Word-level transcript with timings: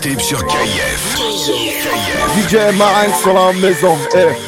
mixtape 0.00 0.20
sur 0.22 0.46
KF. 0.46 1.16
DJ 2.36 2.76
Marine 2.76 3.14
sur 3.22 3.34
la 3.34 3.52
maison. 3.52 3.96
Eh. 4.14 4.39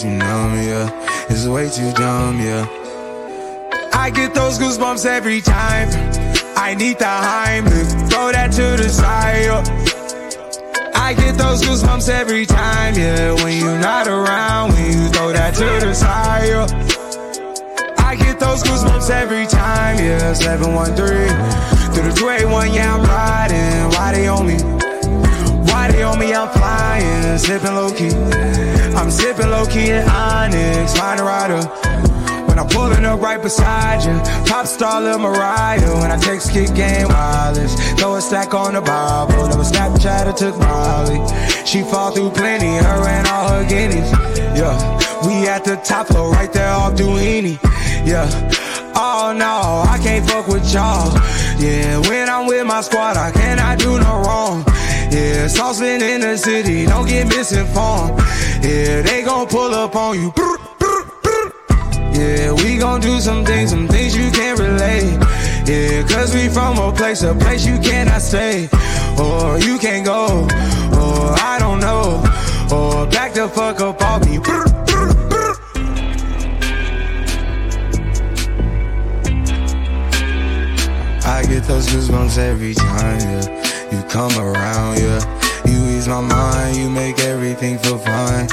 Too 0.00 0.08
numb, 0.08 0.54
yeah. 0.54 1.26
It's 1.28 1.46
way 1.46 1.68
too 1.68 1.92
dumb, 1.92 2.40
yeah. 2.40 2.66
I 3.92 4.08
get 4.08 4.34
those 4.34 4.58
goosebumps 4.58 5.04
every 5.04 5.42
time. 5.42 5.88
I 6.56 6.74
need 6.74 6.98
the 6.98 7.04
Heimlich, 7.04 8.10
throw 8.10 8.32
that 8.32 8.50
to 8.52 8.82
the 8.82 8.88
side. 8.88 9.44
Yeah. 9.44 10.90
I 10.94 11.12
get 11.12 11.36
those 11.36 11.62
goosebumps 11.62 12.08
every 12.08 12.46
time, 12.46 12.94
yeah. 12.94 13.34
When 13.44 13.58
you're 13.58 13.78
not 13.78 14.06
around, 14.06 14.72
when 14.72 14.86
you 14.90 15.08
throw 15.10 15.32
that 15.32 15.52
to 15.56 15.86
the 15.86 15.92
side. 15.92 16.48
Yeah. 16.48 17.96
I 17.98 18.16
get 18.16 18.40
those 18.40 18.62
goosebumps 18.62 19.10
every 19.10 19.46
time, 19.46 19.98
yeah. 19.98 20.32
713 20.32 21.92
through 21.92 22.10
the 22.10 22.16
281, 22.16 22.72
yeah, 22.72 22.94
I'm 22.94 23.02
riding. 23.02 23.98
Why 23.98 24.12
they 24.12 24.28
on 24.28 24.46
me? 24.46 24.79
They 25.88 26.02
on 26.02 26.18
me? 26.18 26.32
I'm 26.34 26.48
flying, 26.48 27.38
sipping 27.38 27.74
low 27.74 27.92
key. 27.92 28.14
I'm 28.94 29.10
zipping 29.10 29.50
low 29.50 29.66
key 29.66 29.90
in 29.90 30.08
Onyx, 30.08 30.96
find 30.96 31.20
a 31.20 31.24
rider. 31.24 31.62
When 32.46 32.58
I'm 32.58 32.68
pulling 32.68 33.04
up 33.04 33.20
right 33.20 33.40
beside 33.40 34.02
you, 34.04 34.18
pop 34.50 34.66
star 34.66 35.00
Lil 35.00 35.18
Mariah. 35.18 36.00
When 36.00 36.10
I 36.10 36.16
text 36.18 36.52
kick 36.52 36.74
game 36.74 37.08
wireless, 37.08 37.74
throw 37.98 38.16
a 38.16 38.20
stack 38.20 38.54
on 38.54 38.74
the 38.74 38.80
Bible. 38.80 39.48
Never 39.48 39.62
Snapchat 39.62 40.26
or 40.26 40.32
took 40.32 40.58
Molly. 40.58 41.18
She 41.64 41.82
fall 41.82 42.10
through 42.10 42.30
plenty, 42.30 42.66
her 42.66 43.06
and 43.06 43.26
all 43.28 43.48
her 43.48 43.64
guineas. 43.68 44.10
Yeah, 44.58 44.74
we 45.24 45.46
at 45.46 45.64
the 45.64 45.76
top 45.76 46.08
floor, 46.08 46.32
right 46.32 46.52
there 46.52 46.70
off 46.70 46.94
Duini. 46.94 47.58
Yeah. 48.04 48.28
Oh 48.96 49.32
no, 49.36 49.84
I 49.88 49.98
can't 50.02 50.28
fuck 50.28 50.48
with 50.48 50.74
y'all. 50.74 51.14
Yeah, 51.58 51.98
when 52.08 52.28
I'm 52.28 52.46
with 52.46 52.66
my 52.66 52.80
squad, 52.80 53.16
I 53.16 53.30
cannot 53.30 53.78
do 53.78 53.98
no 53.98 54.22
wrong. 54.22 54.64
Yeah, 55.10 55.48
saucepan 55.48 56.02
in 56.02 56.20
the 56.20 56.36
city, 56.36 56.86
don't 56.86 57.08
get 57.08 57.26
misinformed. 57.26 58.20
Yeah, 58.62 59.02
they 59.02 59.22
gon' 59.24 59.48
pull 59.48 59.74
up 59.74 59.96
on 59.96 60.14
you. 60.20 60.32
Yeah, 62.12 62.52
we 62.52 62.78
gon' 62.78 63.00
do 63.00 63.20
some 63.20 63.44
things, 63.44 63.70
some 63.70 63.88
things 63.88 64.16
you 64.16 64.30
can't 64.30 64.58
relate. 64.60 65.18
Yeah, 65.66 66.06
cause 66.06 66.32
we 66.32 66.48
from 66.48 66.78
a 66.78 66.92
place, 66.92 67.22
a 67.24 67.34
place 67.34 67.66
you 67.66 67.80
cannot 67.80 68.22
stay. 68.22 68.68
Or 69.18 69.58
you 69.58 69.78
can't 69.78 70.04
go, 70.04 70.46
or 70.94 71.34
I 71.40 71.56
don't 71.58 71.80
know. 71.80 72.22
Or 72.72 73.06
back 73.06 73.34
the 73.34 73.48
fuck 73.48 73.80
up 73.80 74.00
off 74.02 74.24
me. 74.24 74.38
I 81.26 81.44
get 81.46 81.64
those 81.64 81.88
goosebumps 81.88 82.38
every 82.38 82.74
time, 82.74 83.20
yeah 83.20 83.69
you 83.92 84.02
come 84.04 84.32
around, 84.38 84.98
yeah. 84.98 85.20
You 85.66 85.96
ease 85.96 86.08
my 86.08 86.20
mind, 86.20 86.76
you 86.76 86.88
make 86.90 87.18
everything 87.20 87.78
feel 87.78 87.98
fine. 87.98 88.48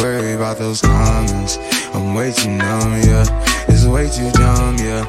Worry 0.00 0.32
about 0.32 0.58
those 0.58 0.80
comments, 0.80 1.58
I'm 1.94 2.14
way 2.14 2.32
too 2.32 2.50
numb, 2.50 3.00
yeah. 3.02 3.24
It's 3.68 3.84
way 3.86 4.08
too 4.08 4.30
dumb, 4.32 4.76
yeah. 4.78 5.04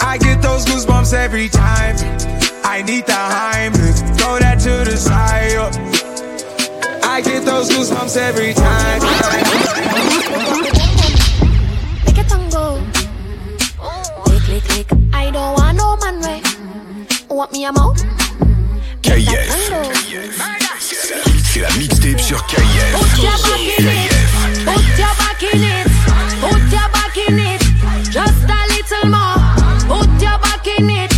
I 0.00 0.18
get 0.18 0.42
those 0.42 0.64
goosebumps 0.64 1.12
every 1.12 1.48
time. 1.48 1.96
I 2.64 2.82
need 2.82 3.06
the 3.06 3.12
Heimlich, 3.12 4.18
throw 4.18 4.38
that 4.38 4.58
to 4.60 4.90
the 4.90 4.96
side. 4.96 5.52
Yeah. 5.52 7.00
I 7.02 7.20
get 7.20 7.44
those 7.44 7.68
goosebumps 7.70 8.16
every 8.16 8.54
time. 8.54 9.00
Make 12.06 12.18
a 12.18 12.24
tango. 12.28 12.82
Click, 14.24 14.62
click, 14.64 14.86
click. 14.86 14.98
I 15.12 15.30
don't 15.30 15.54
want 15.54 15.76
no 15.76 15.96
man 15.96 16.20
way. 16.22 16.42
Want 17.28 17.52
me 17.52 17.64
a 17.64 17.72
mouth? 17.72 18.29
KIF. 19.02 19.72
C'est 20.78 21.60
la 21.60 21.70
mixtape 21.78 22.20
sur 22.20 22.44
KIF. 22.46 22.58
Put 22.92 23.22
your 23.22 23.32
back 23.32 23.60
in 23.78 23.86
it. 23.88 24.10
Put 24.64 24.98
your 24.98 25.14
back 25.18 25.42
in 25.42 25.62
it. 25.62 25.86
Put 26.40 26.60
your 26.70 26.88
back 26.92 27.16
in 27.28 27.38
it. 27.38 27.62
Just 28.10 28.48
a 28.48 28.60
little 28.68 29.10
more. 29.10 29.38
Put 29.88 30.22
your 30.22 30.38
back 30.38 30.66
in 30.78 30.90
it. 30.90 31.10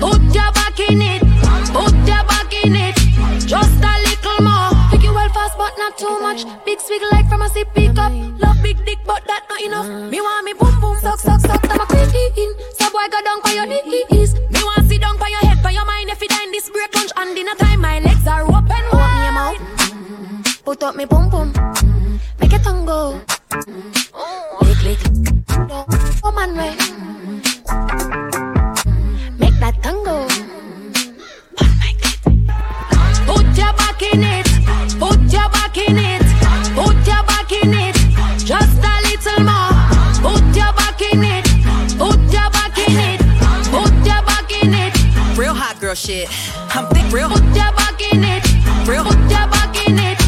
Put 0.00 0.22
your 0.34 0.52
back 0.52 0.80
in 0.80 1.02
it. 1.02 1.22
Put 1.72 1.94
your 2.06 2.24
back 2.24 2.64
in 2.64 2.76
it. 2.76 2.96
Just 3.46 3.82
a 3.82 3.94
little 4.04 4.42
more. 4.42 4.70
Pick 4.90 5.02
you 5.02 5.14
well 5.14 5.28
fast, 5.30 5.56
but 5.58 5.72
not 5.78 5.96
too 5.98 6.18
much. 6.20 6.44
Big 6.64 6.80
swig 6.80 7.02
like 7.12 7.28
from 7.28 7.42
a 7.42 7.48
sip 7.50 7.68
pick 7.74 7.98
up. 7.98 8.12
Love 8.40 8.62
big 8.62 8.84
dick, 8.84 8.98
but 9.06 9.22
that 9.26 9.44
not 9.48 9.60
enough. 9.62 10.10
Me 10.10 10.20
want 10.20 10.44
me 10.44 10.52
boom 10.54 10.80
boom, 10.80 10.96
suck 11.00 11.20
suck 11.20 11.35
Put 20.66 20.82
up 20.82 20.96
me 20.96 21.04
boom 21.04 21.30
boom. 21.30 21.52
Make 22.40 22.52
it 22.52 22.64
tango. 22.64 23.20
Click 24.58 24.78
click. 24.78 24.98
Oh 26.24 26.32
man 26.34 26.56
way. 26.56 26.74
Make 29.38 29.54
that 29.60 29.80
tango. 29.80 30.26
Put 33.26 33.46
your 33.56 33.72
back 33.78 34.02
in 34.02 34.24
it. 34.24 34.46
Put 34.98 35.20
your 35.30 35.48
back 35.54 35.78
in 35.78 35.98
it. 35.98 36.26
Put 36.74 36.96
your 37.06 37.22
back 37.30 37.52
in 37.52 37.72
it. 37.72 37.96
Just 38.44 38.82
a 38.82 38.94
little 39.06 39.44
more. 39.46 39.70
Put 40.18 40.56
your 40.56 40.72
back 40.74 41.00
in 41.00 41.22
it. 41.22 41.46
Put 41.96 42.18
your 42.34 42.50
back 42.50 42.76
in 42.76 42.98
it. 43.06 43.20
Put 43.70 43.94
your 44.04 44.22
back 44.26 44.50
in 44.50 44.74
it. 44.74 45.38
Real 45.38 45.54
hot 45.54 45.80
girl 45.80 45.94
shit. 45.94 46.28
I'm 46.74 46.88
thick, 46.88 47.12
real. 47.12 47.28
Put 47.28 47.44
your 47.54 47.72
back 47.78 48.00
in 48.12 48.24
it. 48.24 48.44
Real. 48.88 49.04
Put 49.04 49.30
your 49.30 49.46
back 49.46 49.88
in 49.88 49.98
it. 50.00 50.25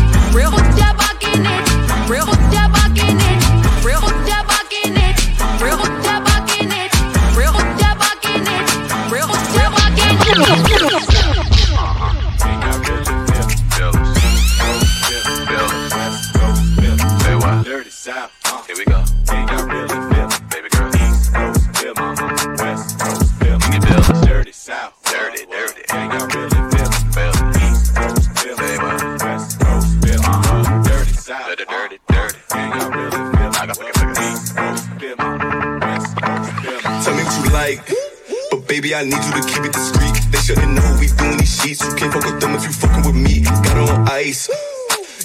Baby, 38.81 38.95
I 38.95 39.03
need 39.03 39.19
you 39.19 39.35
to 39.35 39.43
keep 39.43 39.65
it 39.67 39.73
discreet. 39.73 40.15
They 40.31 40.39
shouldn't 40.39 40.71
know 40.71 40.87
we 41.03 41.11
doing 41.19 41.37
these 41.39 41.51
sheets. 41.51 41.83
You 41.83 41.95
can't 41.99 42.13
fuck 42.13 42.23
with 42.23 42.39
them 42.39 42.55
if 42.55 42.63
you 42.63 42.71
fucking 42.71 43.03
with 43.03 43.19
me. 43.19 43.43
Got 43.43 43.75
her 43.75 43.91
on 43.91 44.09
ice. 44.09 44.47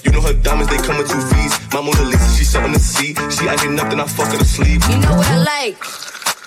You 0.04 0.12
know 0.12 0.22
her 0.22 0.34
diamonds, 0.34 0.74
they 0.74 0.82
come 0.82 0.98
with 0.98 1.10
two 1.10 1.22
V's. 1.22 1.54
My 1.70 1.82
Mona 1.86 2.02
Lisa, 2.02 2.30
she's 2.34 2.50
something 2.50 2.74
to 2.74 2.80
see. 2.80 3.14
She 3.30 3.48
acting 3.48 3.80
up, 3.80 3.90
then 3.90 4.00
I 4.00 4.08
fuck 4.10 4.34
her 4.34 4.40
to 4.40 4.46
sleep. 4.46 4.82
You 4.90 4.98
know 5.06 5.14
what 5.14 5.28
I 5.30 5.38
like. 5.46 5.78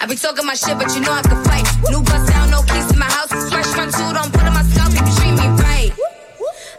I 0.01 0.07
be 0.07 0.17
talking 0.17 0.47
my 0.47 0.55
shit, 0.55 0.77
but 0.79 0.91
you 0.95 1.01
know 1.01 1.13
I 1.13 1.23
can 1.23 1.39
fight. 1.47 1.67
New 1.91 2.03
bust 2.03 2.27
down, 2.27 2.51
no 2.51 2.63
keys 2.63 2.87
to 2.91 2.99
my 2.99 3.07
house. 3.07 3.31
Fresh 3.31 3.71
front 3.71 3.95
two, 3.95 4.11
don't 4.11 4.33
put 4.33 4.43
on 4.43 4.55
my 4.55 4.65
scalp, 4.67 4.91
if 4.91 5.07
you 5.07 5.15
treat 5.15 5.35
me 5.39 5.47
right. 5.63 5.93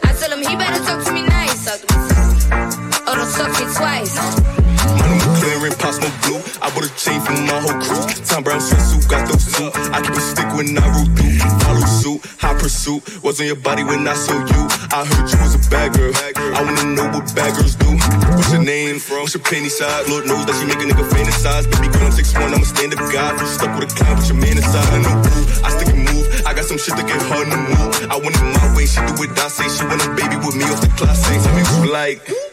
I 0.03 0.11
tell 0.11 0.31
him 0.35 0.43
he 0.43 0.55
better 0.59 0.83
talk 0.83 1.05
to 1.07 1.11
me 1.13 1.23
nice. 1.23 1.71
Oh, 3.07 3.15
don't 3.15 3.31
to 3.31 3.43
me 3.47 3.65
twice. 3.73 4.56
Blue. 6.27 6.43
I 6.59 6.67
bought 6.75 6.83
a 6.83 6.91
chain 6.99 7.23
for 7.23 7.31
my 7.31 7.55
whole 7.63 7.79
crew. 7.79 8.03
Thom 8.27 8.43
Browne 8.43 8.59
sweatsuit, 8.59 9.07
got 9.07 9.23
those 9.31 9.47
two. 9.47 9.71
I 9.95 10.03
keep 10.03 10.11
a 10.11 10.19
stick 10.19 10.49
when 10.59 10.75
I 10.75 10.83
root 10.91 11.07
through. 11.15 11.39
Follow 11.63 11.87
suit, 11.87 12.19
high 12.37 12.53
pursuit. 12.59 13.01
Was 13.23 13.39
on 13.39 13.47
your 13.47 13.55
body 13.55 13.83
when 13.83 14.07
I 14.07 14.13
saw 14.13 14.35
you. 14.35 14.61
I 14.91 15.07
heard 15.07 15.31
you 15.31 15.39
was 15.39 15.55
a 15.55 15.63
bad 15.71 15.95
girl. 15.95 16.11
I 16.11 16.59
wanna 16.63 16.83
know 16.95 17.07
what 17.15 17.31
bad 17.33 17.55
girls 17.55 17.75
do. 17.75 17.95
What's 18.35 18.51
your 18.51 18.63
name? 18.63 18.99
What's 18.99 19.33
your 19.33 19.43
penny 19.43 19.69
size? 19.69 20.09
Lord 20.09 20.27
knows 20.27 20.45
that 20.45 20.55
she 20.59 20.65
make 20.67 20.83
a 20.83 20.87
nigga 20.87 21.07
fantasize. 21.07 21.65
Baby 21.71 21.87
girl, 21.95 22.07
I'm 22.07 22.11
6'1, 22.11 22.53
I'm 22.53 22.61
a 22.61 22.65
stand 22.65 22.93
up 22.93 22.99
guy. 23.07 23.31
Stuck 23.47 23.71
with 23.79 23.87
a 23.87 23.95
clown, 23.95 24.15
put 24.19 24.27
your 24.27 24.37
man 24.37 24.57
inside. 24.57 24.89
I 24.91 24.99
know 24.99 25.15
who. 25.23 25.63
I 25.63 25.69
stick 25.71 25.89
and 25.95 26.03
move. 26.11 26.27
I 26.45 26.53
got 26.53 26.65
some 26.65 26.77
shit 26.77 26.95
that 26.99 27.07
get 27.07 27.21
hard 27.31 27.47
to 27.47 27.57
move. 27.57 28.11
I 28.11 28.15
want 28.19 28.35
it 28.35 28.43
my 28.43 28.67
way. 28.75 28.85
She 28.85 28.99
do 28.99 29.15
it, 29.23 29.31
I 29.39 29.47
say. 29.47 29.67
She 29.71 29.83
want 29.87 30.03
a 30.03 30.09
baby 30.11 30.35
with 30.35 30.55
me 30.59 30.67
off 30.67 30.81
the 30.81 30.91
class. 30.99 31.23
Tell 31.23 31.55
me 31.55 31.63
you 31.63 31.91
like. 31.91 32.46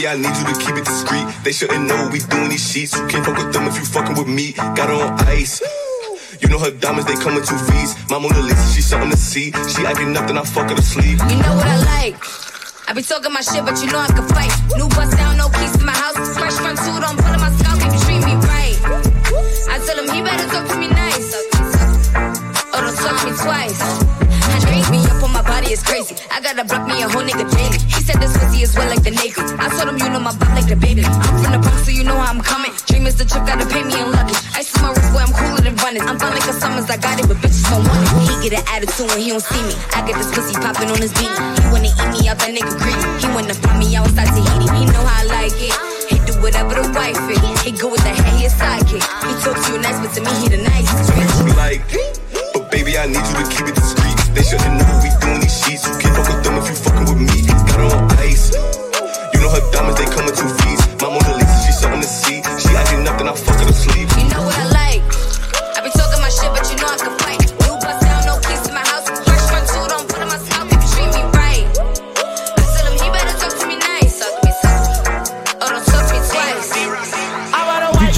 Baby, 0.00 0.08
I 0.08 0.16
need 0.16 0.32
you 0.32 0.48
to 0.48 0.56
keep 0.56 0.76
it 0.80 0.84
discreet. 0.88 1.28
They 1.44 1.52
shouldn't 1.52 1.84
know 1.84 2.08
we 2.08 2.20
doing 2.20 2.48
these 2.48 2.64
sheets. 2.64 2.96
You 2.96 3.06
can't 3.06 3.20
fuck 3.20 3.36
with 3.36 3.52
them 3.52 3.68
if 3.68 3.76
you 3.76 3.84
fucking 3.84 4.16
with 4.16 4.28
me. 4.28 4.52
Got 4.52 4.88
her 4.88 4.96
on 4.96 5.12
ice. 5.28 5.60
You 6.40 6.48
know 6.48 6.58
her 6.58 6.70
diamonds, 6.70 7.04
they 7.04 7.20
come 7.20 7.36
in 7.36 7.44
two 7.44 7.60
V's. 7.68 7.92
My 8.08 8.18
Mona 8.18 8.40
Lisa, 8.40 8.72
she's 8.72 8.86
something 8.86 9.10
to 9.10 9.16
see. 9.18 9.52
She 9.68 9.84
acting 9.84 10.14
then 10.14 10.38
I 10.38 10.42
fuck 10.42 10.70
her 10.70 10.76
to 10.76 10.80
sleep. 10.80 11.20
You 11.28 11.36
know 11.44 11.52
what 11.52 11.68
I 11.68 11.76
like. 12.00 12.16
I 12.88 12.94
be 12.94 13.02
talking 13.02 13.30
my 13.30 13.42
shit, 13.42 13.62
but 13.62 13.76
you 13.84 13.92
know 13.92 13.98
I 13.98 14.08
can 14.08 14.26
fight. 14.32 14.48
New 14.72 14.88
bust 14.88 15.18
down, 15.18 15.36
no 15.36 15.50
keys 15.50 15.76
to 15.76 15.84
my 15.84 15.92
house. 15.92 16.16
Fresh 16.32 16.56
front 16.56 16.78
two, 16.80 16.96
don't 16.96 17.20
in 17.20 17.40
my 17.44 17.52
scalp 17.60 17.84
if 17.84 17.92
you 17.92 18.00
treat 18.00 18.24
me 18.24 18.40
right. 18.48 18.80
I 19.68 19.84
tell 19.84 20.00
him 20.00 20.08
he 20.08 20.22
better 20.24 20.48
talk 20.48 20.64
to 20.64 20.76
me 20.80 20.88
nice. 20.88 21.28
Or 22.72 22.80
don't 22.88 22.96
talk 22.96 23.20
to 23.20 23.26
me 23.28 23.36
twice. 23.36 24.19
Body 25.60 25.72
is 25.72 25.82
crazy. 25.82 26.16
I 26.30 26.40
gotta 26.40 26.64
block 26.64 26.88
me 26.88 27.02
a 27.02 27.08
whole 27.08 27.22
nigga 27.22 27.44
daily. 27.44 27.78
He 27.92 28.00
said 28.00 28.16
this 28.20 28.32
pussy 28.36 28.62
is 28.62 28.72
wet 28.76 28.88
like 28.88 29.02
the 29.04 29.12
naked. 29.12 29.44
I 29.60 29.68
told 29.76 29.92
him 29.92 29.98
you 30.00 30.08
know 30.08 30.20
my 30.20 30.32
butt 30.32 30.48
like 30.56 30.68
the 30.68 30.76
baby. 30.76 31.04
I'm 31.04 31.36
from 31.42 31.52
the 31.52 31.60
Bronx, 31.60 31.84
so 31.84 31.90
you 31.92 32.04
know 32.04 32.16
how 32.16 32.32
I'm 32.32 32.40
coming. 32.40 32.72
Dream 32.88 33.06
is 33.06 33.16
the 33.16 33.24
trip, 33.24 33.44
gotta 33.44 33.66
pay 33.68 33.84
me 33.84 33.94
in 34.00 34.08
luggage. 34.10 34.40
I 34.56 34.64
see 34.64 34.80
my 34.80 34.90
wrist, 34.96 35.12
boy, 35.12 35.20
I'm 35.20 35.32
cooler 35.36 35.60
than 35.60 35.76
running. 35.84 36.02
I'm 36.08 36.16
fun 36.18 36.32
like 36.32 36.48
a 36.48 36.54
summers, 36.56 36.88
I 36.88 36.96
got 36.96 37.20
it, 37.20 37.28
but 37.28 37.36
bitches 37.44 37.68
don't 37.68 37.84
want 37.84 38.00
it. 38.00 38.08
He 38.24 38.48
get 38.48 38.60
an 38.60 38.64
attitude 38.72 39.08
when 39.12 39.20
he 39.20 39.28
don't 39.28 39.44
see 39.44 39.62
me. 39.68 39.74
I 39.92 40.00
get 40.06 40.16
this 40.16 40.32
pussy 40.32 40.56
popping 40.56 40.88
on 40.88 41.00
his 41.00 41.12
beat. 41.20 41.28
He 41.28 41.64
wanna 41.68 41.92
eat 41.92 42.08
me 42.16 42.20
out, 42.28 42.40
that 42.40 42.50
nigga 42.56 42.72
greedy. 42.80 43.04
He 43.20 43.26
wanna 43.28 43.56
find 43.60 43.78
me 43.78 43.92
outside 44.00 44.32
Tahiti. 44.32 44.66
He 44.80 44.84
know 44.88 45.04
how 45.04 45.20
I 45.20 45.24
like 45.28 45.56
it. 45.60 45.74
He 46.08 46.16
do 46.24 46.32
whatever 46.40 46.80
the 46.80 46.88
wife 46.96 47.20
is. 47.28 47.40
He 47.60 47.70
go 47.76 47.92
with 47.92 48.02
the 48.02 48.12
hair, 48.16 48.32
he 48.40 48.48
a 48.48 48.50
sidekick. 48.50 49.04
He 49.04 49.32
talk 49.44 49.60
to 49.60 49.68
you 49.76 49.78
nice, 49.84 50.00
but 50.00 50.10
to 50.16 50.20
me 50.24 50.32
he 50.40 50.46
the 50.48 50.60
nicest. 50.64 51.12
What 51.12 51.56
like. 51.60 51.84
But 52.56 52.70
baby, 52.72 52.96
I 52.96 53.06
need 53.06 53.22
you 53.28 53.36
to 53.38 53.46
keep 53.52 53.68
it 53.68 53.76
discreet. 53.76 54.16
They 54.34 54.42
shouldn't 54.42 54.74
know 54.78 54.88
we 55.02 55.10
doing 55.20 55.29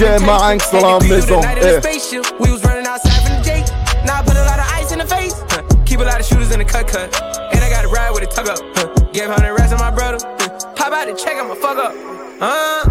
DJ 0.03 0.19
Marinx 0.25 0.69
dans 0.71 0.81
la 0.81 0.99
maison. 0.99 1.39
We 2.39 2.51
was 2.51 2.61
running 2.65 2.85
outside 2.85 3.23
from 3.23 3.37
the 3.37 3.43
gate. 3.45 3.71
Now 4.05 4.19
I 4.19 4.23
put 4.23 4.35
a 4.35 4.43
lot 4.43 4.59
of 4.59 4.67
ice 4.73 4.91
in 4.91 4.99
the 4.99 5.05
face. 5.05 5.33
Huh. 5.49 5.63
Keep 5.85 6.01
a 6.01 6.03
lot 6.03 6.19
of 6.19 6.25
shooters 6.25 6.51
in 6.51 6.59
the 6.59 6.65
cut 6.65 6.87
cut. 6.87 7.07
And 7.53 7.63
I 7.63 7.69
got 7.69 7.83
to 7.83 7.87
ride 7.87 8.11
with 8.11 8.23
a 8.23 8.27
tug 8.27 8.49
up. 8.49 8.59
Huh. 8.75 8.87
Gave 9.13 9.29
100 9.29 9.53
rats 9.53 9.71
on 9.71 9.79
my 9.79 9.91
brother. 9.91 10.17
Huh. 10.39 10.73
Pop 10.75 10.91
out 10.91 11.07
the 11.07 11.15
check, 11.15 11.37
I'ma 11.37 11.55
fuck 11.55 11.77
up. 11.77 11.93
Uh. 12.41 12.83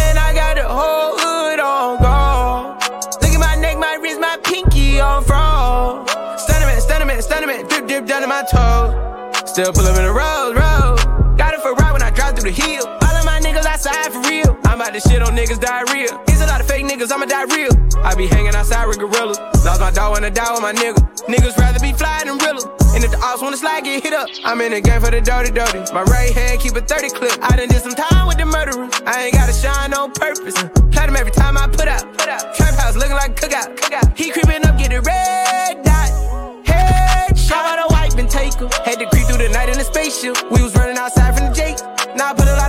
And 0.00 0.18
I 0.18 0.32
got 0.32 0.56
the 0.56 0.64
whole 0.64 1.18
hood 1.18 1.60
on 1.60 2.00
guard. 2.00 2.82
Look 3.20 3.32
at 3.32 3.40
my 3.40 3.56
neck, 3.56 3.76
my 3.76 3.98
wrist, 4.00 4.18
my 4.18 4.38
pinky 4.42 4.98
on 4.98 5.22
fraud. 5.24 6.08
Stunning 6.40 6.68
man, 6.68 6.80
stunning 6.80 7.08
man, 7.08 7.20
stunning 7.20 7.48
man. 7.48 7.68
Drip, 7.68 7.86
drip 7.86 8.06
down 8.06 8.22
to 8.22 8.28
my 8.28 8.42
toes. 8.50 9.50
Still 9.50 9.72
pull 9.74 9.84
up 9.84 9.98
in 9.98 10.04
the 10.04 10.12
road, 10.12 10.56
road. 10.56 10.71
Real. 14.92 15.00
To 15.00 15.08
shit 15.08 15.22
on 15.22 15.36
niggas 15.36 15.60
diarrhea. 15.60 16.08
It's 16.28 16.40
a 16.40 16.46
lot 16.46 16.60
of 16.60 16.68
fake 16.68 16.84
niggas, 16.84 17.12
I'ma 17.12 17.26
die 17.26 17.44
real. 17.54 17.72
I 18.04 18.14
be 18.14 18.26
hanging 18.26 18.54
outside 18.54 18.86
with 18.86 18.98
gorillas. 18.98 19.38
Lost 19.64 19.80
my 19.80 19.90
dog 19.90 20.12
when 20.14 20.24
I 20.24 20.30
die 20.30 20.52
with 20.52 20.62
my 20.62 20.72
nigga. 20.72 20.98
Niggas 21.26 21.56
rather 21.56 21.80
be 21.80 21.92
fly 21.92 22.22
than 22.24 22.38
realer. 22.38 22.62
And 22.94 23.04
if 23.04 23.10
the 23.10 23.18
ops 23.22 23.40
wanna 23.40 23.56
slide, 23.56 23.84
get 23.84 24.02
hit 24.02 24.12
up. 24.12 24.28
I'm 24.44 24.60
in 24.60 24.72
the 24.72 24.80
game 24.80 25.00
for 25.00 25.10
the 25.10 25.20
dirty, 25.20 25.50
dirty. 25.50 25.80
My 25.92 26.02
right 26.02 26.32
hand 26.32 26.60
keep 26.60 26.76
a 26.76 26.80
30 26.80 27.10
clip. 27.10 27.38
I 27.42 27.56
done 27.56 27.68
did 27.68 27.82
some 27.82 27.94
time 27.94 28.26
with 28.26 28.38
the 28.38 28.44
murderer. 28.44 28.88
I 29.06 29.24
ain't 29.24 29.34
gotta 29.34 29.52
shine 29.52 29.94
on 29.94 30.12
purpose. 30.12 30.54
Platinum 30.92 31.16
every 31.16 31.32
time 31.32 31.56
I 31.56 31.66
put 31.68 31.88
out. 31.88 32.04
Put 32.18 32.28
out. 32.28 32.54
Trap 32.54 32.74
house 32.74 32.96
looking 32.96 33.16
like 33.16 33.36
cookout. 33.36 33.76
cookout. 33.76 34.16
He 34.16 34.30
creeping 34.30 34.64
up, 34.66 34.76
get 34.78 34.92
a 34.92 35.00
red 35.00 35.82
dot. 35.84 36.10
Headshot. 36.68 37.78
A 37.80 37.86
wipe 37.88 38.18
and 38.18 38.28
take 38.28 38.54
her? 38.54 38.68
Had 38.84 38.98
to 38.98 39.06
creep 39.08 39.26
through 39.26 39.38
the 39.38 39.48
night 39.48 39.68
in 39.70 39.78
a 39.80 39.84
spaceship. 39.84 40.36
We 40.50 40.62
was 40.62 40.74
running 40.74 40.98
outside 40.98 41.36
from 41.36 41.48
the 41.48 41.54
Jake. 41.54 41.78
Now 42.14 42.30
I 42.30 42.34
put 42.34 42.46
a 42.46 42.61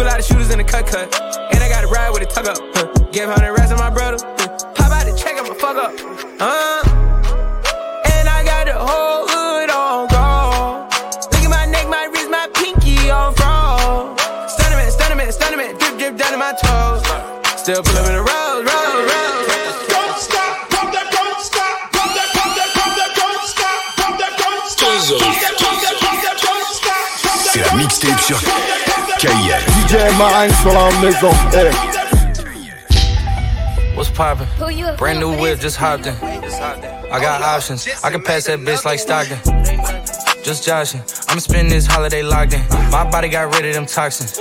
Huh. 0.00 0.06
Keep 0.06 0.08
a 0.08 0.10
lot 0.10 0.18
of 0.18 0.24
shooters 0.24 0.50
in 0.50 0.58
the 0.58 0.64
cut 0.64 0.86
cut. 0.86 1.12
And 1.52 1.62
I 1.62 1.68
got 1.68 1.82
to 1.82 1.88
ride 1.88 2.10
with 2.10 2.22
a 2.22 2.26
tug 2.26 2.48
up. 2.48 2.56
Huh. 2.72 2.88
Gave 3.12 3.28
100 3.28 3.52
rats 3.52 3.72
on 3.72 3.78
my 3.78 3.90
brother. 3.90 4.16
Huh. 4.38 4.72
Pop 4.74 4.92
out 4.92 5.04
the 5.04 5.12
check, 5.12 5.36
I'ma 5.36 5.52
fuck 5.54 5.76
up. 5.76 5.92
Uh. 6.40 6.80
And 8.08 8.28
I 8.28 8.40
got 8.44 8.64
the 8.64 8.80
whole 8.80 9.28
hood 9.28 9.68
on 9.68 10.08
guard. 10.08 10.88
Look 11.36 11.44
at 11.44 11.50
my 11.52 11.66
neck, 11.66 11.84
my 11.88 12.08
wrist, 12.08 12.30
my 12.30 12.48
pinky 12.56 13.10
on 13.10 13.34
fraud. 13.34 14.16
Stunning 14.48 14.78
man, 14.80 14.90
stunning 14.90 15.18
man, 15.18 15.32
stunning 15.32 15.60
man. 15.60 15.76
Drip, 15.76 15.98
drip 16.00 16.16
down 16.16 16.32
to 16.32 16.40
my 16.40 16.56
toes. 16.56 17.04
Still 17.60 17.84
pull 17.84 18.00
up 18.00 18.08
in 18.08 18.16
the 18.16 18.24
road, 18.24 18.64
road, 18.64 19.04
road. 19.04 19.36
Don't 19.84 20.16
stop, 20.16 20.64
pump 20.72 20.96
that, 20.96 21.12
don't 21.12 21.40
stop, 21.44 21.92
pump 21.92 22.16
that, 22.16 22.28
pump 22.32 22.56
that, 22.56 22.72
pump 22.72 22.92
that, 22.96 23.12
don't 23.20 23.44
stop, 23.44 23.76
pump 24.00 24.16
that, 24.16 24.32
don't 24.32 24.64
stop, 24.64 24.96
pump 25.20 25.36
that, 25.44 25.54
pump 25.60 25.76
that, 25.84 25.96
pump 26.00 26.18
that, 26.24 26.36
don't 26.40 26.72
stop, 26.72 27.52
C'est 27.52 27.60
la 27.60 27.74
mixtape 27.76 28.20
sur 28.20 28.40
KIF. 28.40 28.69
DJ 29.20 30.16
Marinx 30.16 30.64
dans 30.64 30.72
la 30.72 30.90
maison. 31.02 31.30
Eh. 31.52 31.70
What's 33.94 34.08
poppin'? 34.08 34.46
Brand 34.96 35.20
new 35.20 35.38
whip, 35.38 35.60
just 35.60 35.76
hopped 35.76 36.06
in. 36.06 36.14
I 36.14 37.20
got 37.20 37.42
options. 37.42 37.86
I 38.02 38.10
can 38.10 38.22
pass 38.22 38.46
that 38.46 38.60
bitch 38.60 38.82
like 38.86 38.98
Stockton. 38.98 39.36
Just 40.42 40.64
joshing. 40.64 41.02
I'ma 41.28 41.40
spend 41.40 41.70
this 41.70 41.84
holiday 41.84 42.22
locked 42.22 42.54
in. 42.54 42.62
My 42.90 43.04
body 43.10 43.28
got 43.28 43.54
rid 43.54 43.66
of 43.66 43.74
them 43.74 43.84
toxins. 43.84 44.36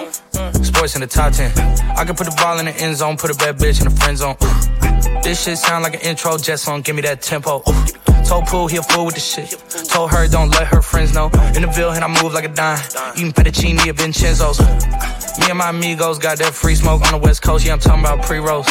Sports 0.65 0.95
in 0.95 1.01
the 1.01 1.07
top 1.07 1.33
10. 1.33 1.51
I 1.97 2.05
can 2.05 2.15
put 2.15 2.27
the 2.27 2.35
ball 2.41 2.57
in 2.59 2.65
the 2.65 2.75
end 2.77 2.95
zone, 2.95 3.17
put 3.17 3.31
a 3.31 3.35
bad 3.35 3.57
bitch 3.57 3.81
in 3.81 3.89
the 3.89 3.99
friend 3.99 4.17
zone. 4.17 4.37
This 5.23 5.43
shit 5.43 5.57
sound 5.57 5.83
like 5.83 5.95
an 5.95 6.01
intro 6.01 6.37
jet 6.37 6.57
song, 6.57 6.83
give 6.83 6.95
me 6.95 7.01
that 7.01 7.21
tempo. 7.21 7.63
Told 8.29 8.45
Pooh 8.45 8.67
he 8.67 8.77
a 8.77 8.83
fool 8.83 9.05
with 9.07 9.15
the 9.15 9.21
shit. 9.21 9.57
Told 9.89 10.11
her 10.11 10.27
don't 10.27 10.51
let 10.51 10.67
her 10.67 10.83
friends 10.83 11.15
know. 11.15 11.31
In 11.55 11.63
the 11.63 11.71
Ville, 11.73 11.89
and 11.89 12.03
I 12.03 12.21
move 12.21 12.31
like 12.31 12.45
a 12.45 12.47
dime. 12.47 12.77
Eating 13.17 13.33
fettuccine 13.33 13.79
at 13.79 13.95
Vincenzo's. 13.95 14.59
Me 15.39 15.49
and 15.49 15.57
my 15.57 15.71
amigos 15.71 16.19
got 16.19 16.37
that 16.37 16.53
free 16.53 16.75
smoke 16.75 17.01
on 17.01 17.11
the 17.11 17.17
west 17.17 17.41
coast. 17.41 17.65
Yeah, 17.65 17.73
I'm 17.73 17.79
talking 17.79 18.01
about 18.01 18.21
pre-rolls. 18.21 18.67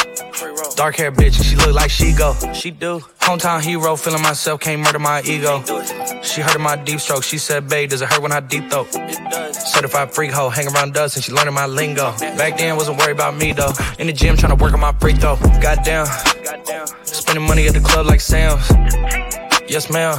Dark 0.77 0.95
hair 0.95 1.11
bitch, 1.11 1.38
and 1.38 1.45
she 1.45 1.57
look 1.57 1.75
like 1.75 1.91
she 1.91 2.12
go. 2.12 2.37
She 2.53 2.71
do. 2.71 3.00
Hometown 3.19 3.61
hero, 3.61 3.97
feeling 3.97 4.23
myself, 4.23 4.61
can't 4.61 4.81
murder 4.81 5.00
my 5.00 5.23
ego. 5.23 5.61
She 6.23 6.41
heard 6.41 6.55
of 6.55 6.61
my 6.61 6.77
deep 6.77 7.00
stroke. 7.00 7.25
She 7.25 7.38
said, 7.38 7.69
babe, 7.69 7.91
does 7.91 8.00
it 8.00 8.09
hurt 8.09 8.23
when 8.23 8.31
I 8.31 8.38
deep 8.38 8.71
throat? 8.71 8.93
Certified 9.53 10.15
freak 10.15 10.31
hoe, 10.31 10.50
hang 10.50 10.69
around 10.69 10.95
dust, 10.95 11.17
and 11.17 11.25
she 11.25 11.33
learning 11.33 11.55
my 11.55 11.67
lingo. 11.67 12.12
Back 12.38 12.59
then, 12.59 12.77
wasn't 12.77 12.99
worried 12.99 13.17
about 13.17 13.37
me 13.37 13.50
though. 13.50 13.73
In 13.99 14.07
the 14.07 14.12
gym, 14.12 14.37
trying 14.37 14.57
to 14.57 14.62
work 14.62 14.73
on 14.73 14.79
my 14.79 14.93
free 14.93 15.15
throw. 15.15 15.35
Goddamn. 15.61 16.07
Spending 17.03 17.45
money 17.45 17.67
at 17.67 17.75
the 17.75 17.81
club 17.81 18.07
like 18.07 18.21
Sam's. 18.21 18.71
Yes, 19.69 19.91
ma'am. 19.91 20.19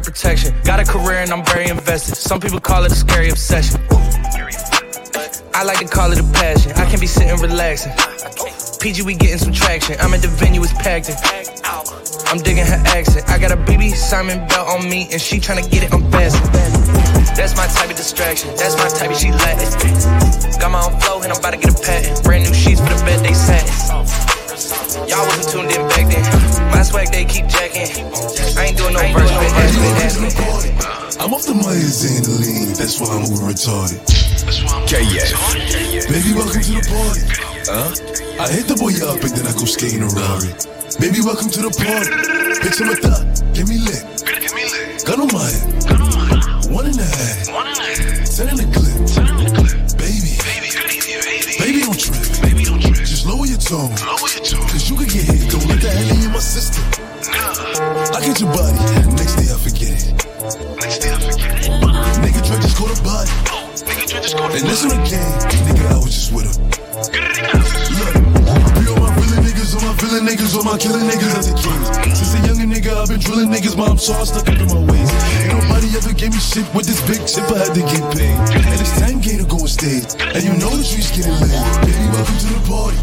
protection. 0.00 0.54
Got 0.64 0.80
a 0.80 0.84
career 0.84 1.18
and 1.18 1.30
I'm 1.30 1.44
very 1.44 1.68
invested. 1.68 2.16
Some 2.16 2.40
people 2.40 2.60
call 2.60 2.84
it 2.84 2.92
a 2.92 2.94
scary 2.94 3.30
obsession. 3.30 3.80
I 5.54 5.62
like 5.62 5.78
to 5.78 5.86
call 5.86 6.12
it 6.12 6.18
a 6.18 6.24
passion. 6.32 6.72
I 6.72 6.88
can 6.90 7.00
be 7.00 7.06
sitting 7.06 7.36
relaxing. 7.40 7.92
PG, 8.80 9.02
we 9.02 9.14
getting 9.14 9.38
some 9.38 9.52
traction. 9.52 9.96
I'm 10.00 10.12
at 10.12 10.20
the 10.20 10.28
venue, 10.28 10.62
it's 10.62 10.72
packed 10.74 11.08
in. 11.08 11.16
I'm 12.26 12.38
digging 12.38 12.66
her 12.66 12.82
accent. 12.92 13.28
I 13.30 13.38
got 13.38 13.52
a 13.52 13.56
BB 13.56 13.94
Simon 13.94 14.46
belt 14.48 14.68
on 14.68 14.88
me, 14.88 15.08
and 15.12 15.20
she 15.20 15.38
tryna 15.38 15.70
get 15.70 15.84
it 15.84 15.92
unfastened. 15.92 16.52
That's 17.36 17.56
my 17.56 17.66
type 17.66 17.90
of 17.90 17.96
distraction. 17.96 18.50
That's 18.56 18.76
my 18.76 18.88
type 18.88 19.10
of 19.10 19.16
she 19.16 19.30
Latin. 19.30 19.70
Got 20.58 20.70
my 20.70 20.84
own 20.84 21.00
flow, 21.00 21.22
and 21.22 21.32
I'm 21.32 21.38
about 21.38 21.52
to 21.52 21.58
get 21.58 21.70
a 21.70 21.82
patent. 21.82 22.22
Brand 22.24 22.44
new 22.44 22.54
sheets 22.54 22.80
for 22.80 22.88
the 22.88 23.02
bed 23.04 23.24
they 23.24 23.34
satin. 23.34 24.34
Y'all 25.08 25.26
wasn't 25.26 25.48
tuned 25.50 25.70
in 25.72 25.82
back 25.88 26.06
then. 26.10 26.22
My 26.70 26.82
swag 26.82 27.10
they 27.10 27.24
keep 27.24 27.46
jacking. 27.46 27.88
I 28.56 28.66
ain't 28.66 28.76
doing 28.76 28.94
no 28.94 29.00
verse, 29.00 29.12
been 29.12 29.14
asking, 29.14 29.32
asking. 29.32 29.33
I'm 29.74 31.32
off 31.32 31.46
the 31.46 31.54
Myers 31.54 32.04
and 32.04 32.24
the 32.24 32.34
lean, 32.42 32.68
that's 32.78 33.00
why 33.00 33.08
I'm 33.10 33.26
over 33.26 33.50
retarded. 33.50 33.98
KIF. 34.86 35.34
Baby, 36.06 36.30
welcome 36.36 36.62
to 36.62 36.72
the 36.78 36.84
party. 36.84 37.22
Huh? 37.66 37.90
I 38.38 38.46
hit 38.50 38.66
the 38.68 38.76
boy 38.76 38.94
up 39.02 39.18
and 39.18 39.32
then 39.34 39.46
I 39.46 39.52
go 39.56 39.64
skating 39.64 40.02
in 40.02 40.06
a 40.06 40.14
Rari. 40.14 40.52
Baby, 41.00 41.24
welcome 41.26 41.50
to 41.50 41.60
the 41.64 41.72
party. 41.74 42.10
Bitch, 42.62 42.78
I'm 42.82 42.90
a 42.90 42.96
thot, 43.02 43.24
Give 43.54 43.68
me 43.68 43.78
lit. 43.82 44.04
Gun 45.06 45.20
on 45.20 45.30
my 45.30 45.46
head. 45.46 46.70
One 46.70 46.86
and 46.86 46.98
a 46.98 47.06
half. 47.06 47.44
Ten 48.34 48.50
in 48.50 48.58
the 48.58 48.66
clip. 48.74 48.98
Baby. 50.00 50.34
Baby, 50.42 50.70
Baby 51.60 51.80
don't 51.86 51.94
trip. 51.94 52.24
Baby 52.42 52.64
don't 52.64 52.82
trip. 52.82 53.06
Just 53.06 53.26
lower 53.26 53.46
your 53.46 53.62
tone. 53.62 53.94
Lower 54.02 54.26
your 54.34 54.42
tongue. 54.42 54.66
Cause 54.66 54.90
you 54.90 54.96
could 54.98 55.10
get 55.12 55.22
hit. 55.30 55.50
Don't 55.50 55.66
let 55.70 55.78
that 55.78 55.94
hell 55.94 56.24
in 56.24 56.32
my 56.32 56.42
system. 56.42 56.73
I 58.14 58.22
get 58.22 58.38
your 58.38 58.54
body. 58.54 58.78
Next 59.18 59.34
day 59.42 59.50
I 59.50 59.58
forget 59.58 59.90
it. 59.90 60.14
Nigga 62.22 62.40
Dre 62.46 62.54
just 62.62 62.78
caught 62.78 62.94
a 62.94 63.02
body. 63.02 63.26
And 64.54 64.70
this 64.70 64.86
on 64.86 64.94
the 64.94 65.02
game, 65.02 65.34
nigga, 65.66 65.82
I 65.90 65.98
was 65.98 66.14
just 66.14 66.30
with 66.30 66.46
her. 66.46 66.54
Look, 67.98 68.14
be 68.78 68.86
all 68.86 69.02
my 69.02 69.10
villain 69.18 69.42
niggas, 69.42 69.74
all 69.74 69.82
my 69.82 69.98
villain 69.98 70.30
niggas, 70.30 70.54
all 70.54 70.62
my 70.62 70.78
killing 70.78 71.10
niggas 71.10 71.34
as 71.34 71.50
a 71.50 71.58
kid. 71.58 72.14
Since 72.14 72.38
a 72.38 72.46
younger 72.46 72.70
nigga, 72.70 72.94
I've 72.94 73.10
been 73.10 73.18
drilling 73.18 73.50
niggas, 73.50 73.74
mom 73.76 73.98
saw 73.98 74.14
I 74.14 74.24
stuck 74.30 74.46
up 74.46 74.62
in 74.62 74.68
my 74.70 74.78
ways. 74.94 75.10
Ain't 75.42 75.58
nobody 75.58 75.90
ever 75.98 76.14
gave 76.14 76.30
me 76.30 76.38
shit 76.38 76.70
with 76.70 76.86
this 76.86 77.02
big 77.10 77.18
chip, 77.26 77.50
I 77.50 77.66
had 77.66 77.74
to 77.74 77.82
get 77.82 77.98
paid. 78.14 78.38
And 78.62 78.78
it's 78.78 78.94
10K 78.94 79.42
to 79.42 79.46
go 79.50 79.58
on 79.58 79.66
stage, 79.66 80.06
and 80.22 80.38
you 80.38 80.54
know 80.62 80.70
the 80.70 80.86
streets 80.86 81.10
getting 81.10 81.34
laid. 81.34 81.58
Baby, 81.82 82.06
welcome 82.14 82.38
to 82.38 82.46
the 82.46 82.62
party. 82.62 82.98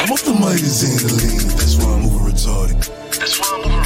I'm 0.00 0.08
off 0.08 0.24
the 0.24 0.32
mic 0.32 0.56
and 0.56 0.96
the 1.04 1.12
lean, 1.20 1.52
that's 1.52 1.76
why 1.76 1.92
I'm 1.92 2.08
over 2.08 2.32
retarded. 2.32 2.80
That's 3.12 3.36
why 3.36 3.60
I'm 3.60 3.68
over 3.68 3.76
retarded? 3.76 3.83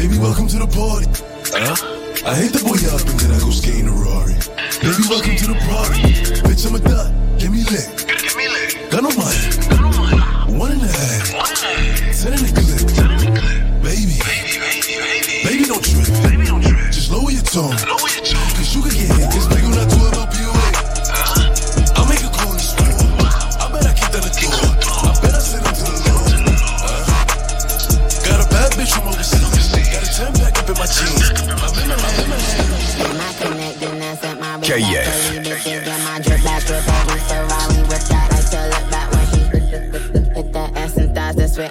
Baby, 0.00 0.16
welcome 0.16 0.48
to 0.48 0.56
the 0.56 0.64
party. 0.64 1.04
Huh? 1.52 1.76
I 2.24 2.32
hit 2.40 2.56
the 2.56 2.64
boy 2.64 2.80
up 2.88 3.04
and 3.04 3.20
then 3.20 3.36
I 3.36 3.38
go 3.44 3.52
skate 3.52 3.84
in 3.84 3.88
a 3.88 3.92
Rari. 3.92 4.32
Baby, 4.80 5.04
welcome 5.12 5.36
to 5.36 5.46
the 5.52 5.60
party. 5.68 6.00
Bitch, 6.40 6.64
I'm 6.64 6.72
a 6.72 6.80
thot, 6.80 7.12
Give 7.36 7.52
me 7.52 7.68
lit. 7.68 7.84
Give 8.08 8.32
me 8.32 8.48
lit. 8.48 8.88
Gun 8.88 9.04
on 9.04 9.12
my 9.12 9.28
head. 9.28 10.56
One 10.56 10.72
and 10.72 10.80
a 10.80 10.88
half. 10.88 11.36
Ten 12.16 12.32
in 12.32 12.40
the 12.40 12.48
clip. 12.48 12.80
Baby. 13.84 14.16
Baby, 14.24 14.56
baby, 14.56 14.96
baby. 15.04 15.36
Baby, 15.44 15.64
don't 15.68 15.84
trip. 15.84 16.08
Baby, 16.24 16.48
don't 16.48 16.64
trip. 16.64 16.80
Just 16.96 17.12
lower 17.12 17.28
your 17.28 17.44
tone. 17.44 17.76
lower 17.84 18.08
your 18.08 18.24
tone. 18.24 18.50
Cause 18.56 18.72
you 18.72 18.80
can 18.80 18.96
get 18.96 19.04
hit. 19.04 19.28
This 19.36 19.52
big 19.52 19.68
on 19.68 19.76
that 19.76 19.99
KIF. 34.80 35.20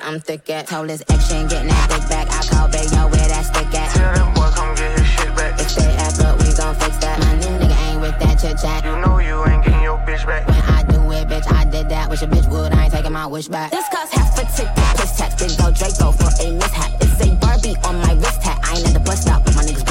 I'm 0.09 0.19
thick 0.19 0.49
at 0.49 0.65
told 0.65 0.89
his 0.89 1.03
action, 1.09 1.45
getting 1.47 1.69
that 1.69 1.85
big 1.85 2.01
back. 2.09 2.25
I 2.33 2.41
call 2.49 2.65
Bayo 2.65 3.05
where 3.13 3.29
that 3.29 3.45
stick 3.45 3.69
at. 3.77 3.93
Tell 3.93 4.09
them 4.09 4.33
boy 4.33 4.49
come 4.57 4.73
get 4.73 4.97
his 4.97 5.05
shit 5.05 5.29
back. 5.37 5.53
If 5.61 5.75
they 5.77 5.85
act 6.01 6.17
up, 6.25 6.41
we 6.41 6.49
gon' 6.57 6.73
fix 6.81 6.97
that. 6.97 7.19
My 7.21 7.37
new 7.37 7.53
nigga 7.61 7.77
ain't 7.89 8.01
with 8.01 8.17
that 8.17 8.41
chit 8.41 8.57
chat. 8.57 8.81
You 8.85 8.97
know 9.05 9.19
you 9.21 9.37
ain't 9.45 9.63
getting 9.63 9.83
your 9.83 10.01
bitch 10.09 10.25
back. 10.25 10.47
When 10.49 10.57
I 10.65 10.81
do 10.89 10.97
it, 11.13 11.29
bitch, 11.29 11.45
I 11.53 11.65
did 11.65 11.89
that. 11.89 12.09
Wish 12.09 12.23
a 12.23 12.27
bitch 12.27 12.49
would, 12.49 12.73
I 12.73 12.85
ain't 12.85 12.93
taking 12.93 13.11
my 13.11 13.27
wish 13.27 13.47
back. 13.49 13.69
This 13.69 13.85
cost 13.93 14.13
half 14.13 14.33
a 14.33 14.49
ticket, 14.49 14.73
piss 14.97 15.13
tax. 15.17 15.37
Big 15.37 15.53
go 15.61 15.69
Draco 15.69 16.09
for 16.09 16.33
a 16.41 16.57
mishap. 16.57 16.89
It's 17.01 17.21
a 17.21 17.35
Barbie 17.37 17.77
on 17.85 18.01
my 18.01 18.13
wrist 18.17 18.41
hat. 18.41 18.57
I 18.65 18.77
ain't 18.77 18.87
at 18.87 18.93
the 18.93 18.99
bus 19.01 19.21
stop, 19.21 19.45
but 19.45 19.53
my 19.53 19.61
niggas 19.61 19.88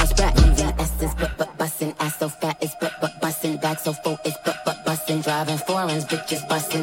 bustin', 3.79 3.93
back 3.93 3.97
so 3.97 4.03
full, 4.03 4.19
it's 4.25 4.37
but 4.45 4.57
but 4.65 4.85
bustin', 4.85 5.21
driving 5.21 5.59
foreigns, 5.59 6.05
bitches 6.05 6.47
bustin'. 6.49 6.83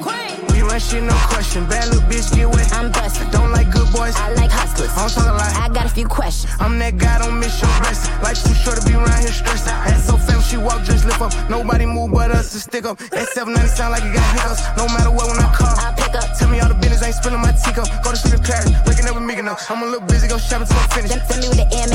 We 0.53 0.61
run 0.61 0.79
shit, 0.79 1.03
no 1.03 1.13
question. 1.29 1.65
Bad 1.67 1.89
little 1.89 2.01
bitch, 2.09 2.33
get 2.35 2.47
wet. 2.47 2.71
I'm 2.73 2.91
bustin'. 2.91 3.29
Don't 3.31 3.51
like 3.51 3.69
good 3.71 3.91
boys. 3.91 4.15
I 4.15 4.33
like 4.33 4.51
hustlers. 4.51 4.91
I 4.91 5.07
don't 5.07 5.13
talk 5.13 5.27
a 5.27 5.33
lot. 5.33 5.55
I 5.57 5.73
got 5.73 5.85
a 5.85 5.89
few 5.89 6.07
questions. 6.07 6.53
I'm 6.59 6.79
that 6.79 6.97
guy, 6.97 7.19
don't 7.19 7.39
miss 7.39 7.61
your 7.61 7.71
blessing. 7.79 8.13
Life 8.21 8.43
too 8.43 8.53
short 8.53 8.77
to 8.79 8.85
be 8.85 8.93
around 8.93 9.21
here 9.21 9.33
stressed. 9.33 9.67
Ass 9.67 10.07
so 10.07 10.17
fat, 10.17 10.41
she 10.41 10.57
walk, 10.57 10.83
just 10.83 11.05
lift 11.05 11.21
up. 11.21 11.33
Nobody 11.49 11.85
move 11.85 12.11
but 12.11 12.31
us 12.31 12.51
to 12.53 12.59
stick 12.59 12.85
up. 12.85 12.97
That 13.11 13.27
790 13.29 13.75
sound 13.75 13.91
like 13.91 14.03
it 14.03 14.13
got 14.13 14.25
hiccups. 14.35 14.61
No 14.77 14.87
matter 14.87 15.11
what, 15.11 15.27
when 15.27 15.39
I 15.39 15.49
call, 15.53 15.75
I 15.75 15.93
pick 15.97 16.13
up. 16.15 16.37
Tell 16.37 16.49
me 16.49 16.59
all 16.59 16.69
the 16.69 16.75
business, 16.75 17.03
I 17.03 17.07
ain't 17.11 17.15
spilling 17.15 17.41
my 17.41 17.51
tico. 17.51 17.83
Go 18.03 18.11
to 18.11 18.17
sleep 18.17 18.39
in 18.39 18.43
Paris, 18.43 18.71
waking 18.87 19.07
up 19.07 19.15
with 19.15 19.25
me, 19.25 19.35
no. 19.41 19.55
I'm 19.69 19.81
a 19.83 19.85
little 19.85 20.07
busy, 20.07 20.27
go 20.27 20.37
shopping 20.37 20.67
till 20.67 20.77
I'm 20.77 20.89
finished. 20.89 21.13
Send, 21.13 21.23
send 21.27 21.39
me 21.43 21.47
with 21.49 21.59
the 21.61 21.67
AMX, 21.75 21.94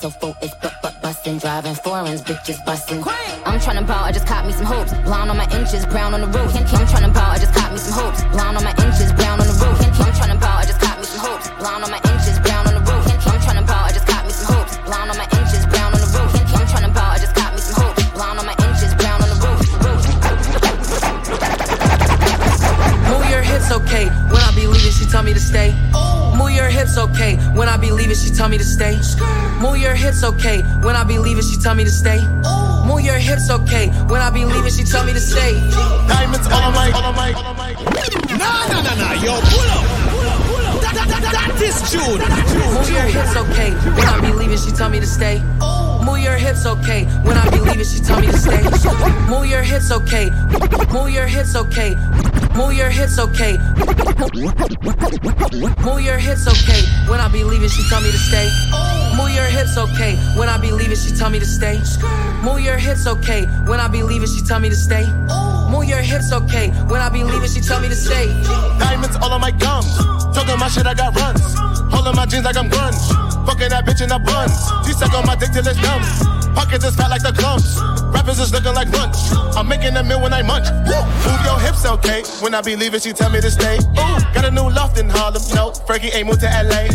so 0.00 0.36
it's 0.40 0.54
but 0.62 0.74
but 0.80 0.94
bustin', 1.02 1.38
driving 1.38 1.74
foreigns, 1.74 2.22
bitches 2.22 2.64
bustin'. 2.64 3.02
I'm 3.44 3.58
tryna 3.58 3.86
ball, 3.86 4.04
I 4.04 4.12
just 4.12 4.26
caught 4.26 4.46
me 4.46 4.52
some 4.52 4.66
hoops. 4.66 4.92
Blonde 5.04 5.30
on 5.30 5.36
my 5.36 5.48
inches, 5.58 5.84
brown 5.86 6.14
on 6.14 6.20
the 6.20 6.26
roof. 6.28 6.54
I'm 6.54 6.86
tryna 6.86 7.12
ball, 7.12 7.30
I 7.32 7.38
just 7.38 7.54
caught 7.54 7.72
me 7.72 7.78
some 7.78 7.94
hoops. 7.98 8.22
Blonde 8.32 8.56
on 8.56 8.64
my 8.64 8.74
inches, 8.84 9.12
brown 9.14 9.40
on 9.40 9.46
the 9.46 9.54
roof. 9.54 9.78
I'm 9.80 10.12
tryna 10.18 10.40
ball, 10.40 10.58
I 10.58 10.64
just 10.66 10.80
caught 10.80 10.98
me 10.98 11.04
some 11.04 11.20
hoops. 11.26 11.50
Blonde 11.58 11.84
on 11.84 11.90
my 11.90 12.07
she 28.18 28.30
tell 28.30 28.48
me 28.48 28.58
to 28.58 28.64
stay. 28.64 28.96
Move 29.60 29.78
your 29.78 29.94
hips, 29.94 30.22
okay. 30.24 30.62
When 30.82 30.96
I 30.96 31.04
be 31.04 31.18
leaving, 31.18 31.44
she 31.44 31.56
tell 31.56 31.74
me 31.74 31.84
to 31.84 31.90
stay. 31.90 32.20
Move 32.86 33.02
your 33.02 33.18
hips, 33.18 33.50
okay. 33.50 33.88
When 34.08 34.20
I 34.20 34.30
be 34.30 34.44
leaving, 34.44 34.72
she 34.72 34.84
tell 34.84 35.04
me 35.04 35.12
to 35.12 35.20
stay. 35.20 35.60
Diamonds 36.08 36.46
all 36.46 36.62
on 36.62 36.74
my, 36.74 36.90
on 36.92 37.16
my. 37.16 37.32
Nah, 38.36 38.66
nah, 38.68 38.82
nah, 38.82 38.94
nah, 38.94 39.12
yo, 39.22 39.40
pull 39.40 39.70
up. 39.70 39.84
That 40.80 41.60
is 41.60 41.90
June. 41.90 42.20
Move 42.74 42.90
your 42.90 43.02
hips, 43.02 43.36
okay. 43.36 43.70
When 43.96 44.08
I 44.08 44.20
be 44.20 44.32
leaving, 44.32 44.58
she 44.58 44.70
tell 44.70 44.88
me 44.88 45.00
to 45.00 45.06
stay. 45.06 45.42
Move 46.04 46.20
your 46.20 46.36
hips, 46.36 46.64
okay. 46.64 47.04
When 47.24 47.36
I 47.36 47.50
be 47.50 47.60
leaving, 47.60 47.84
she 47.84 48.00
tell 48.00 48.20
me 48.20 48.28
to 48.28 48.38
stay. 48.38 48.62
Move 49.28 49.46
your 49.46 49.62
hips, 49.62 49.90
okay. 49.90 50.30
Move 50.92 51.10
your 51.10 51.26
hips, 51.26 51.54
okay. 51.54 51.94
Move 52.58 52.74
your 52.74 52.90
hips, 52.90 53.20
okay. 53.20 53.56
Move 55.86 56.00
your 56.02 56.18
hips, 56.18 56.48
okay. 56.48 56.82
When 57.08 57.20
I 57.20 57.28
be 57.32 57.44
leaving, 57.44 57.68
she 57.68 57.88
tell 57.88 58.00
me 58.00 58.10
to 58.10 58.18
stay. 58.18 58.50
Move 59.16 59.30
your 59.30 59.44
hips, 59.44 59.78
okay. 59.78 60.16
When 60.36 60.48
I 60.48 60.58
be 60.58 60.72
leaving, 60.72 60.96
she 60.96 61.14
tell 61.14 61.30
me 61.30 61.38
to 61.38 61.46
stay. 61.46 61.78
Move 62.42 62.58
your 62.58 62.76
hips, 62.76 63.06
okay. 63.06 63.46
When 63.70 63.78
I 63.78 63.86
be 63.86 64.02
leaving, 64.02 64.26
she 64.26 64.42
tell 64.42 64.58
me 64.58 64.70
to 64.70 64.74
stay. 64.74 65.06
Move 65.70 65.84
your 65.84 66.02
hips, 66.02 66.32
okay. 66.32 66.70
When 66.90 67.00
I 67.00 67.08
be 67.10 67.22
leaving, 67.22 67.48
she 67.48 67.60
tell 67.60 67.80
me 67.80 67.88
to 67.90 67.94
stay. 67.94 68.26
Diamonds 68.80 69.16
all 69.22 69.32
on 69.32 69.40
my 69.40 69.52
gums. 69.52 69.96
Talking 70.34 70.58
my 70.58 70.68
shit, 70.68 70.84
I 70.84 70.94
got 70.94 71.14
runs. 71.14 71.54
Holding 71.94 72.16
my 72.16 72.26
jeans 72.26 72.44
like 72.44 72.56
I'm 72.56 72.68
grunge. 72.68 73.46
Fucking 73.46 73.68
that 73.68 73.86
bitch 73.86 74.02
in 74.02 74.08
the 74.08 74.18
buns. 74.18 74.58
She 74.84 74.94
suck 74.94 75.14
on 75.14 75.24
my 75.26 75.36
dick 75.36 75.52
till 75.52 75.64
it's 75.64 75.80
numb. 75.80 76.37
Pockets 76.58 76.84
is 76.84 76.96
fat 76.96 77.08
like 77.08 77.22
the 77.22 77.30
clumps. 77.30 77.78
Rappers 78.10 78.40
is 78.40 78.52
looking 78.52 78.74
like 78.74 78.90
lunch. 78.90 79.14
I'm 79.54 79.68
making 79.68 79.96
a 79.96 80.02
meal 80.02 80.20
when 80.20 80.32
I 80.32 80.42
munch. 80.42 80.66
Woo. 80.90 80.98
Move 81.22 81.42
your 81.46 81.60
hips, 81.60 81.86
okay? 81.86 82.24
When 82.42 82.52
I 82.52 82.60
be 82.62 82.74
leaving, 82.74 82.98
she 82.98 83.12
tell 83.12 83.30
me 83.30 83.40
to 83.40 83.48
stay. 83.48 83.78
Ooh, 83.78 84.18
got 84.34 84.44
a 84.44 84.50
new 84.50 84.68
loft 84.68 84.98
in 84.98 85.08
Harlem. 85.08 85.40
No, 85.54 85.70
Frankie 85.86 86.08
ain't 86.08 86.26
moved 86.26 86.40
to 86.40 86.50
LA. 86.50 86.90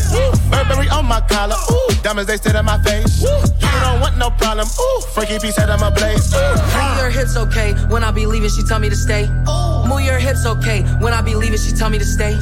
Burberry 0.52 0.90
on 0.90 1.06
my 1.06 1.22
collar. 1.32 1.56
Ooh, 1.72 1.96
diamonds 2.04 2.28
they 2.28 2.36
sit 2.36 2.58
in 2.58 2.66
my 2.66 2.78
face. 2.84 3.24
You 3.24 3.80
don't 3.88 4.02
want 4.02 4.18
no 4.18 4.32
problem. 4.32 4.68
Ooh, 4.68 5.02
Frankie 5.16 5.40
P 5.40 5.50
said 5.50 5.70
I'm 5.70 5.82
a 5.82 5.96
blaze. 5.96 6.36
Move 6.36 6.98
your 7.00 7.10
hips, 7.10 7.38
okay? 7.38 7.72
When 7.88 8.04
I 8.04 8.12
be 8.12 8.26
leaving, 8.26 8.50
she 8.50 8.64
tell 8.64 8.80
me 8.80 8.90
to 8.90 8.98
stay. 8.98 9.30
Move 9.88 10.02
your 10.02 10.20
hips, 10.20 10.46
okay? 10.46 10.84
When 11.00 11.14
I 11.14 11.22
be 11.22 11.36
leaving, 11.36 11.58
she 11.58 11.72
tell 11.72 11.90
me 11.90 12.00
to 12.00 12.06
stay. 12.06 12.36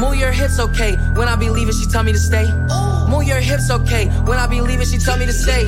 Move 0.00 0.16
your 0.16 0.32
hips, 0.32 0.58
okay? 0.58 0.96
When 1.14 1.28
I 1.28 1.36
be 1.36 1.48
leaving, 1.48 1.74
she 1.74 1.86
tell 1.86 2.02
me 2.02 2.12
to 2.12 2.18
stay. 2.18 2.50
Move 3.08 3.24
your 3.24 3.40
hips, 3.40 3.70
okay? 3.70 4.08
When 4.26 4.38
I 4.38 4.46
be 4.46 4.60
leaving, 4.60 4.86
she 4.86 4.98
tell 4.98 5.16
me 5.16 5.26
to 5.26 5.32
stay. 5.32 5.64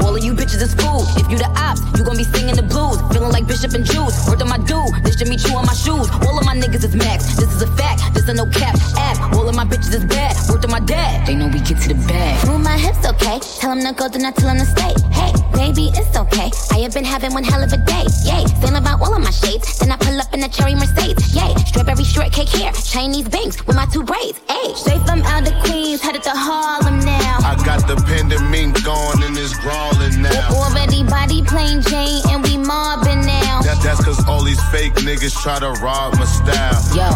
All 0.00 0.14
of 0.14 0.22
you 0.22 0.34
bitches 0.34 0.62
is 0.62 0.74
fool. 0.74 1.02
If 1.16 1.30
you 1.30 1.38
the 1.38 1.50
ops, 1.58 1.82
you 1.98 2.04
gon' 2.04 2.16
be 2.16 2.24
singing 2.24 2.54
the 2.54 2.62
blues. 2.62 3.00
Feeling 3.12 3.32
like 3.32 3.46
Bishop 3.46 3.74
and 3.74 3.84
Juice. 3.84 4.14
Worth 4.28 4.42
on 4.42 4.48
my 4.48 4.58
dude. 4.58 5.04
This 5.04 5.16
Jimmy 5.16 5.36
Choo 5.36 5.54
on 5.56 5.66
my 5.66 5.74
shoes. 5.74 6.06
All 6.22 6.38
of 6.38 6.44
my 6.46 6.54
niggas 6.54 6.84
is 6.84 6.94
max. 6.94 7.36
This 7.36 7.50
is 7.50 7.62
a 7.62 7.70
fact. 7.76 8.14
This 8.14 8.28
a 8.28 8.34
no 8.34 8.46
cap 8.46 8.76
app. 8.96 9.34
All 9.34 9.48
of 9.48 9.54
my 9.54 9.64
bitches 9.64 9.94
is 9.94 10.04
bad. 10.04 10.36
Worth 10.48 10.64
on 10.64 10.70
my 10.70 10.80
dad. 10.80 11.26
They 11.26 11.34
know 11.34 11.48
we 11.48 11.60
get 11.60 11.80
to 11.82 11.88
the 11.88 11.98
bag. 12.06 12.46
Move 12.46 12.62
my 12.62 12.78
hips, 12.78 13.04
okay? 13.04 13.40
Tell 13.58 13.72
him 13.72 13.82
to 13.82 13.92
go, 13.92 14.08
then 14.08 14.24
I 14.24 14.30
tell 14.30 14.50
him 14.50 14.58
to 14.58 14.66
stay. 14.66 14.94
Hey, 15.10 15.32
baby, 15.52 15.90
it's 15.94 16.16
okay. 16.16 16.50
I 16.70 16.86
have 16.86 16.94
been 16.94 17.04
having 17.04 17.34
one 17.34 17.44
hell 17.44 17.62
of 17.62 17.72
a 17.72 17.78
day. 17.78 18.06
Yay, 18.22 18.46
saying 18.62 18.76
about 18.76 19.00
all 19.00 19.14
of 19.14 19.22
my 19.22 19.30
shades. 19.30 19.78
Then 19.78 19.90
I 19.90 19.96
pull 19.96 20.20
up 20.20 20.32
in 20.32 20.42
a 20.42 20.48
cherry 20.48 20.74
Mercedes. 20.74 21.34
Yay, 21.34 21.54
strawberry 21.66 22.04
shortcake 22.04 22.48
hair. 22.48 22.72
Chinese 22.72 23.28
banks 23.28 23.64
with 23.66 23.76
my 23.76 23.86
two 23.86 24.04
braids. 24.04 24.38
Hey, 24.48 24.74
straight 24.74 25.02
from 25.02 25.22
out 25.22 25.44
the 25.44 25.54
Queens, 25.64 26.00
headed 26.00 26.22
to 26.24 26.30
Harlem 26.30 26.75
now. 26.84 27.38
I 27.44 27.56
got 27.64 27.86
the 27.86 27.96
pandemic 27.96 28.82
gone 28.84 29.22
and 29.22 29.36
it's 29.36 29.54
brawling 29.60 30.22
now. 30.22 30.50
Already 30.50 31.04
body 31.04 31.42
plain 31.42 31.80
Jane 31.82 32.22
and 32.28 32.42
we 32.42 32.56
mobbing 32.56 33.20
now. 33.20 33.62
That, 33.62 33.80
that's 33.82 34.04
cause 34.04 34.22
all 34.26 34.42
these 34.42 34.62
fake 34.70 34.94
niggas 34.94 35.40
try 35.42 35.58
to 35.60 35.70
rob 35.80 36.18
my 36.18 36.24
style. 36.24 36.82
Yo, 36.94 37.08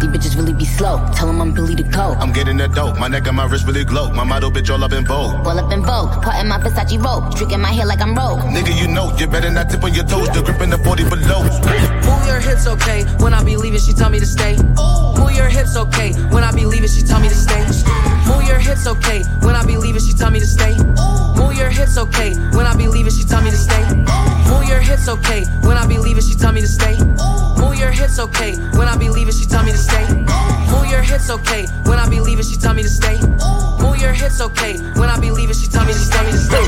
these 0.00 0.10
bitches 0.10 0.36
really 0.36 0.52
be 0.52 0.64
slow. 0.64 0.98
Tell 1.14 1.26
them 1.26 1.40
I'm 1.40 1.52
Billy 1.52 1.74
the 1.74 1.82
Goat. 1.82 2.16
I'm 2.18 2.32
getting 2.32 2.56
that 2.58 2.72
dope. 2.72 2.98
My 2.98 3.08
neck 3.08 3.26
and 3.26 3.36
my 3.36 3.46
wrist 3.46 3.66
really 3.66 3.84
glow. 3.84 4.10
My 4.12 4.24
model 4.24 4.50
bitch 4.50 4.70
all 4.70 4.82
up 4.84 4.92
in 4.92 5.04
vogue. 5.04 5.46
All 5.46 5.58
up 5.58 5.72
in 5.72 5.82
Vogue. 5.82 6.22
Caught 6.22 6.40
in 6.40 6.48
my 6.48 6.58
Versace 6.58 7.02
robe. 7.02 7.32
Streaking 7.32 7.60
my 7.60 7.72
hair 7.72 7.86
like 7.86 8.00
I'm 8.00 8.14
Rogue. 8.14 8.40
Nigga, 8.40 8.78
you 8.80 8.88
know, 8.88 9.14
you 9.16 9.26
better 9.26 9.50
not 9.50 9.70
tip 9.70 9.82
on 9.82 9.94
your 9.94 10.04
toes. 10.04 10.28
The 10.30 10.42
grip 10.42 10.60
in 10.60 10.70
the 10.70 10.78
40 10.78 11.04
below. 11.04 11.42
Move 11.42 12.26
your 12.26 12.40
hips, 12.40 12.66
okay? 12.66 13.04
When 13.22 13.34
I 13.34 13.42
be 13.42 13.56
leaving, 13.56 13.80
she 13.80 13.92
tell 13.92 14.10
me 14.10 14.18
to 14.18 14.26
stay. 14.26 14.56
Move 14.56 15.32
your 15.34 15.48
hips, 15.48 15.76
okay? 15.76 16.12
When 16.30 16.44
I 16.44 16.52
be 16.52 16.66
leaving, 16.66 16.88
she 16.88 17.02
tell 17.02 17.20
me 17.20 17.28
to 17.28 17.34
stay. 17.34 17.64
Move 18.26 18.44
your 18.46 18.58
hips, 18.58 18.86
okay? 18.86 19.22
When 19.42 19.54
I 19.54 19.64
be 19.64 19.76
leaving, 19.76 20.00
she 20.00 20.12
tell 20.12 20.30
me 20.30 20.40
to 20.40 20.46
stay. 20.46 20.74
Move 21.36 21.56
your 21.56 21.70
hips, 21.70 21.96
okay? 21.98 22.34
When 22.54 22.66
I 22.66 22.74
be 22.76 22.86
leaving, 22.88 23.12
she 23.12 23.24
tell 23.24 23.42
me 23.42 23.50
to 23.50 23.56
stay. 23.56 23.84
Move 24.48 24.68
your 24.68 24.80
hips, 24.80 25.08
okay? 25.08 25.44
When 25.66 25.76
I 25.76 25.86
be 25.86 25.98
leaving, 25.98 26.22
she 26.22 26.34
tell 26.34 26.52
me 26.52 26.60
to 26.60 26.68
stay. 26.68 26.96
Move 27.58 27.78
your 27.78 27.90
hips, 27.90 28.18
okay? 28.18 28.56
When 28.76 28.88
I 28.88 28.96
be 28.96 29.08
leaving, 29.08 29.34
she 29.34 29.46
tell 29.46 29.64
me 29.64 29.72
to 29.72 29.78
stay. 29.78 29.87
Move 30.70 30.90
your 30.90 31.02
hips, 31.02 31.30
okay? 31.30 31.64
When 31.84 31.98
I 31.98 32.08
be 32.08 32.20
leaving, 32.20 32.44
she 32.44 32.56
tell 32.56 32.74
me 32.74 32.82
to 32.82 32.88
stay. 32.88 33.18
Move 33.80 33.98
your 34.00 34.12
hips, 34.12 34.40
okay? 34.40 34.76
When 34.98 35.08
I 35.08 35.18
be 35.20 35.30
leaving, 35.30 35.54
she 35.54 35.68
tell 35.68 35.84
me 35.84 35.92
to 35.92 35.98
stay. 35.98 36.30
Stay. 36.32 36.66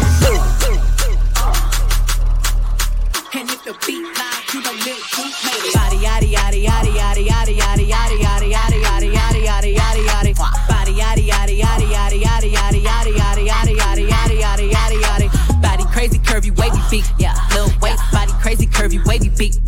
And 3.33 3.49
if 3.49 3.63
the 3.63 3.73
beat 3.87 4.03
loud, 4.03 4.43
you 4.53 4.61
know 4.61 4.73
Lil 4.73 4.99
Juke 5.07 5.37
made 5.47 5.63
it. 5.63 5.75
Body 5.75 5.99
yaddy 6.03 6.35
yaddy 6.35 6.67
yaddy 6.67 6.93
yaddy 6.99 7.25
yaddy 7.31 7.55
yaddy 7.57 7.87
yaddy 7.87 8.11
yaddy 8.19 8.51
yaddy 8.51 8.83
yaddy 8.83 9.15
yaddy 9.15 9.41
yaddy 9.47 9.71
yaddy 9.79 10.03
yaddy. 10.11 10.35
Body 10.69 10.93
yaddy 10.99 11.25
yaddy 11.31 11.55
yaddy 11.63 11.89
yaddy 11.95 12.21
yaddy 12.25 12.51
yaddy 12.51 12.83
yaddy 12.83 13.15
yaddy 13.15 13.45
yaddy 13.47 13.77
yaddy 13.79 14.05
yaddy 14.11 14.41
yaddy 14.41 14.67
yaddy 14.73 14.99
yaddy. 15.01 15.63
Body 15.63 15.85
crazy 15.93 16.19
curvy 16.19 16.51
wavy 16.59 16.81
beat, 16.91 17.09
yeah. 17.19 17.37
Lil 17.55 17.71
waist, 17.81 18.03
body 18.11 18.33
crazy 18.43 18.67
curvy 18.67 19.05
wavy 19.07 19.29
beat. 19.29 19.59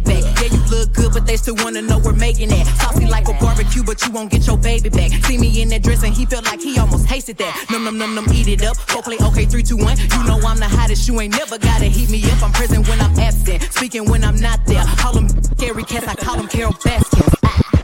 Back. 0.00 0.22
Yeah, 0.40 0.52
you 0.52 0.60
look 0.70 0.92
good, 0.92 1.12
but 1.12 1.26
they 1.26 1.36
still 1.36 1.56
wanna 1.56 1.82
know 1.82 1.98
we're 1.98 2.12
making 2.12 2.50
it. 2.50 2.66
Saucy 2.78 3.06
like 3.06 3.28
a 3.28 3.34
barbecue, 3.34 3.82
but 3.82 4.04
you 4.04 4.12
won't 4.12 4.30
get 4.30 4.46
your 4.46 4.56
baby 4.56 4.88
back. 4.88 5.10
See 5.24 5.38
me 5.38 5.62
in 5.62 5.68
that 5.70 5.82
dress 5.82 6.02
and 6.02 6.14
he 6.14 6.26
felt 6.26 6.44
like 6.46 6.60
he 6.60 6.78
almost 6.78 7.08
tasted 7.08 7.36
that. 7.38 7.66
Num 7.70 7.84
num 7.84 7.98
num 7.98 8.14
num, 8.14 8.26
eat 8.32 8.48
it 8.48 8.62
up. 8.64 8.76
Play 8.76 9.16
okay, 9.18 9.46
three, 9.46 9.62
two, 9.62 9.76
one. 9.76 9.96
You 9.96 10.24
know 10.24 10.38
I'm 10.46 10.58
the 10.58 10.68
hottest. 10.68 11.08
You 11.08 11.20
ain't 11.20 11.36
never 11.36 11.58
gotta 11.58 11.86
heat 11.86 12.10
me 12.10 12.22
up. 12.30 12.42
I'm 12.42 12.52
present 12.52 12.86
when 12.88 13.00
I'm 13.00 13.18
absent, 13.18 13.62
speaking 13.72 14.08
when 14.08 14.22
I'm 14.24 14.38
not 14.38 14.64
there. 14.66 14.84
Call 14.96 15.16
him 15.16 15.28
scary 15.28 15.82
cats, 15.84 16.06
I 16.06 16.14
call 16.14 16.38
him 16.38 16.48
Carole 16.48 16.72
Baskin. 16.72 17.79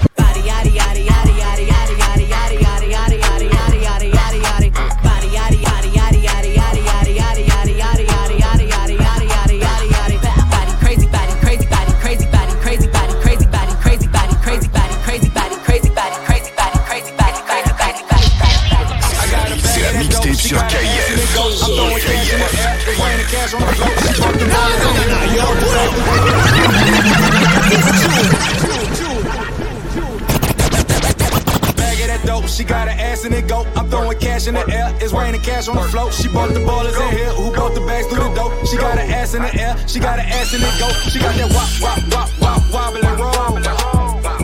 Dope, 32.47 32.57
she 32.57 32.65
got 32.65 32.89
her 32.89 32.95
ass 32.99 33.25
in 33.25 33.33
it 33.33 33.49
go. 33.49 33.67
I'm 33.77 33.89
throwing 33.91 34.19
cash 34.19 34.47
in 34.47 34.55
the 34.55 34.67
air, 34.71 34.95
it's 35.01 35.13
raining 35.13 35.41
cash 35.41 35.69
on 35.69 35.77
the 35.77 35.83
float. 35.83 36.13
She 36.15 36.29
bought 36.29 36.53
the 36.53 36.61
ballers 36.61 36.97
in 37.09 37.17
here, 37.17 37.31
who 37.31 37.53
bought 37.55 37.75
the 37.75 37.81
bags 37.81 38.07
through 38.07 38.23
the 38.25 38.35
dope. 38.35 38.53
She 38.67 38.77
got 38.77 38.99
her 38.99 39.15
ass 39.15 39.35
in 39.35 39.43
the 39.43 39.55
air, 39.61 39.77
she 39.87 39.99
got 39.99 40.19
her 40.19 40.27
ass 40.27 40.55
in 40.55 40.63
it 40.63 40.79
go. 40.79 40.89
She 41.11 41.19
got 41.19 41.35
that 41.37 41.51
wop, 41.53 41.69
wop, 41.83 41.99
wop, 42.13 42.31
wop, 42.41 42.63
wobble 42.73 43.05
and 43.05 43.19
roll. 43.19 43.33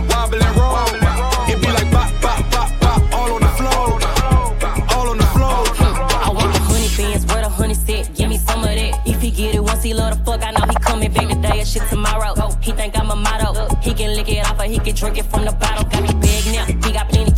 Wobble 0.09 0.43
and 0.43 0.57
roll. 0.57 0.73
It 1.49 1.61
be 1.61 1.69
like 1.69 1.91
bop, 1.91 2.11
bop, 2.21 2.41
bop, 2.51 2.71
bop, 2.81 3.01
all 3.13 3.33
on 3.35 3.41
the 3.41 3.53
floor. 3.59 4.01
All 4.95 5.09
on 5.09 5.19
the 5.19 5.27
floor. 5.35 5.63
I 6.27 6.31
want 6.35 6.53
the 6.53 6.61
honey 6.61 6.89
fans, 6.89 7.27
where 7.27 7.43
the 7.43 7.49
honey 7.49 7.75
sit. 7.75 8.15
Give 8.15 8.29
me 8.29 8.39
some 8.39 8.61
of 8.61 8.67
that. 8.67 9.01
If 9.07 9.21
he 9.21 9.31
get 9.31 9.55
it 9.55 9.63
once, 9.63 9.83
he 9.83 9.95
love 9.95 10.19
the 10.19 10.25
fuck. 10.25 10.43
I 10.43 10.51
know 10.51 10.67
he 10.67 10.75
coming 10.77 11.13
back 11.13 11.29
today 11.29 11.61
and 11.61 11.69
shit 11.69 11.83
tomorrow. 11.89 12.35
He 12.61 12.73
think 12.73 12.99
I'm 12.99 13.11
a 13.11 13.17
motto. 13.17 13.75
He 13.81 13.95
can 13.95 14.15
lick 14.15 14.29
it 14.29 14.45
off 14.47 14.59
or 14.59 14.65
he 14.65 14.79
can 14.79 14.95
drink 14.95 15.19
it 15.19 15.25
from 15.25 15.45
the 15.45 15.53
bottle. 15.53 15.85
Got 15.91 16.03
me 16.03 16.13
big 16.21 16.47
now. 16.55 16.65
He 16.67 16.75
got 16.75 16.81
plenty 16.83 16.92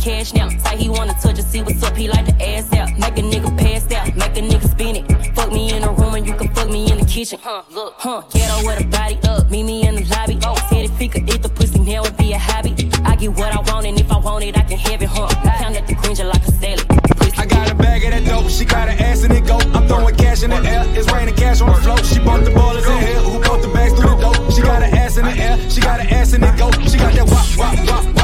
cash 0.05 0.33
now. 0.33 0.49
Say 0.49 0.77
he 0.77 0.87
wanna 0.87 1.15
touch 1.19 1.39
it, 1.39 1.45
see 1.45 1.61
what's 1.63 1.81
up. 1.81 1.97
He 1.97 2.07
like 2.07 2.25
the 2.27 2.35
ass 2.51 2.71
out. 2.73 2.89
Make 3.03 3.17
a 3.17 3.23
nigga 3.31 3.51
pass 3.57 3.91
out. 3.91 4.15
Make 4.15 4.37
a 4.37 4.41
nigga 4.41 4.69
spin 4.69 4.95
it. 4.97 5.05
Fuck 5.35 5.51
me 5.51 5.73
in 5.73 5.81
the 5.81 5.89
room 5.89 6.13
and 6.13 6.27
you 6.27 6.35
can 6.35 6.47
fuck 6.53 6.69
me 6.69 6.91
in 6.91 6.99
the 6.99 7.05
kitchen. 7.05 7.39
Huh, 7.41 7.63
look, 7.71 7.95
huh. 7.97 8.21
Ghetto 8.31 8.67
with 8.67 8.81
a 8.81 8.87
body 8.87 9.17
up. 9.27 9.49
Meet 9.49 9.63
me 9.63 9.87
in 9.87 9.95
the 9.95 10.05
lobby. 10.13 10.37
Oh, 10.43 10.55
said 10.69 10.85
if 10.85 10.97
he 10.99 11.07
could 11.07 11.27
eat 11.27 11.41
the 11.41 11.49
pussy, 11.49 11.79
now 11.79 12.03
would 12.03 12.17
be 12.17 12.33
a 12.33 12.37
hobby. 12.37 12.71
I 13.03 13.15
get 13.15 13.31
what 13.33 13.51
I 13.51 13.59
want 13.71 13.87
and 13.87 13.99
if 13.99 14.11
I 14.11 14.17
want 14.19 14.43
it, 14.43 14.55
I 14.57 14.61
can 14.61 14.77
have 14.77 15.01
it, 15.01 15.09
huh. 15.09 15.27
Count 15.59 15.75
at 15.75 15.87
the 15.87 15.95
green 15.95 16.15
like 16.33 16.45
a 16.47 16.51
salad. 16.51 16.85
I 17.37 17.45
got 17.47 17.71
a 17.71 17.75
bag 17.75 18.05
of 18.05 18.11
that 18.11 18.25
dope, 18.25 18.49
she 18.49 18.63
got 18.63 18.87
her 18.87 19.03
ass 19.03 19.23
in 19.23 19.31
it 19.31 19.45
go. 19.45 19.57
I'm 19.75 19.87
throwing 19.87 20.15
cash 20.15 20.43
in 20.43 20.51
the 20.51 20.57
air, 20.57 20.83
it's 20.97 21.11
raining 21.11 21.35
cash 21.35 21.61
on 21.61 21.69
the 21.73 21.81
float. 21.81 22.05
She 22.05 22.19
bought 22.19 22.43
the 22.45 22.51
ballers 22.51 22.87
in 22.87 22.97
here, 23.05 23.19
who 23.25 23.39
bought 23.41 23.61
the 23.61 23.69
bags 23.69 23.93
through 23.93 24.15
the 24.15 24.21
dope. 24.21 24.51
She 24.53 24.61
got 24.61 24.81
her 24.83 24.97
ass 24.97 25.17
in 25.17 25.25
the 25.25 25.35
air, 25.35 25.57
she 25.69 25.81
got 25.81 25.99
her 25.99 26.15
ass 26.15 26.33
in 26.33 26.43
it 26.43 26.57
go. 26.57 26.71
She 26.87 26.97
got 26.97 27.13
that 27.13 27.27
wop, 27.27 27.47
wop, 27.57 28.05
wop, 28.05 28.14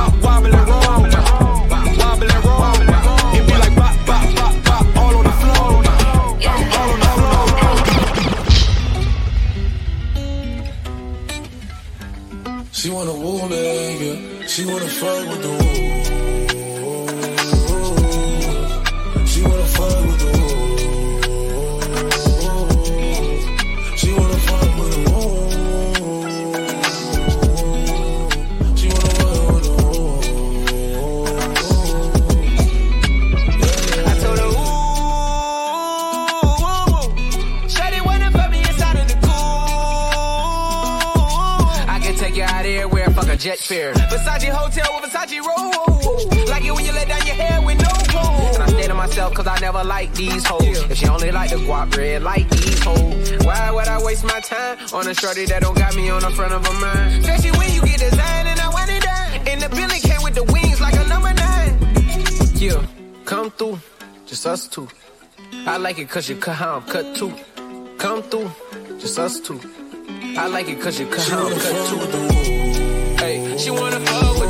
Versace 44.31 44.49
hotel 44.49 45.01
with 45.01 45.11
Versace 45.11 45.39
robe, 45.41 46.47
Like 46.47 46.63
it 46.63 46.71
when 46.71 46.85
you 46.85 46.93
let 46.93 47.07
down 47.07 47.25
your 47.27 47.35
hair 47.35 47.61
with 47.61 47.77
no 47.77 47.89
clothes. 48.11 48.55
And 48.55 48.63
I 48.63 48.67
stay 48.67 48.87
to 48.87 48.93
myself 48.93 49.33
cause 49.33 49.47
I 49.47 49.59
never 49.59 49.83
like 49.83 50.13
these 50.13 50.45
hoes. 50.45 50.83
If 50.89 50.97
she 50.97 51.07
only 51.07 51.31
like 51.31 51.49
the 51.49 51.57
guap 51.57 51.95
red, 51.97 52.23
like 52.23 52.49
these 52.49 52.79
hoes. 52.79 53.45
Why 53.45 53.71
would 53.71 53.87
I 53.87 54.01
waste 54.01 54.23
my 54.23 54.39
time 54.39 54.77
on 54.93 55.07
a 55.07 55.13
shorty 55.13 55.45
that 55.47 55.61
don't 55.61 55.77
got 55.77 55.95
me 55.95 56.09
on 56.09 56.21
the 56.21 56.31
front 56.31 56.53
of 56.53 56.65
a 56.65 56.73
mind? 56.79 57.25
Especially 57.25 57.51
when 57.57 57.73
you 57.73 57.81
get 57.81 57.99
designed 57.99 58.47
and 58.47 58.59
I 58.59 58.69
want 58.69 58.89
it 58.89 59.03
done. 59.03 59.47
And 59.47 59.61
the 59.61 59.69
Billy 59.69 59.99
came 59.99 60.23
with 60.23 60.35
the 60.35 60.43
wings 60.43 60.79
like 60.79 60.93
a 60.93 61.05
number 61.09 61.33
nine. 61.33 61.77
Yeah, 62.55 62.81
come 63.25 63.51
through, 63.51 63.79
just 64.25 64.45
us 64.47 64.65
two. 64.67 64.87
I 65.65 65.75
like 65.75 65.99
it 65.99 66.09
cause 66.09 66.29
you 66.29 66.37
cut 66.37 66.55
how 66.55 66.77
I'm 66.77 66.83
cut 66.83 67.15
too. 67.17 67.33
Come 67.97 68.23
through, 68.23 68.49
just 68.97 69.19
us 69.19 69.41
two. 69.41 69.59
I 70.37 70.47
like 70.47 70.69
it 70.69 70.79
cause 70.79 70.99
you 70.99 71.07
cut 71.07 71.27
how 71.27 71.47
I'm 71.47 71.59
cut 71.59 71.89
too. 71.89 72.70
She 73.61 73.69
wanna 73.69 73.99
fuck 73.99 74.40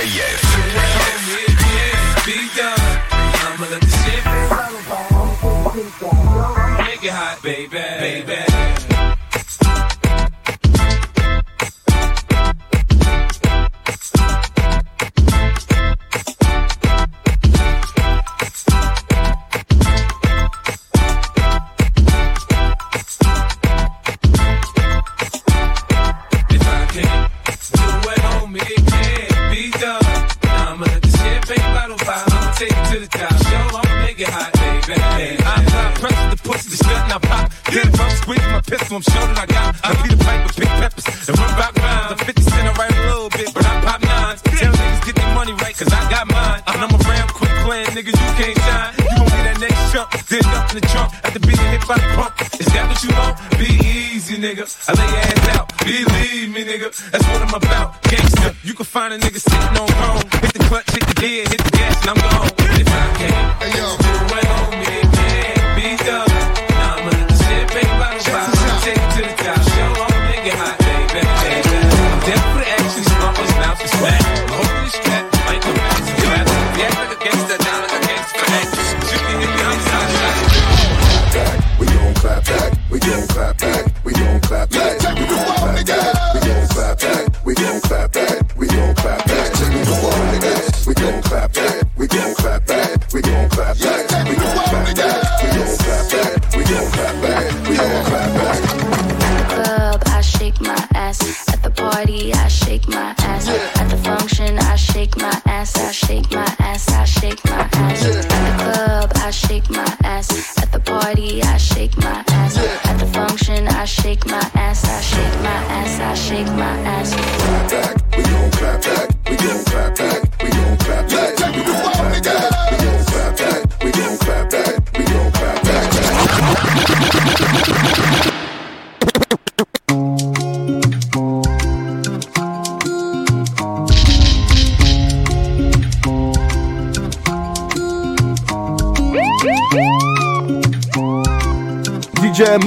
DJF. 0.00 0.49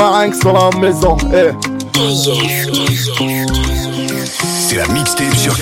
Marinx 0.04 0.38
sur 0.42 0.52
la 0.52 0.70
maison. 0.82 1.16
Eh. 1.34 1.52
C'est 4.60 4.76
la 4.76 4.88
mixtape 4.89 5.34
sur 5.34 5.56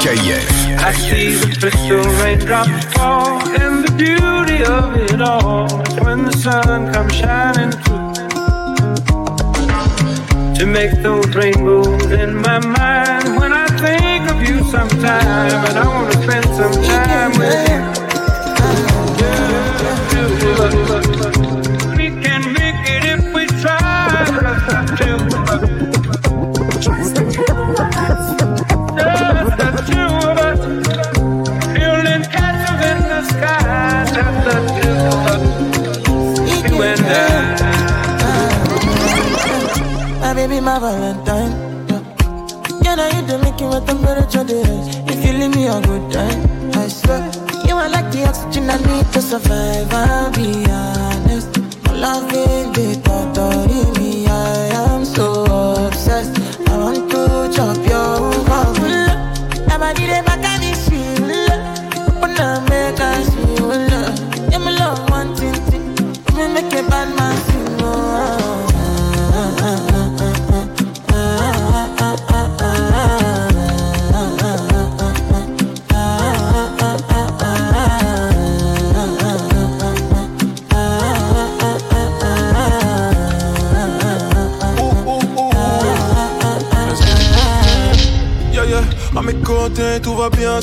KIF. 0.00 0.48
I 0.78 0.92
see 0.94 1.34
the 1.34 1.54
crystal 1.60 2.02
raindrops 2.22 2.70
fall, 2.94 3.42
and 3.60 3.84
the 3.84 3.92
beauty 3.92 4.64
of 4.64 4.96
it 4.96 5.20
all 5.20 5.66
is 5.86 6.00
when 6.00 6.24
the 6.24 6.34
sun 6.38 6.90
comes 6.94 7.12
shining 7.12 7.70
through. 7.70 8.14
To 10.54 10.64
make 10.64 11.02
those 11.02 11.28
rainbows 11.34 12.06
in 12.10 12.36
my 12.36 12.60
mind 12.60 13.38
when 13.38 13.52
I 13.52 13.66
think 13.76 14.30
of 14.30 14.40
you 14.48 14.64
sometime, 14.70 15.66
and 15.66 15.76
I 15.76 15.86
wanna 15.86 16.12
spend 16.22 16.46
some 16.56 16.72
time 16.84 17.32
with 17.38 17.68
you. 17.68 17.97
Valentine. 40.80 41.52
Yeah, 41.88 42.02
yeah 42.82 42.94
now 42.94 43.08
you 43.08 43.26
the 43.26 43.38
making 43.38 43.68
with 43.68 43.86
temperature 43.86 44.44
days. 44.44 44.86
If 45.10 45.26
you 45.26 45.32
leave 45.32 45.54
me 45.56 45.66
a 45.66 45.80
good 45.80 46.12
time, 46.12 46.70
I 46.74 46.86
swear. 46.88 47.30
You 47.66 47.74
are 47.74 47.88
like 47.88 48.12
the 48.12 48.24
oxygen 48.28 48.70
I 48.70 48.76
need 48.86 49.12
to 49.12 49.20
survive. 49.20 49.92
I'll 49.92 50.30
be 50.32 50.70
honest. 50.70 50.97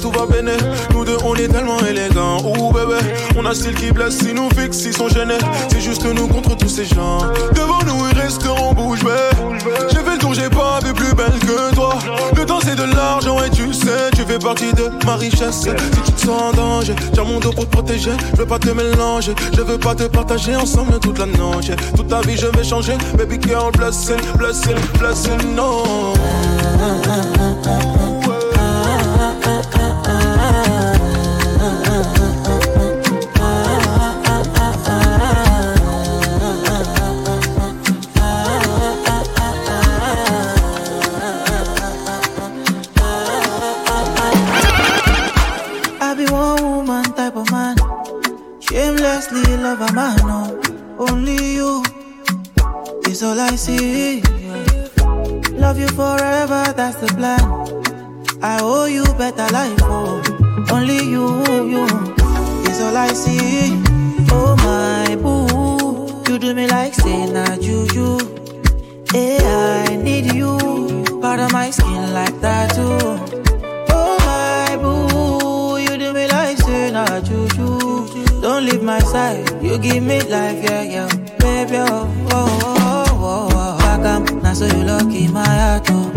Tout 0.05 0.19
va 0.19 0.25
bien. 0.27 0.43
Nous 0.93 1.03
deux, 1.03 1.17
on 1.25 1.33
est 1.35 1.47
tellement 1.47 1.79
élégants. 1.79 2.37
Ouh, 2.43 2.71
bébé, 2.71 2.99
on 3.37 3.45
a 3.45 3.55
style 3.55 3.73
qui 3.73 3.91
blesse, 3.91 4.19
si 4.19 4.33
nous 4.33 4.49
fixe, 4.55 4.83
ils 4.85 4.93
sont 4.95 5.09
gênés. 5.09 5.37
C'est 5.71 5.81
juste 5.81 6.05
nous 6.05 6.27
contre 6.27 6.55
tous 6.55 6.69
ces 6.69 6.85
gens. 6.85 7.19
Devant 7.55 7.81
nous, 7.87 8.09
ils 8.11 8.19
resteront 8.19 8.73
bouche 8.73 9.03
bée. 9.03 9.09
J'ai 9.89 9.99
fait 9.99 10.11
le 10.11 10.17
tour, 10.19 10.33
j'ai 10.35 10.49
pas 10.49 10.79
vu 10.83 10.93
plus 10.93 11.13
belle 11.15 11.39
que 11.39 11.73
toi. 11.73 11.95
Le 12.37 12.45
temps, 12.45 12.59
c'est 12.63 12.75
de 12.75 12.83
l'argent, 12.83 13.37
et 13.43 13.49
tu 13.49 13.73
sais, 13.73 14.11
tu 14.15 14.21
fais 14.21 14.37
partie 14.37 14.73
de 14.73 14.91
ma 15.05 15.15
richesse. 15.15 15.61
Si 15.61 16.01
tu 16.05 16.11
te 16.11 16.21
sens 16.21 16.41
en 16.41 16.51
danger, 16.51 16.95
tiens 17.13 17.23
mon 17.23 17.39
dos 17.39 17.51
pour 17.51 17.65
te 17.65 17.71
protéger. 17.71 18.11
Je 18.33 18.37
veux 18.37 18.45
pas 18.45 18.59
te 18.59 18.69
mélanger, 18.69 19.33
je 19.55 19.61
veux 19.61 19.79
pas 19.79 19.95
te 19.95 20.03
partager 20.03 20.55
ensemble 20.55 20.99
toute 20.99 21.17
la 21.17 21.25
noche. 21.25 21.71
Toute 21.95 22.09
ta 22.09 22.21
vie, 22.21 22.37
je 22.37 22.47
vais 22.47 22.63
changer. 22.63 22.97
Baby 23.17 23.39
girl, 23.41 23.71
blessing, 23.71 24.21
blessing, 24.37 24.77
blessing, 24.99 25.55
no. 25.55 26.13
My 78.95 79.03
side, 79.11 79.63
you 79.63 79.77
give 79.77 80.03
me 80.03 80.21
life, 80.21 80.63
yeah, 80.63 80.81
yeah, 80.83 81.07
baby, 81.39 81.75
oh, 81.77 82.07
oh, 82.31 82.59
oh, 82.61 83.05
oh, 83.09 83.15
oh. 83.19 83.49
oh. 83.51 83.77
Back 83.79 84.05
am, 84.05 84.23
now 84.41 84.53
so 84.53 84.65
you 84.67 84.83
lucky 84.83 85.27
my 85.27 85.43
heart, 85.43 85.87
oh. 85.89 86.11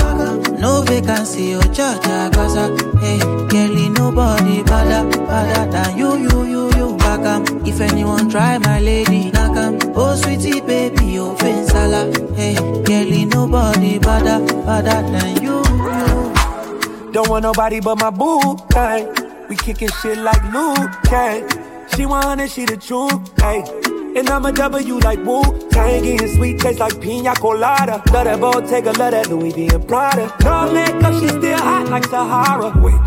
No 0.60 0.82
vacancy, 0.82 1.54
oh, 1.56 1.60
cha 1.72 1.98
cha 2.04 2.28
gaza. 2.30 2.64
Hey, 3.00 3.18
girlie, 3.48 3.88
nobody 3.88 4.62
better, 4.62 5.02
better 5.26 5.70
than 5.72 5.98
you, 5.98 6.16
you, 6.18 6.44
you, 6.44 6.62
you. 6.76 6.96
Back 6.98 7.48
if 7.66 7.80
anyone 7.80 8.30
try 8.30 8.58
my 8.58 8.78
lady, 8.78 9.30
knock 9.32 9.56
am. 9.56 9.78
Oh, 9.96 10.14
sweetie, 10.14 10.60
baby, 10.60 11.18
oh, 11.18 11.34
sala. 11.66 12.12
Hey, 12.36 12.54
girlie, 12.84 13.24
nobody 13.24 13.98
better, 13.98 14.38
better 14.66 15.02
than 15.10 15.42
you, 15.42 15.58
you. 15.96 17.12
Don't 17.12 17.28
want 17.28 17.42
nobody 17.42 17.80
but 17.80 17.96
my 17.98 18.10
boo, 18.10 18.56
hey. 18.72 19.08
We 19.48 19.56
kicking 19.56 19.88
shit 20.02 20.18
like 20.18 20.44
Luke, 20.52 20.90
hey. 21.08 21.57
She 21.94 22.06
want 22.06 22.40
it, 22.40 22.50
she 22.50 22.64
the 22.64 22.76
truth, 22.76 23.40
hey. 23.40 23.62
And 24.18 24.28
I'm 24.30 24.46
a 24.46 24.52
W 24.52 24.98
like 24.98 25.18
woo, 25.24 25.42
tangy 25.70 26.16
and 26.16 26.30
sweet 26.30 26.58
taste 26.60 26.80
like 26.80 27.00
pina 27.00 27.34
colada. 27.34 28.02
Love 28.12 28.24
that 28.24 28.40
Bottega, 28.40 28.92
love 28.92 29.12
that 29.12 29.28
Louis 29.28 29.52
V 29.52 29.68
and 29.68 29.86
Prada. 29.86 30.32
No 30.42 30.72
makeup, 30.72 31.14
she 31.14 31.28
still 31.28 31.58
hot 31.58 31.88
like 31.88 32.04
Sahara. 32.04 32.72
Wait, 32.82 33.00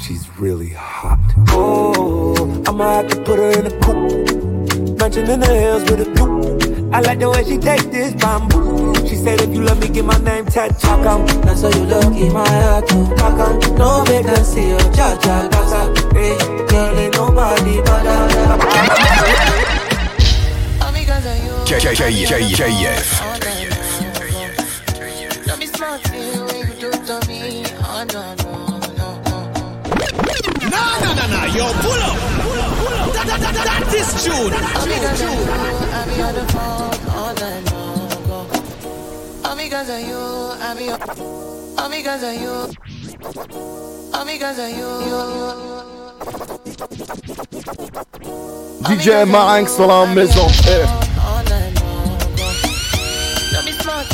she's 0.00 0.28
really 0.38 0.70
hot. 0.70 1.18
Oh, 1.50 2.62
I'ma 2.66 3.02
have 3.02 3.08
to 3.08 3.16
put 3.22 3.38
her 3.38 3.50
in 3.50 3.66
a 3.66 3.70
coupe. 3.80 4.98
Mansion 4.98 5.30
in 5.30 5.40
the 5.40 5.46
hills 5.46 5.82
with 5.84 6.00
a 6.00 6.04
view. 6.14 6.90
I 6.92 7.00
like 7.00 7.18
the 7.20 7.30
way 7.30 7.44
she 7.44 7.58
takes 7.58 7.84
this 7.86 8.14
bamboo. 8.14 8.87
She 9.08 9.16
said 9.16 9.40
if 9.40 9.54
you 9.54 9.62
love 9.62 9.80
me, 9.80 9.88
get 9.88 10.04
my 10.04 10.18
name 10.18 10.44
tattooed. 10.44 10.82
How 10.82 11.02
come? 11.02 11.26
That's 11.42 11.62
how 11.62 11.70
you 11.70 11.84
look 11.84 12.14
in 12.14 12.32
my 12.32 12.46
heart, 12.46 12.88
too. 12.88 13.04
How 13.16 13.34
come? 13.36 13.58
No 13.76 14.04
vacancy, 14.04 14.72
oh, 14.72 14.92
cha 14.92 15.16
cha 15.16 15.48
gaza. 15.48 15.94
Hey, 16.12 16.36
girl, 16.68 16.98
ain't 16.98 17.14
nobody. 17.14 17.78
Don't 25.46 25.60
be 25.60 25.66
smart, 25.66 26.00
feel 26.08 26.46
when 26.46 26.56
you 26.58 26.74
do 26.74 26.90
to 26.90 27.28
me. 27.28 27.64
Oh, 27.80 28.04
no, 28.12 28.34
no, 28.34 28.52
no, 28.76 28.98
no. 28.98 29.08
No, 30.68 30.82
no, 31.00 31.10
no, 31.14 31.24
no, 31.32 31.40
yo, 31.56 31.66
pull 31.80 32.02
up. 32.04 32.16
Pull 32.44 32.60
up, 32.60 32.72
pull 32.76 32.92
up. 32.92 33.12
That, 33.14 33.26
that, 33.26 33.40
that, 33.40 33.54
that 33.64 33.94
is 33.94 34.08
June. 34.22 34.52
Because 34.52 35.20
of 35.20 35.28
you, 35.28 35.32
I 35.92 36.04
be 36.04 36.22
on 36.22 36.34
the 36.34 36.44
phone 36.52 36.96
all 37.16 37.34
night 37.34 37.72
long. 37.72 37.87
All 39.48 39.56
because 39.56 39.88
of 39.88 40.00
you, 40.00 40.14
I 40.60 40.74
be 40.76 40.90
on. 40.90 41.00
All 41.78 41.88
because 41.88 42.22
of 42.22 42.34
you. 42.34 42.50
All 44.12 44.26
because 44.26 44.58
of 44.58 44.68
you. 44.68 44.88
DJ 48.84 49.24
Marinx 49.24 49.74
sur 49.74 49.86
la 49.86 50.04
maison. 50.04 50.46
Eh. 50.66 50.84
All 51.24 51.42
night 51.44 51.80
long. 51.80 52.18
Don't 53.52 53.64
be 53.64 53.72
smart, 53.72 54.06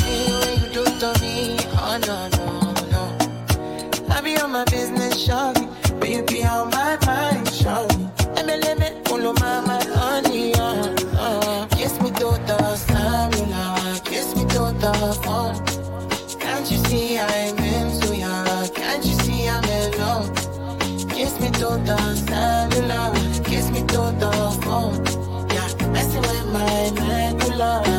me 21.45 21.51
tota, 21.51 21.77
to 21.77 21.83
the 21.85 22.15
cellular, 22.15 23.43
kiss 23.43 23.69
me 23.69 23.81
to 23.81 24.01
the 24.19 24.31
phone. 24.63 24.95
Yeah, 25.53 25.87
messing 25.89 26.21
with 26.21 26.47
my 26.51 26.91
medulla. 27.07 27.94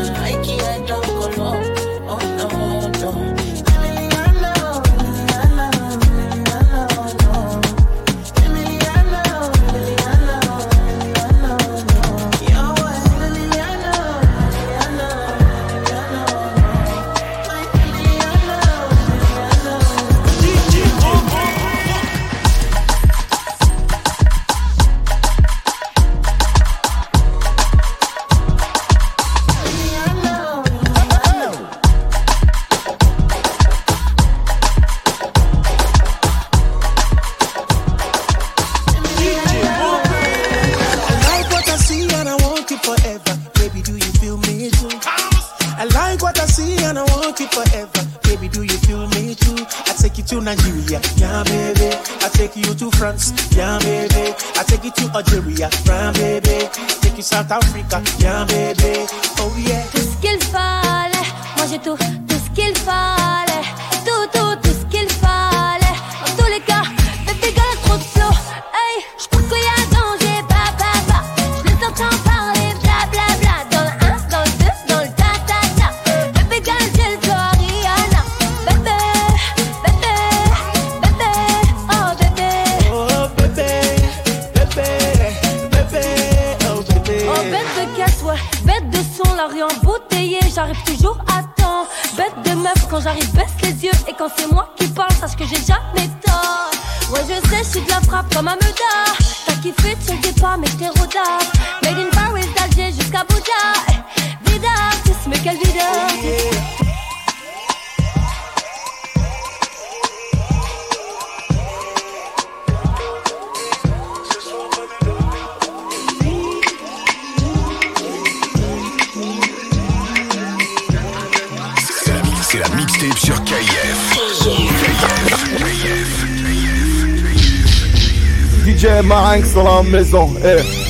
Eh, 128.97 129.03
marin 129.03 129.43
que 129.43 129.59
la 129.63 129.83
maison, 129.83 130.35
eh. 130.43 130.86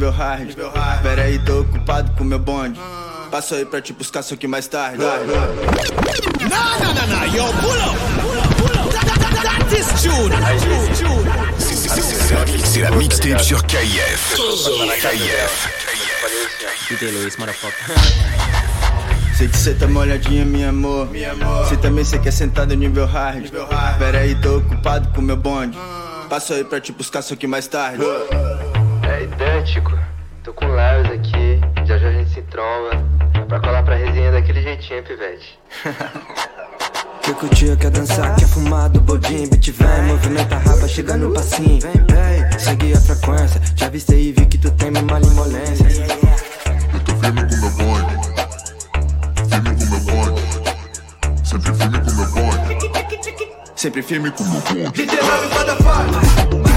nível 0.00 0.10
hard. 0.12 0.56
Hard. 0.74 1.02
Pera 1.02 1.22
aí, 1.22 1.38
tô 1.40 1.60
ocupado 1.60 2.10
com 2.16 2.24
meu 2.24 2.38
bonde. 2.38 2.80
Passo 3.30 3.54
aí 3.54 3.66
pra 3.66 3.82
te 3.82 3.92
buscar, 3.92 4.22
só 4.22 4.34
que 4.34 4.48
mais 4.48 4.66
tarde. 4.66 4.96
Não, 4.96 5.06
não, 5.06 5.26
não, 6.94 7.06
não, 7.06 7.26
yo, 7.26 7.44
pull 7.60 7.70
up, 7.70 7.98
pull 8.20 8.38
up, 8.38 8.54
pull 8.56 8.80
up. 8.80 8.90
That, 8.90 9.04
that, 9.06 9.20
that, 9.20 9.44
that 9.44 9.78
is 9.78 9.86
tune. 10.02 10.32
C'est 12.64 12.80
la 12.80 12.90
mixtape 12.92 13.38
sur 13.40 13.62
KIF. 13.66 14.36
KIF. 15.00 15.68
DJ 16.88 17.10
Luiz, 17.12 17.36
motherfucker. 17.36 17.84
Sei 19.36 19.48
que 19.48 19.56
cê 19.56 19.74
tá 19.74 19.86
molhadinha, 19.86 20.44
minha 20.44 20.70
amor. 20.70 21.10
Minha 21.10 21.32
amor. 21.32 21.66
Cê 21.66 21.76
também 21.76 22.04
cê 22.04 22.18
quer 22.18 22.28
é 22.28 22.32
sentada 22.32 22.74
nível 22.74 23.06
hard. 23.06 23.42
nível 23.42 23.66
hard. 23.66 23.98
Pera 23.98 24.18
aí, 24.18 24.34
tô 24.34 24.58
ocupado 24.58 25.08
com 25.14 25.20
meu 25.20 25.36
bonde. 25.36 25.78
Ah. 25.78 26.26
Passo 26.28 26.52
aí 26.54 26.64
pra 26.64 26.80
te 26.80 26.92
buscar, 26.92 27.22
só 27.22 27.34
que 27.36 27.46
mais 27.46 27.66
tarde. 27.66 28.02
Uh. 28.02 28.29
Tico? 29.64 29.98
Tô 30.42 30.52
com 30.54 30.66
o 30.66 30.74
Lars 30.74 31.10
aqui, 31.10 31.60
já 31.84 31.98
já 31.98 32.08
a 32.08 32.12
gente 32.12 32.30
se 32.30 32.42
trova. 32.42 32.90
É 33.34 33.44
pra 33.44 33.60
colar 33.60 33.82
pra 33.82 33.94
resenha 33.94 34.32
daquele 34.32 34.62
jeitinho, 34.62 35.02
pivete. 35.02 35.58
Quer 37.22 37.34
curtir, 37.34 37.76
quer 37.76 37.90
dançar, 37.90 38.34
quer 38.34 38.48
fumar 38.48 38.88
do 38.88 39.00
bodinho 39.00 39.48
Beat 39.50 39.70
vem, 39.70 40.02
movimenta 40.08 40.56
a 40.56 40.58
raba, 40.58 40.88
chega 40.88 41.16
no 41.16 41.32
passinho 41.32 41.78
Vem, 41.80 41.92
vem, 41.92 42.58
segue 42.58 42.92
a 42.92 43.00
frequência 43.00 43.60
Já 43.76 43.86
avistei 43.86 44.30
e 44.30 44.32
vi 44.32 44.46
que 44.46 44.58
tu 44.58 44.70
tem 44.72 44.88
uma 44.88 45.02
malimolência 45.02 45.86
Eu 46.92 47.00
tô 47.00 47.14
firme 47.16 47.42
com 47.42 47.56
meu 47.56 47.70
bonde 47.70 48.14
Firme 49.48 49.76
com 49.76 49.84
meu 49.90 50.00
bonde 50.00 50.42
Sempre 51.44 51.74
firme 51.74 52.00
com 52.00 52.10
meu 52.10 52.30
bonde 52.32 52.78
Sempre 53.76 54.02
firme 54.02 54.30
com 54.30 54.44
meu 54.44 54.60
bonde 54.62 55.06
DJ 55.06 55.20
Love 55.20 55.46
Motherfucker 55.54 56.69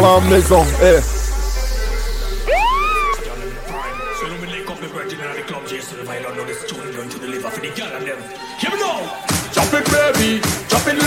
dans 0.00 0.20
la 0.20 0.26
maison. 0.28 0.64
Hey. 0.80 1.00
Drop 9.52 9.72
it, 9.72 9.90
baby, 9.90 10.40
drop 10.68 10.86
it 10.86 10.98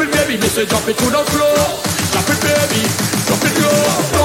it, 0.00 0.10
baby, 0.10 0.36
to 0.92 1.06
the 1.10 1.22
floor. 1.30 1.64
It, 2.30 2.40
baby, 2.42 2.80
drop 3.26 3.44
it 3.44 3.54
low. 3.62 4.23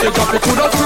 say 0.00 0.10
drop 0.12 0.34
it 0.34 0.42
to 0.42 0.50
the 0.52 0.79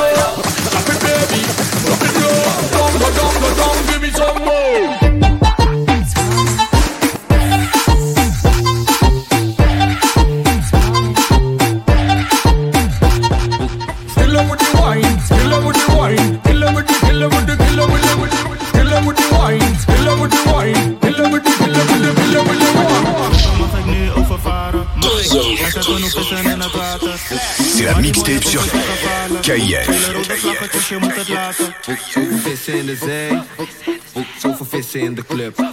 Vissen 31.85 32.79
in 32.79 32.87
de 32.87 32.97
zee? 32.97 33.39
Zoveel 34.39 34.67
vissen 34.67 35.01
in 35.01 35.15
de 35.15 35.25
club. 35.27 35.73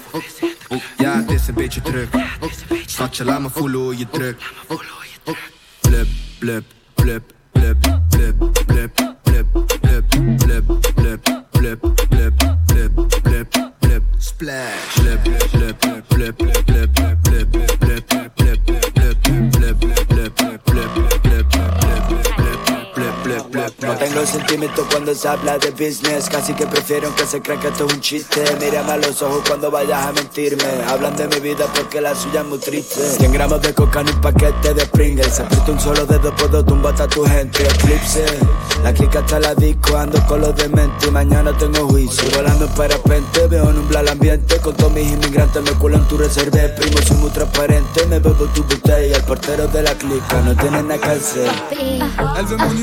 Ja, 0.98 1.16
het 1.16 1.32
is 1.32 1.48
een 1.48 1.54
beetje 1.54 1.82
druk. 1.82 2.10
Schatje, 2.86 3.24
laat 3.24 3.42
me 3.42 3.50
voelen 3.50 3.80
hoe 3.80 3.98
je 3.98 4.08
drukt. 4.10 4.44
Se 25.22 25.28
habla 25.28 25.60
de 25.60 25.70
business 25.70 26.28
Casi 26.30 26.54
que 26.54 26.66
prefiero 26.66 27.14
que 27.16 27.26
se 27.28 27.42
crean 27.42 27.60
que 27.60 27.68
esto 27.68 27.86
es 27.86 27.94
un 27.94 28.02
chiste. 28.02 28.44
Mírame 28.60 28.94
a 28.94 28.98
los 28.98 29.22
ojos 29.22 29.42
cuando 29.48 29.70
vayas 29.70 30.08
a 30.08 30.12
mentirme. 30.14 30.64
Hablan 30.88 31.16
de 31.16 31.28
mi 31.28 31.40
vida 31.40 31.66
porque 31.76 32.02
la 32.02 32.16
suya 32.16 32.42
es 32.42 32.48
muy 32.48 32.58
triste. 32.58 33.02
100 33.20 33.32
gramos 33.32 33.62
de 33.62 33.74
coca 33.74 34.02
en 34.02 34.10
un 34.10 34.22
paquete 34.22 34.74
de 34.74 34.86
Pringles. 34.88 35.40
Aprieto 35.40 35.74
un 35.74 35.80
solo 35.80 36.06
dedo, 36.08 36.36
puedo 36.36 36.66
tumbar 36.66 37.00
a 37.00 37.08
tu 37.08 37.24
gente. 37.24 37.64
Eclipse, 37.64 38.26
la 38.84 38.94
clica 38.94 39.20
hasta 39.20 39.40
la 39.40 39.54
disco 39.54 39.96
Ando 39.96 40.26
con 40.26 40.42
los 40.42 40.56
dementes. 40.56 41.08
Y 41.08 41.12
mañana 41.12 41.56
tengo 41.56 41.88
juicio. 41.88 42.24
Volando 42.36 42.66
en 42.66 42.72
parapente, 42.72 43.48
veo 43.48 43.72
nublar 43.72 44.04
el 44.04 44.10
ambiente. 44.10 44.58
Con 44.58 44.76
todos 44.76 44.92
mis 44.92 45.08
inmigrantes 45.08 45.62
me 45.62 45.72
cuelo 45.74 45.98
en 45.98 46.08
tu 46.08 46.18
reserve. 46.18 46.70
Primo, 46.70 46.98
soy 47.06 47.18
muy 47.18 47.30
transparente, 47.30 48.08
me 48.08 48.18
bebo 48.18 48.46
tu 48.46 48.64
botella. 48.64 49.18
El 49.18 49.24
portero 49.24 49.68
de 49.68 49.84
la 49.84 49.94
clica 49.94 50.42
no 50.42 50.56
tiene 50.56 50.82
nada 50.82 51.00
que 51.00 51.10
hacer. 51.10 51.52
Elle 52.38 52.46
veut 52.46 52.58
mon 52.58 52.74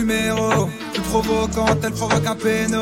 plus 0.93 1.03
provocante, 1.03 1.79
elle 1.83 1.93
provoque 1.93 2.27
un 2.27 2.35
péno. 2.35 2.81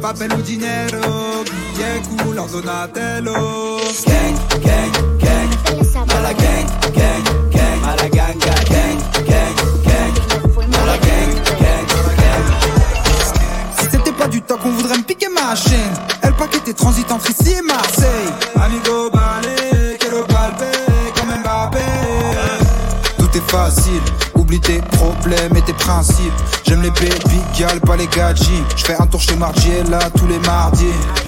Papel 0.00 0.32
ou 0.32 0.42
dinero, 0.42 1.44
billet 1.44 2.02
couleur 2.22 2.46
Donatello. 2.46 3.78
Gang, 4.06 4.36
gang, 4.62 4.92
gang, 5.18 6.10
a 6.10 6.20
la 6.20 6.34
gang, 6.34 6.66
gang, 6.92 7.24
gang, 7.50 7.84
a 7.84 7.96
la 7.96 8.08
gang, 8.08 8.38
gang, 8.38 8.98
gang, 9.26 9.54
la 10.86 10.96
gang, 10.98 11.34
gang, 11.60 11.86
gang. 12.16 12.46
Si 13.78 13.84
c'était 13.90 14.12
pas 14.12 14.28
du 14.28 14.42
temps 14.42 14.56
qu'on 14.58 14.70
voudrait 14.70 14.98
me 14.98 15.02
piquer 15.04 15.28
ma 15.28 15.54
chaîne, 15.54 15.94
elle 16.22 16.34
paquet 16.34 16.72
transit 16.72 17.10
entre 17.10 17.30
ici 17.30 17.54
et 17.58 17.62
Marseille. 17.62 18.28
Amigo 18.56 19.10
balé, 19.10 19.96
le 20.10 20.24
balbé, 20.32 20.66
comme 21.16 21.30
Mbappé. 21.40 21.78
Tout 23.18 23.30
est 23.36 23.50
facile, 23.50 24.02
oublie 24.46 24.60
tes 24.60 24.80
problèmes 24.80 25.56
et 25.56 25.62
tes 25.62 25.72
principes. 25.72 26.32
J'aime 26.64 26.82
les 26.82 26.90
girls, 27.52 27.80
pas 27.80 27.96
les 27.96 28.06
gadgets. 28.06 28.46
J'fais 28.76 28.94
un 28.94 29.06
tour 29.06 29.20
chez 29.20 29.34
Margiela 29.34 29.98
tous 30.16 30.26
les 30.26 30.38
mardis. 30.38 31.25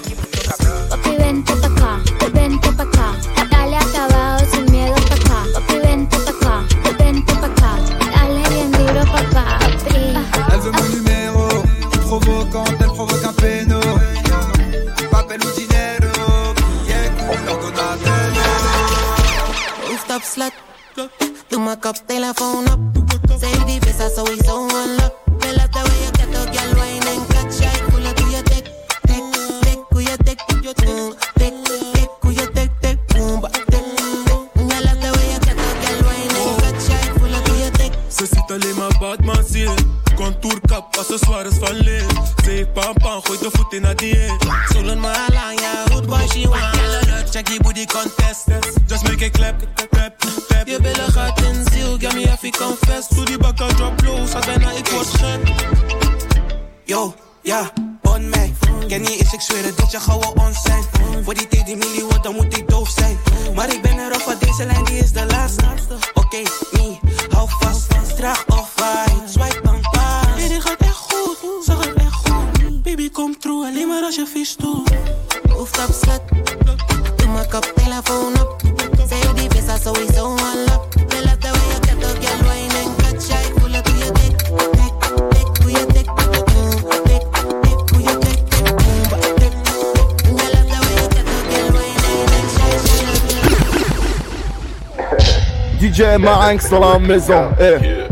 DJ 96.49 96.51
Marinx 96.51 96.71
la 96.71 96.97
maison. 96.99 97.49
Eh. 97.59 98.07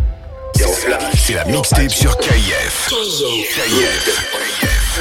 C'est 0.54 1.34
la 1.34 1.46
mixtape 1.46 1.90
sur 1.90 2.16
KIF. 2.18 2.88
KIF. 2.88 4.34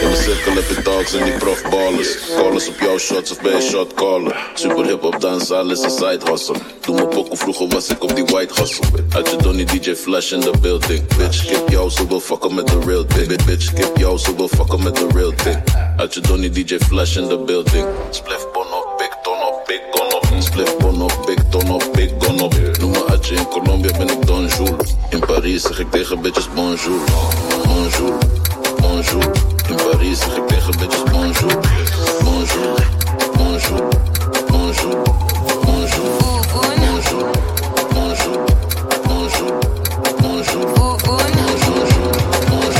In 0.02 0.10
de 0.10 0.16
cirkel 0.16 0.54
heb 0.54 0.68
je 0.68 0.82
dogs 0.82 1.14
en 1.14 1.24
die 1.24 1.32
profballers. 1.32 2.08
Callers 2.36 2.68
op 2.68 2.80
jouw 2.80 2.98
shots 2.98 3.30
of 3.30 3.40
bij 3.40 3.52
een 3.52 3.62
shot 3.62 3.94
caller. 3.94 4.50
Super 4.54 4.84
hip 4.84 5.02
hop 5.02 5.20
dans, 5.20 5.50
alles 5.50 5.82
een 5.82 5.90
side 5.90 6.20
hustle. 6.30 6.56
Doe 6.80 6.94
me 6.94 7.06
pokoe, 7.06 7.36
vroeger 7.36 7.68
was 7.68 7.88
ik 7.88 8.02
op 8.02 8.14
die 8.14 8.24
white 8.24 8.60
hustle. 8.60 8.86
Had 9.10 9.30
je 9.30 9.36
Donnie 9.36 9.64
DJ 9.64 9.94
Flash 9.94 10.32
in 10.32 10.40
the 10.40 10.52
building. 10.60 11.16
Bitch, 11.16 11.44
kip 11.44 11.68
jou, 11.68 11.90
ze 11.90 12.06
wil 12.06 12.20
fucken 12.20 12.54
met 12.54 12.66
the 12.66 12.78
real 12.86 13.04
thing. 13.04 13.26
Bitch, 13.26 13.44
bitch, 13.44 13.72
kip 13.72 13.96
jou, 13.96 14.18
ze 14.18 14.36
wil 14.36 14.48
fucken 14.48 14.82
met 14.82 14.94
the 14.94 15.06
real 15.14 15.32
thing. 15.34 15.62
Had 15.96 16.14
je 16.14 16.20
Donnie 16.20 16.50
DJ 16.50 16.78
Flash 16.78 17.16
in 17.16 17.28
the 17.28 17.38
building. 17.38 17.86
Spliff 18.10 18.46
bon 18.52 18.75
Spliff 20.56 20.76
bon 20.78 21.02
op, 21.02 21.26
ton 21.50 21.70
op, 21.70 21.84
big 21.92 22.10
gun 22.18 22.40
Atje, 23.08 23.34
in 23.34 23.48
Colombia 23.48 23.92
ben 23.98 24.08
ik 24.08 24.26
Don 24.26 24.46
Jules. 24.46 24.94
In 25.10 25.18
Parijs 25.18 25.62
zeg 25.62 25.78
bonjour. 26.54 27.00
Bonjour, 27.64 28.18
bonjour. 28.80 29.32
In 29.68 29.76
Parijs 29.76 30.18
zeg 30.18 30.36
ik 30.36 30.46
tegen 30.48 30.78
bitches 30.78 31.02
bonjour. 31.02 31.60
Bonjour, 32.24 32.74
bonjour, 33.36 33.88
bonjour, 34.46 35.02
bonjour. 35.66 36.24
Bonjour, 37.82 38.44
bonjour, 40.22 40.66
bonjour, 40.66 40.96
bonjour. 42.48 42.76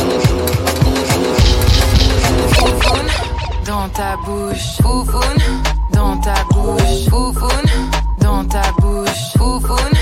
Dans 3.65 3.89
ta 3.93 4.17
bouche, 4.25 4.77
foufoune, 4.83 5.66
dans 5.97 6.17
ta 6.19 6.35
bouche, 6.51 7.09
foufoune, 7.09 7.71
dans 8.19 8.45
ta 8.45 8.71
bouche, 8.79 9.33
foufoune, 9.39 9.99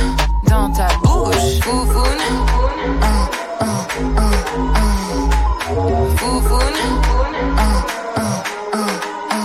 dans 0.49 0.69
ta 0.73 0.89
bouche, 1.05 1.61
foufoune. 1.63 2.25
Un, 3.01 3.29
un, 3.61 3.79
un, 4.19 4.33
un. 4.75 4.93
Foufoune. 6.17 6.79
Un, 7.57 7.77
un, 8.21 8.35
un, 8.73 8.91
un. 9.31 9.45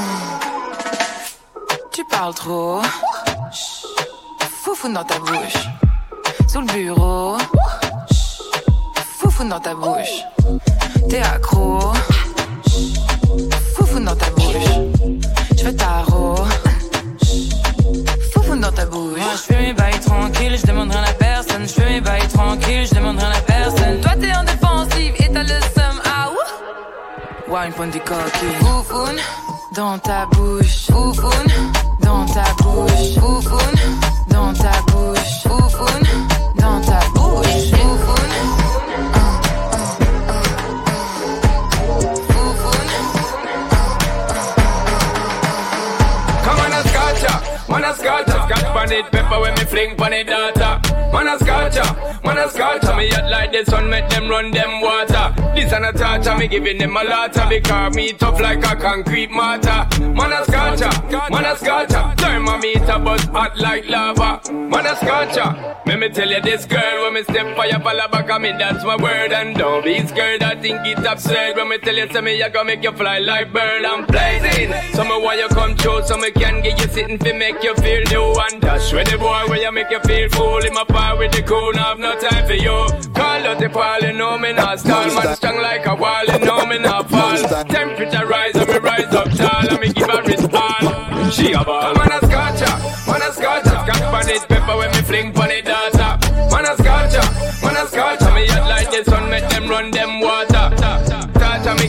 Tu 1.91 2.03
parles 2.05 2.33
trop. 2.33 2.81
Foufoune 4.63 4.93
dans 4.93 5.03
ta 5.03 5.19
bouche. 5.19 5.69
Sous 6.47 6.61
le 6.61 6.67
bureau. 6.73 7.37
Foufoune 9.19 9.49
dans 9.49 9.59
ta 9.59 9.75
bouche. 9.75 10.23
T'es 11.09 11.21
accro. 11.21 11.93
Foufoune 13.75 14.05
dans 14.05 14.15
ta 14.15 14.31
bouche. 14.31 14.98
Je 15.59 15.65
veux 15.65 15.75
ta. 15.75 16.05
Foufoune 18.33 18.61
dans 18.61 18.71
ta 18.71 18.85
bouche. 18.85 19.19
Moi 19.19 19.33
je 19.33 19.53
fais 19.53 19.61
mes 19.61 19.73
bails 19.73 19.99
tranquilles, 19.99 20.57
je 20.57 20.65
demande 20.65 20.89
rien 20.91 21.03
à 21.03 21.13
personne. 21.13 21.67
Je 21.67 21.73
fais 21.73 21.89
mes 21.89 22.01
bails 22.01 22.27
tranquilles, 22.29 22.87
je 22.87 22.95
demande 22.95 23.19
rien 23.19 23.31
à 23.31 23.41
personne. 23.41 23.99
Toi 24.01 24.11
t'es 24.21 24.33
en 24.33 24.43
défensive 24.43 25.13
et 25.19 25.29
t'as 25.33 25.43
le 25.43 25.59
seum. 25.75 26.01
Ah 26.05 26.29
ouh. 26.31 27.53
Wine 27.53 27.73
point 27.73 27.87
du 27.87 27.99
coquille. 27.99 28.55
Foufoune 28.61 29.19
dans 29.75 29.97
ta 29.99 30.25
bouche. 30.27 30.85
Foufoune 30.89 31.51
dans 32.03 32.25
ta 32.25 32.43
bouche. 32.63 33.15
Foufoune 33.19 33.79
dans 34.29 34.53
ta 34.53 34.53
bouche. 34.53 34.53
Foufoune 34.53 34.53
dans 34.53 34.53
ta 34.53 34.81
bouche. 34.91 35.43
Foufoune 35.43 35.98
Man, 47.67 47.83
a 47.83 47.93
scatter 47.93 48.38
it, 48.91 49.11
pepper 49.11 49.39
when 49.39 49.53
me 49.55 49.65
fling 49.65 49.99
on 50.01 50.13
it 50.13 50.27
data. 50.27 50.81
Man 51.11 51.27
a 51.27 51.37
scorcher, 51.39 51.89
man 52.23 52.37
a 52.37 52.49
scorcher. 52.49 52.95
Me 52.95 53.09
hot 53.09 53.29
like 53.29 53.51
the 53.51 53.65
sun, 53.65 53.89
make 53.89 54.07
them 54.09 54.29
run 54.29 54.51
them 54.51 54.81
water. 54.81 55.33
This 55.55 55.71
an 55.73 55.85
a 55.85 55.93
torture, 55.93 56.37
me 56.37 56.47
giving 56.47 56.77
them 56.77 56.95
a 56.95 57.03
lotta 57.03 57.47
because 57.49 57.95
me 57.95 58.13
tough 58.13 58.39
like 58.39 58.63
a 58.65 58.75
concrete 58.75 59.31
mortar. 59.31 59.87
Man 59.99 60.31
a 60.31 60.45
scorcher, 60.45 60.91
man 61.31 61.45
a 61.45 61.55
scorcher. 61.57 62.13
Thermometer 62.17 62.99
but 62.99 63.23
hot 63.25 63.57
like 63.57 63.87
lava. 63.89 64.41
Man 64.51 64.85
a 64.85 64.95
scorcher. 64.95 65.75
Let 65.85 65.99
me 65.99 66.09
tell 66.09 66.29
you 66.29 66.41
this 66.41 66.65
girl 66.65 67.03
when 67.03 67.15
me 67.15 67.23
step 67.23 67.55
for 67.55 67.65
your 67.65 67.79
follow 67.79 68.07
back 68.07 68.29
on 68.29 68.43
me, 68.43 68.51
that's 68.51 68.83
my 68.83 68.95
word. 68.95 69.31
And 69.31 69.57
don't 69.57 69.83
be 69.83 70.05
scared, 70.05 70.43
I 70.43 70.55
think 70.55 70.79
it's 70.85 71.05
absurd. 71.05 71.55
When 71.55 71.69
me 71.69 71.79
tell 71.79 71.95
you, 71.95 72.07
to 72.07 72.21
me, 72.21 72.41
I 72.43 72.49
gonna 72.49 72.65
make 72.65 72.83
you 72.83 72.91
fly 72.91 73.19
like 73.19 73.51
bird. 73.51 73.83
I'm 73.85 74.05
blazing. 74.05 74.71
So 74.93 75.03
me 75.03 75.21
want 75.21 75.39
you 75.39 75.47
come 75.49 75.75
true, 75.75 76.01
so 76.05 76.15
me 76.17 76.31
can 76.31 76.61
get 76.61 76.79
you 76.79 76.87
sitting 76.93 77.17
fi 77.17 77.31
make 77.31 77.63
you 77.63 77.73
feel 77.75 78.03
new. 78.11 78.33
And 78.39 78.61
dash 78.79 78.93
with 78.93 79.09
the 79.09 79.17
boy 79.17 79.43
where 79.47 79.61
you 79.61 79.71
make 79.71 79.89
you 79.89 79.99
feel 80.01 80.29
full. 80.29 80.63
In 80.65 80.73
my 80.73 80.83
power 80.83 81.17
with 81.17 81.31
the 81.31 81.43
cool, 81.43 81.71
now 81.73 81.95
have 81.95 81.99
no 81.99 82.17
time 82.19 82.45
for 82.47 82.53
you. 82.53 82.87
Call 83.13 83.45
out 83.47 83.59
the 83.59 83.69
pal, 83.69 84.01
you 84.01 84.13
know 84.13 84.37
me 84.37 84.53
not 84.53 84.79
stall. 84.79 85.07
Man 85.13 85.35
strong 85.35 85.61
like 85.61 85.85
a 85.85 85.95
wall, 85.95 86.25
you 86.25 86.39
know 86.39 86.65
me 86.65 86.77
not 86.79 87.09
fall. 87.09 87.37
Temperature 87.65 88.25
rise, 88.25 88.55
and 88.55 88.67
me 88.67 88.77
rise 88.77 89.13
up 89.13 89.29
tall. 89.31 89.69
And 89.69 89.79
me 89.79 89.93
give 89.93 90.09
her 90.09 90.21
his 90.23 90.45
all. 90.53 91.29
She 91.29 91.53
a 91.53 91.63
ball. 91.63 91.93
Man 91.95 92.11
a 92.11 92.19
scotcha, 92.25 92.71
man 93.07 93.21
a 93.21 93.33
scotcha. 93.33 93.69
Scotch 93.69 94.05
pan 94.11 94.29
it, 94.29 94.47
pepper 94.47 94.77
when 94.77 94.91
me 94.91 95.01
fling 95.01 95.33
pan 95.33 95.51
it 95.51 95.65
data. 95.65 96.19
Man 96.51 96.65
a 96.65 96.75
scotcha, 96.77 97.23
man 97.63 97.77
a 97.77 97.87
scotcha. 97.87 98.33
Me 98.33 98.47
like 98.47 98.89
the 98.91 99.03
sun, 99.05 99.29
make 99.29 99.47
them 99.49 99.67
run 99.67 99.91
them 99.91 100.21
water. 100.21 100.38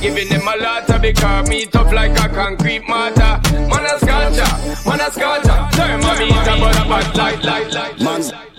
Giving 0.00 0.28
them 0.30 0.48
a 0.48 0.56
lot 0.56 1.02
because 1.02 1.48
me 1.48 1.66
tough 1.66 1.92
like 1.92 2.18
a 2.18 2.28
concrete 2.28 2.88
mortar. 2.88 3.40
Man 3.68 3.84
a 3.84 3.98
scotcha, 3.98 4.88
man 4.88 5.00
a 5.00 5.10
scotcha. 5.10 5.68
Thermometer 5.76 6.56
but 6.58 6.76
a 6.76 6.88
bad 6.88 7.16
light, 7.16 7.44
light, 7.44 7.72
light. 7.74 8.00
Man. 8.00 8.49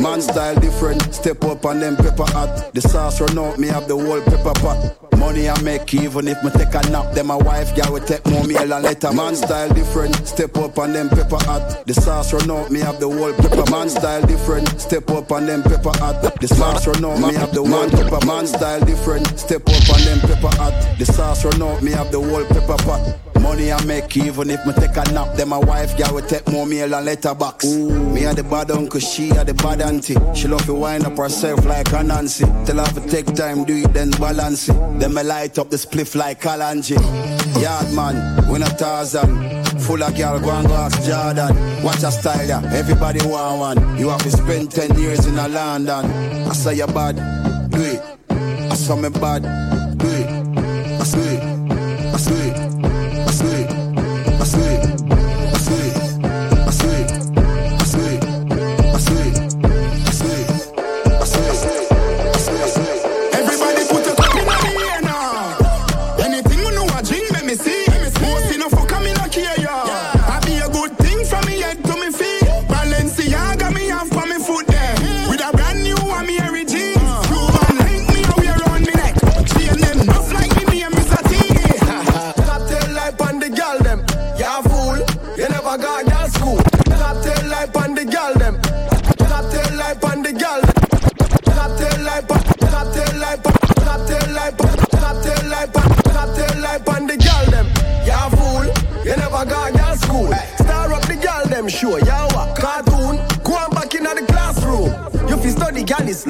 Man 0.00 0.22
style 0.22 0.58
different, 0.58 1.14
step 1.14 1.44
up 1.44 1.64
and 1.66 1.82
then 1.82 1.94
pepper 1.94 2.24
hot. 2.24 2.72
The 2.72 2.80
sauce 2.80 3.20
run 3.20 3.38
out, 3.38 3.58
me 3.58 3.68
have 3.68 3.86
the 3.86 3.96
whole 3.96 4.20
pepper 4.22 4.54
pot. 4.60 4.96
Money 5.18 5.50
I 5.50 5.60
make 5.60 5.92
even 5.92 6.26
if 6.26 6.42
me 6.42 6.50
take 6.50 6.74
a 6.74 6.80
nap. 6.90 7.12
Then 7.14 7.26
my 7.26 7.36
wife 7.36 7.76
girl 7.76 7.92
will 7.92 8.00
take 8.00 8.24
more 8.26 8.42
meal 8.44 8.72
and 8.72 8.82
later. 8.82 9.12
Man 9.12 9.36
style 9.36 9.68
different, 9.74 10.26
step 10.26 10.56
up 10.56 10.78
and 10.78 10.94
then 10.94 11.10
pepper 11.10 11.36
hot. 11.44 11.86
The 11.86 11.92
sauce 11.92 12.32
run 12.32 12.50
out, 12.50 12.70
me 12.70 12.80
have 12.80 12.98
the 12.98 13.08
whole 13.08 13.34
pepper. 13.34 13.70
Man 13.70 13.90
style 13.90 14.22
different, 14.22 14.80
step 14.80 15.10
up 15.10 15.30
and 15.30 15.46
then 15.46 15.62
pepper 15.62 15.92
hot. 15.98 16.40
The 16.40 16.48
sauce 16.48 16.86
run 16.86 17.04
out, 17.04 17.20
me 17.20 17.34
have 17.34 17.52
the 17.52 17.62
whole 17.62 17.90
pepper. 17.90 18.26
Man 18.26 18.46
style 18.46 18.80
different, 18.80 19.38
step 19.38 19.68
up 19.68 19.88
and 19.94 20.04
then 20.06 20.20
pepper 20.20 20.56
hot. 20.56 20.98
The 20.98 21.04
sauce 21.04 21.44
run 21.44 21.62
out, 21.62 21.82
me 21.82 21.90
have 21.92 22.10
the 22.10 22.20
whole 22.20 22.46
pepper 22.46 22.82
pot. 22.82 23.30
Money 23.40 23.72
I 23.72 23.82
make 23.84 24.16
even 24.16 24.50
if 24.50 24.64
me 24.66 24.72
take 24.74 24.96
a 24.96 25.04
nap. 25.12 25.34
Then 25.34 25.48
my 25.48 25.58
wife 25.58 25.96
girl 25.96 26.14
will 26.14 26.26
take 26.26 26.46
more 26.48 26.66
meal 26.66 26.94
and 26.94 27.06
letterbox. 27.06 27.64
Ooh, 27.64 28.10
me 28.10 28.24
a 28.24 28.34
the 28.34 28.42
bad 28.50 28.70
uncle, 28.72 29.00
she 29.00 29.30
a 29.30 29.44
the 29.44 29.54
bad 29.54 29.80
auntie. 29.80 30.16
She 30.34 30.48
love 30.48 30.64
to 30.66 30.74
wind 30.74 31.06
up 31.06 31.16
herself 31.16 31.64
like 31.64 31.92
a 31.92 32.02
Nancy. 32.02 32.44
Tell 32.66 32.84
her 32.84 33.00
to 33.00 33.08
take 33.08 33.26
time, 33.34 33.64
do 33.64 33.76
it 33.76 33.92
then 33.92 34.10
balance 34.10 34.68
it. 34.68 34.74
Then 34.98 35.14
me 35.14 35.22
light 35.22 35.58
up 35.58 35.70
the 35.70 35.76
spliff 35.76 36.14
like 36.16 36.40
Kalanji. 36.42 36.98
Yard 37.62 37.94
man, 37.94 38.48
we 38.50 38.58
not 38.58 38.78
Tarzan. 38.78 39.64
Full 39.80 40.02
of 40.02 40.16
girl, 40.16 40.38
go 40.40 40.50
and 40.50 40.66
go 40.66 40.74
ask 40.74 41.02
Jordan. 41.02 41.82
Watch 41.82 42.02
a 42.02 42.10
style, 42.10 42.46
yeah. 42.46 42.62
Everybody 42.74 43.24
want 43.26 43.78
one. 43.78 43.98
You 43.98 44.08
have 44.08 44.22
to 44.22 44.30
spend 44.30 44.72
10 44.72 44.98
years 44.98 45.26
in 45.26 45.38
a 45.38 45.48
London. 45.48 46.04
I 46.46 46.52
say 46.52 46.74
you 46.74 46.86
bad, 46.88 47.16
do 47.70 47.80
it. 47.80 48.02
I 48.30 48.74
saw 48.74 48.96
me 48.96 49.08
bad, 49.10 49.42
do 49.96 50.06
it. 50.08 50.26
I 51.00 51.04
it, 51.18 51.42
I 51.42 52.18
it, 52.30 52.56
I 52.56 53.30
it, 53.40 54.40
I 54.40 54.44
say 54.44 54.99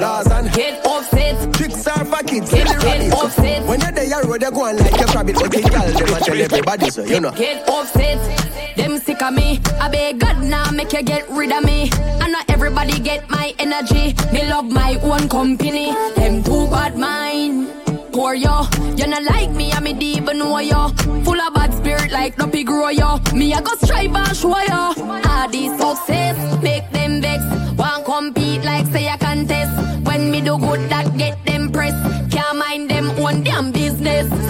laws 0.00 0.26
and 0.30 0.52
get 0.52 0.84
offset. 0.86 1.52
Tricks 1.54 1.86
are 1.86 2.04
for 2.04 2.22
kids. 2.24 2.50
Get- 2.52 2.66
Get 2.80 3.12
offset. 3.12 3.66
When 3.66 3.80
you're 3.80 3.92
there, 3.92 4.22
road, 4.24 4.42
you 4.42 4.50
go 4.50 4.64
on 4.64 4.76
like 4.78 5.00
a 5.00 5.04
rabbit. 5.14 5.34
But 5.36 5.50
the 5.52 5.60
girl 5.60 5.92
them 5.92 6.14
and 6.14 6.24
tell 6.24 6.40
everybody 6.40 6.90
so 6.90 7.04
you 7.04 7.20
know. 7.20 7.30
Get 7.32 7.68
offset. 7.68 8.76
Them 8.76 8.98
sick 8.98 9.22
of 9.22 9.34
me. 9.34 9.60
I 9.80 9.88
beg 9.88 10.18
God 10.20 10.42
now 10.42 10.70
make 10.70 10.92
you 10.92 11.02
get 11.02 11.28
rid 11.30 11.52
of 11.52 11.64
me. 11.64 11.90
I 12.20 12.28
know 12.28 12.40
everybody 12.48 12.98
get 13.00 13.28
my 13.28 13.54
energy. 13.58 14.14
Me 14.32 14.48
love 14.48 14.66
my 14.66 14.98
own 15.02 15.28
company. 15.28 15.92
Them 16.16 16.42
too 16.42 16.66
bad 16.68 16.96
mind. 16.96 17.68
Poor 18.12 18.34
yo, 18.34 18.66
you 18.96 19.06
not 19.06 19.22
like 19.22 19.50
me, 19.52 19.70
I 19.72 19.78
me 19.78 19.92
deep 19.92 20.16
even 20.22 20.38
know 20.38 20.58
yo. 20.58 20.88
Full 21.24 21.40
of 21.40 21.54
bad 21.54 21.72
spirit 21.74 22.10
like 22.10 22.36
no 22.38 22.48
pig 22.48 22.66
grow 22.66 22.88
yo. 22.88 23.18
Me 23.34 23.54
I 23.54 23.60
go 23.60 23.72
strive 23.76 24.12
and 24.14 24.36
show 24.36 24.58
yo. 24.58 24.92
All 25.28 25.48
these 25.48 25.70
success 25.78 26.36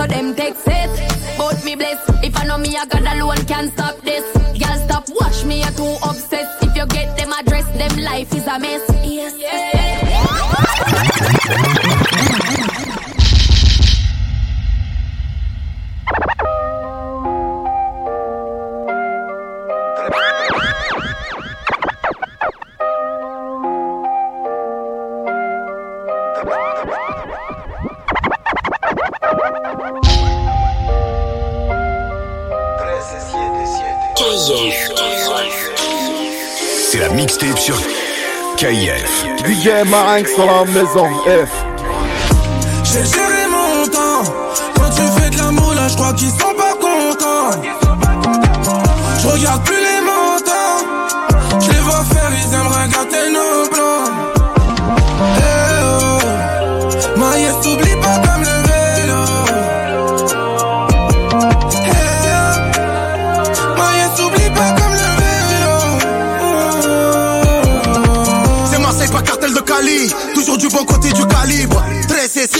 So 0.00 0.06
them 0.06 0.34
take 0.34 0.54
it. 0.66 1.36
But 1.36 1.62
me 1.62 1.74
bless. 1.74 2.00
If 2.24 2.34
I 2.34 2.46
know 2.46 2.56
me 2.56 2.74
I 2.74 2.86
got 2.86 3.02
alone 3.02 3.44
can't 3.44 3.70
stop 3.70 4.00
this. 4.00 4.24
Girl 4.58 4.78
stop 4.86 5.04
watch 5.20 5.44
me 5.44 5.62
I 5.62 5.70
too 5.72 5.94
obsessed. 6.02 6.62
If 6.62 6.74
you 6.74 6.86
get 6.86 7.18
them 7.18 7.34
address 7.34 7.66
them 7.76 8.02
life 8.02 8.34
is 8.34 8.46
a 8.46 8.58
mess. 8.58 8.99
Mixtape 37.30 37.58
sur 37.58 37.76
KIF. 38.56 39.24
DJ 39.46 39.88
Marinx 39.88 40.36
dans 40.36 40.46
la 40.46 40.64
maison. 40.64 41.06
F. 41.26 41.50
J'ai 42.82 43.04
géré 43.04 43.46
mon 43.48 43.86
temps. 43.86 44.32
Quand 44.74 44.90
tu 44.90 45.02
fais 45.20 45.30
de 45.30 45.36
l'amour, 45.36 45.74
là, 45.74 45.86
je 45.88 45.94
crois 45.94 46.12
qu'ils 46.12 46.30
sont 46.30 46.54
pas 46.56 46.74
contents. 46.74 47.62
Je 49.22 49.28
regarde 49.28 49.62
plus 49.64 49.79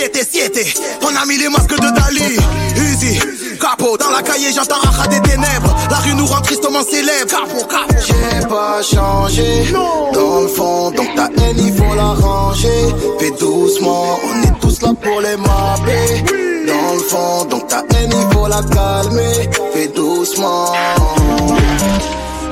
13 0.09 0.11
et 0.15 0.39
7 0.41 0.57
et 0.57 0.65
7. 0.65 0.81
On 1.03 1.15
a 1.15 1.27
mis 1.27 1.37
les 1.37 1.49
masques 1.49 1.79
de 1.79 1.91
Dali. 1.91 2.37
Uzi, 2.77 3.19
capot. 3.61 3.97
Dans 3.99 4.11
la 4.11 4.23
cahier, 4.23 4.51
j'entends 4.55 4.81
Acha 4.81 5.07
des 5.09 5.21
ténèbres. 5.21 5.77
La 5.91 5.99
rue 5.99 6.15
nous 6.15 6.27
rend 6.27 6.41
tristement 6.41 6.83
célèbre. 6.83 7.29
Capot, 7.29 7.67
capot. 7.67 7.95
J'ai 8.07 8.47
pas 8.49 8.81
changé 8.83 9.73
dans 10.15 10.41
le 10.41 10.49
fond, 10.49 10.91
donc 10.93 11.15
ta 11.15 11.25
haine 11.25 11.59
il 11.59 11.75
faut 11.75 11.95
la 11.95 12.15
ranger. 12.15 12.95
Fais 13.19 13.31
doucement, 13.33 14.19
on 14.25 14.43
est 14.43 14.61
tous 14.61 14.81
là 14.81 14.93
pour 15.03 15.21
les 15.21 15.37
mapper. 15.37 16.25
Dans 16.67 16.95
le 16.95 17.01
fond, 17.01 17.45
donc 17.45 17.69
ta 17.69 17.83
haine 17.95 18.11
il 18.13 18.35
faut 18.35 18.47
la 18.47 18.63
calmer. 18.63 19.51
Fais 19.75 19.89
doucement. 19.89 20.73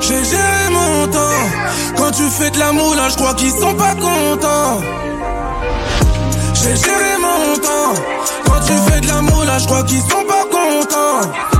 J'ai 0.01 0.23
géré 0.23 0.69
mon 0.71 1.07
temps. 1.07 1.97
Quand 1.97 2.11
tu 2.11 2.23
fais 2.29 2.51
de 2.51 2.59
la 2.59 2.71
moula, 2.71 3.09
je 3.09 3.15
crois 3.15 3.33
qu'ils 3.33 3.51
sont 3.51 3.73
pas 3.73 3.95
contents. 3.95 4.81
J'ai 6.53 6.75
géré. 6.75 7.08
Quand 8.45 8.59
tu 8.65 8.73
fais 8.73 9.01
de 9.01 9.07
la 9.07 9.21
moula, 9.21 9.57
je 9.57 9.65
crois 9.65 9.83
qu'ils 9.83 10.01
sont 10.01 10.25
pas 10.27 10.45
contents. 10.51 11.58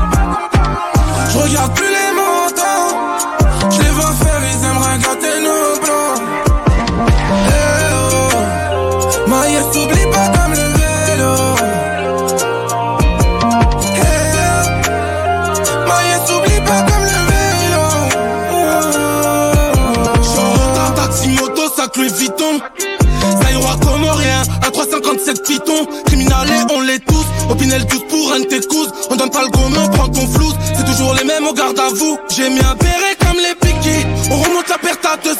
357 25.49 25.49
Python. 25.49 25.87
Criminalés, 26.05 26.61
on 26.71 26.81
les 26.81 26.99
tous. 26.99 27.25
Opinel 27.49 27.85
12 27.85 28.03
pour 28.07 28.33
un 28.33 28.39
de 28.41 28.45
tes 28.45 28.61
couses. 28.67 28.91
On 29.09 29.15
donne 29.15 29.31
pas 29.31 29.41
le 29.41 29.49
gomme, 29.49 29.73
on 29.77 29.87
prend 29.89 30.07
ton 30.07 30.27
flouze. 30.27 30.55
C'est 30.77 30.85
toujours 30.85 31.13
les 31.15 31.23
mêmes, 31.23 31.45
on 31.47 31.53
garde 31.53 31.79
à 31.79 31.89
vous. 31.89 32.17
J'ai 32.29 32.49
mis 32.49 32.59
un 32.59 32.75
béret 32.75 33.15
comme 33.19 33.37
les 33.37 33.55
piquis. 33.55 34.05
On 34.31 34.37
remonte 34.37 34.69
la 34.69 34.77
perte 34.77 35.05
à 35.05 35.17
200. 35.17 35.37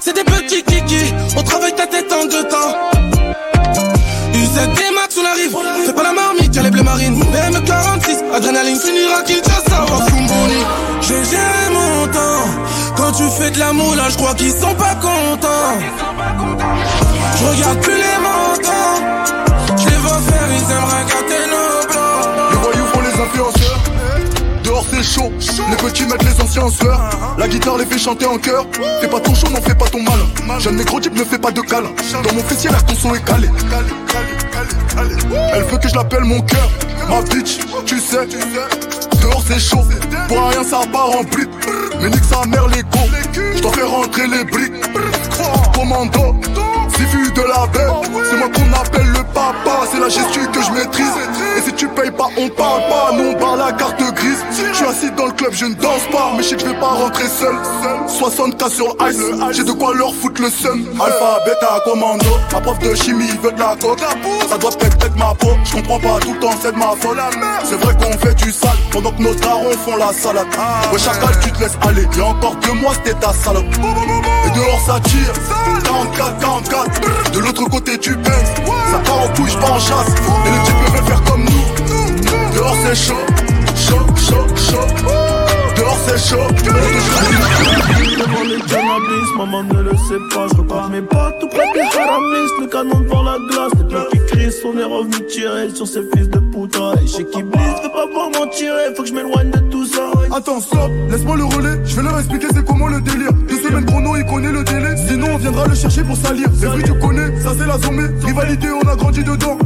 C'est 0.00 0.14
des 0.14 0.24
petits 0.24 0.62
kikis. 0.62 1.12
On 1.36 1.42
travaille 1.42 1.74
ta 1.74 1.86
tête 1.86 2.10
en 2.12 2.24
deux 2.24 2.44
temps. 2.44 2.72
UZD 4.34 4.80
Max, 4.94 5.16
on 5.20 5.26
arrive. 5.26 5.56
Fais 5.84 5.92
pas 5.92 6.02
la 6.02 6.12
marmite, 6.12 6.54
y'a 6.54 6.62
les 6.62 6.70
bleus 6.70 6.82
marines. 6.82 7.20
BM46, 7.20 8.34
adrénaline 8.34 8.78
finira 8.78 9.22
Kinshasa. 9.22 9.84
Wafumboni. 9.90 10.62
J'ai 11.02 11.24
géré 11.24 11.68
mon 11.72 12.06
temps. 12.06 12.96
Quand 12.96 13.12
tu 13.12 13.24
fais 13.38 13.50
de 13.50 13.58
la 13.58 13.72
moula, 13.72 14.08
je 14.08 14.16
crois 14.16 14.34
qu'ils 14.34 14.52
sont 14.52 14.74
pas 14.74 14.94
contents. 14.94 15.78
Je 17.40 17.46
regarde 17.46 17.80
plus 17.80 17.94
les 17.94 18.18
montants. 18.22 19.17
Les 22.50 22.56
voyous 22.56 22.86
font 22.92 23.00
les 23.00 23.22
influenceurs. 23.22 23.78
Dehors 24.62 24.84
c'est 24.90 25.02
chaud, 25.02 25.32
les 25.70 25.76
petits 25.76 26.04
mettent 26.06 26.22
les 26.24 26.40
anciens 26.40 26.62
en 26.62 26.70
sueur. 26.70 27.00
La 27.38 27.48
guitare 27.48 27.78
les 27.78 27.86
fait 27.86 27.98
chanter 27.98 28.26
en 28.26 28.38
chœur. 28.38 28.66
Fais 29.00 29.08
pas 29.08 29.20
ton 29.20 29.34
show, 29.34 29.48
n'en 29.48 29.60
fais 29.60 29.74
pas 29.74 29.86
ton 29.86 30.02
mal. 30.02 30.18
Jeune 30.58 30.76
négro 30.76 31.00
type 31.00 31.14
ne 31.14 31.24
fais 31.24 31.38
pas 31.38 31.50
de 31.50 31.60
câlin. 31.60 31.90
Dans 32.12 32.34
mon 32.34 32.42
fessier, 32.42 32.70
la 32.70 32.80
ton 32.80 32.94
son 32.94 33.14
est 33.14 33.24
calé. 33.24 33.48
Elle 35.54 35.62
veut 35.64 35.78
que 35.78 35.88
je 35.88 35.94
l'appelle 35.94 36.24
mon 36.24 36.40
cœur. 36.42 36.68
Ma 37.08 37.22
bitch, 37.22 37.58
tu 37.86 37.98
sais. 38.00 38.26
Dehors 39.22 39.42
c'est 39.46 39.58
chaud, 39.58 39.84
pour 40.28 40.48
rien 40.48 40.62
ça 40.62 40.80
part 40.92 41.10
en 41.10 41.22
bride. 41.24 41.48
Mais 42.00 42.10
nique 42.10 42.24
sa 42.24 42.46
mère 42.46 42.68
les 42.68 42.82
go. 42.82 42.98
Je 43.32 43.62
dois 43.62 43.72
faire 43.72 43.90
rentrer 43.90 44.26
les 44.26 44.44
briques. 44.44 44.72
Commando, 45.74 46.36
si 46.94 47.04
vu 47.04 47.30
de 47.32 47.42
la 47.42 47.66
baie, 47.68 47.90
c'est 48.28 48.36
moi 48.36 48.48
qu'on 48.54 48.72
appelle 48.72 48.97
C'est 49.90 50.00
la 50.00 50.08
gestu 50.08 50.40
que 50.52 50.62
je 50.62 50.70
maîtrise. 50.72 51.12
Et 51.56 51.62
si 51.62 51.72
tu 51.72 51.88
payes 51.88 52.10
pas, 52.10 52.28
on 52.36 52.48
parle 52.50 52.82
pas. 52.88 53.10
Non, 53.16 53.30
on 53.30 53.34
parle 53.34 53.58
la 53.58 53.72
carte 53.72 54.00
grise. 54.14 54.44
Je 54.50 54.74
suis 54.74 54.84
assis 54.84 55.10
dans 55.12 55.26
le 55.26 55.32
club, 55.32 55.52
je 55.52 55.64
ne 55.66 55.74
danse 55.74 56.02
pas. 56.12 56.32
Mais 56.36 56.42
je 56.42 56.48
sais 56.48 56.56
que 56.56 56.62
je 56.62 56.66
vais 56.66 56.80
pas 56.80 56.88
rentrer 56.88 57.26
seul. 57.26 57.54
60k 58.06 58.70
sur 58.70 58.96
ice, 59.08 59.18
j'ai 59.52 59.64
de 59.64 59.72
quoi 59.72 59.94
leur 59.94 60.14
foutre 60.14 60.42
le 60.42 60.50
seum. 60.50 60.86
Alpha, 61.00 61.38
bêta, 61.46 61.80
commando. 61.84 62.26
Ma 62.52 62.60
prof 62.60 62.78
de 62.80 62.94
chimie 62.94 63.30
veut 63.42 63.52
de 63.52 63.58
la 63.58 63.76
coke. 63.80 64.00
Ça 64.48 64.58
doit 64.58 64.70
peut-être 64.72 65.06
être 65.06 65.16
ma 65.16 65.34
peau. 65.34 65.52
Je 65.64 65.72
comprends 65.72 66.00
pas 66.00 66.18
tout 66.20 66.34
le 66.34 66.40
temps, 66.40 66.54
c'est 66.60 66.72
de 66.72 66.78
ma 66.78 66.94
faute. 67.00 67.18
C'est 67.64 67.80
vrai 67.80 67.94
qu'on 67.94 68.18
fait 68.18 68.34
du 68.34 68.52
sale 68.52 68.70
pendant 68.90 69.12
que 69.12 69.22
nos 69.22 69.34
darons 69.34 69.72
font 69.84 69.96
la 69.96 70.12
salade. 70.12 70.46
Ouais, 70.92 70.98
chacal, 70.98 71.34
tu 71.42 71.50
te 71.52 71.60
laisses 71.60 71.78
aller. 71.82 72.06
Y'a 72.16 72.26
encore 72.26 72.56
deux 72.56 72.74
mois, 72.74 72.92
c'était 72.94 73.18
ta 73.18 73.32
salope. 73.32 73.64
Et 73.64 74.50
dehors, 74.50 74.80
ça 74.86 75.00
tire. 75.00 75.32
44, 75.84 76.38
44. 76.38 77.30
De 77.32 77.38
l'autre 77.38 77.64
côté, 77.70 77.98
tu 77.98 78.14
baisses. 78.16 78.52
En 79.28 79.34
couille, 79.34 79.56
pas 79.60 79.70
en 79.70 79.78
chasse. 79.78 80.14
Et 80.46 80.50
les 80.50 80.62
types 80.64 80.76
veulent 80.92 81.04
faire 81.04 81.22
comme 81.24 81.44
nous. 81.44 82.54
Dehors, 82.54 82.76
c'est 82.84 82.94
chaud. 82.94 83.14
Chaud, 83.76 84.06
chaud, 84.16 84.46
chaud. 84.56 84.88
Dehors, 85.76 85.98
c'est 86.06 86.18
chaud. 86.18 86.48
Devant 88.18 88.44
les 88.44 88.60
cannabis, 88.60 89.28
maman 89.36 89.62
ne 89.64 89.82
le 89.82 89.96
sait 89.96 90.34
pas. 90.34 90.46
Je 90.52 90.56
repars 90.58 90.88
mes 90.90 91.02
pas 91.02 91.32
tout 91.40 91.48
près 91.48 91.66
des 91.74 91.98
haramis. 91.98 92.48
Le 92.60 92.66
canon 92.66 93.00
devant 93.00 93.22
la 93.22 93.36
glace, 93.50 93.72
les 93.78 93.84
bleus 93.84 94.08
qui 94.12 94.18
crient. 94.26 94.54
On 94.64 94.78
est 94.78 94.84
revenu 94.84 95.26
tirer 95.26 95.70
sur 95.74 95.86
ces 95.86 96.02
fils 96.14 96.28
de 96.28 96.38
poutre. 96.38 96.94
Et 97.02 97.06
chez 97.06 97.24
qui 97.24 97.42
blisse, 97.42 97.82
veux 97.82 97.90
pas 97.90 98.06
voir 98.12 98.30
m'en 98.30 98.46
tirer. 98.48 98.94
Faut 98.96 99.02
que 99.02 99.08
je 99.08 99.14
m'éloigne 99.14 99.50
de. 99.50 99.67
Attends, 100.30 100.60
stop, 100.60 100.90
laisse-moi 101.10 101.36
le 101.36 101.44
relais. 101.44 101.80
Je 101.84 101.96
vais 101.96 102.02
leur 102.02 102.18
expliquer 102.18 102.46
c'est 102.52 102.64
comment 102.64 102.88
le 102.88 103.00
délire. 103.00 103.32
Deux 103.32 103.56
semaines 103.56 103.84
chrono, 103.86 104.16
il 104.16 104.24
connaît 104.24 104.52
le 104.52 104.62
délai. 104.64 104.96
Sinon, 104.96 105.28
on 105.34 105.38
viendra 105.38 105.66
le 105.66 105.74
chercher 105.74 106.02
pour 106.02 106.16
salir. 106.16 106.48
C'est 106.58 106.66
vrai, 106.66 106.82
tu 106.82 106.94
connais, 106.98 107.40
ça 107.40 107.52
c'est 107.58 107.66
la 107.66 107.78
zombie. 107.78 108.08
Rivalité, 108.24 108.68
on 108.70 108.88
a 108.88 108.96
grandi 108.96 109.24
dedans. 109.24 109.58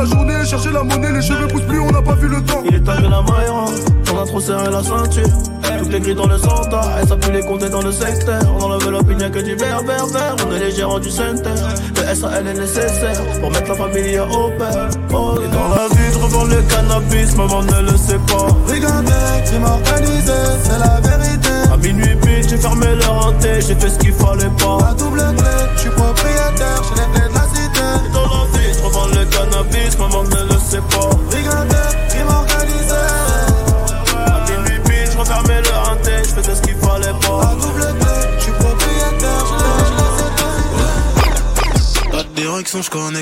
La 0.00 0.06
journée, 0.06 0.46
chercher 0.46 0.72
la 0.72 0.82
monnaie, 0.82 1.12
les 1.12 1.20
cheveux 1.20 1.46
poussent 1.46 1.60
plus, 1.68 1.78
on 1.78 1.90
n'a 1.90 2.00
pas 2.00 2.14
vu 2.14 2.26
le 2.26 2.42
temps. 2.42 2.62
Il 2.64 2.74
est 2.74 2.88
arrivé 2.88 3.06
la 3.10 3.20
Mayra, 3.20 3.66
on 4.10 4.22
a 4.22 4.26
trop 4.26 4.40
serré 4.40 4.70
la 4.70 4.82
ceinture. 4.82 5.28
Toutes 5.78 5.92
les 5.92 6.00
grilles 6.00 6.14
dans 6.14 6.26
le 6.26 6.38
centre, 6.38 6.80
et 7.02 7.06
ça 7.06 7.16
pue 7.16 7.30
les 7.30 7.42
compter 7.42 7.68
dans 7.68 7.82
le 7.82 7.92
secteur. 7.92 8.40
On 8.58 8.62
enlève 8.62 8.90
l'opinion 8.90 9.30
que 9.30 9.40
du 9.40 9.54
vert, 9.56 9.82
vert, 9.86 10.06
vert. 10.06 10.36
On 10.46 10.54
est 10.54 10.58
les 10.58 10.70
gérants 10.70 11.00
du 11.00 11.10
center. 11.10 11.52
Le 11.96 12.14
SAL 12.14 12.46
est 12.46 12.54
nécessaire 12.54 13.22
pour 13.42 13.50
mettre 13.50 13.68
la 13.68 13.74
famille 13.74 14.18
au 14.20 14.48
père. 14.58 14.88
Oh, 15.12 15.34
et 15.36 15.48
dans 15.48 15.68
la 15.68 15.86
vie, 15.94 16.12
je 16.14 16.18
revends 16.18 16.44
le 16.44 16.62
cannabis, 16.62 17.36
maman 17.36 17.62
ne 17.62 17.90
le 17.92 17.98
sait 17.98 18.20
pas. 18.26 18.46
Regardez, 18.72 19.44
crime 19.44 19.64
organisé, 19.64 20.32
c'est 20.62 20.78
la 20.78 20.98
vérité. 21.02 21.50
À 21.70 21.76
minuit 21.76 22.16
pile, 22.22 22.48
j'ai 22.48 22.56
fermé 22.56 22.86
leur 22.94 23.26
hanté, 23.26 23.60
j'ai 23.60 23.74
fait 23.74 23.90
ce 23.90 23.98
qu'il 23.98 24.14
fallait 24.14 24.48
pas. 24.58 24.78
La 24.80 24.94
double 24.94 25.22
clé, 25.36 25.50
je 25.74 25.80
suis 25.80 25.90
propriétaire, 25.90 26.82
j'ai 26.88 27.02
les 27.02 27.08
clés 27.12 27.28
de 27.28 27.34
la 27.34 27.46
cité. 27.52 27.84
Et 28.06 28.12
dans 28.14 28.22
la 28.22 28.49
la 29.64 30.22
ne 30.24 30.42
le 30.44 30.58
sait 30.70 30.82
pas. 30.90 31.10
À 34.26 34.40
pile, 34.84 35.08
je 35.12 35.18
refermais 35.18 35.60
le 35.60 35.70
rinté, 35.70 36.12
je 36.24 36.34
ce 36.54 36.62
qu'il 36.62 36.76
fallait 36.76 37.18
pas. 37.20 37.40
À 37.42 37.54
double 37.54 37.94
je 38.38 38.52
propriétaire, 38.52 39.44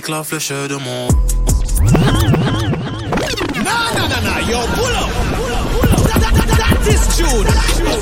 que 0.01 0.11
la 0.11 0.22
flèche 0.22 0.51
de 0.51 0.76
mon. 0.76 1.09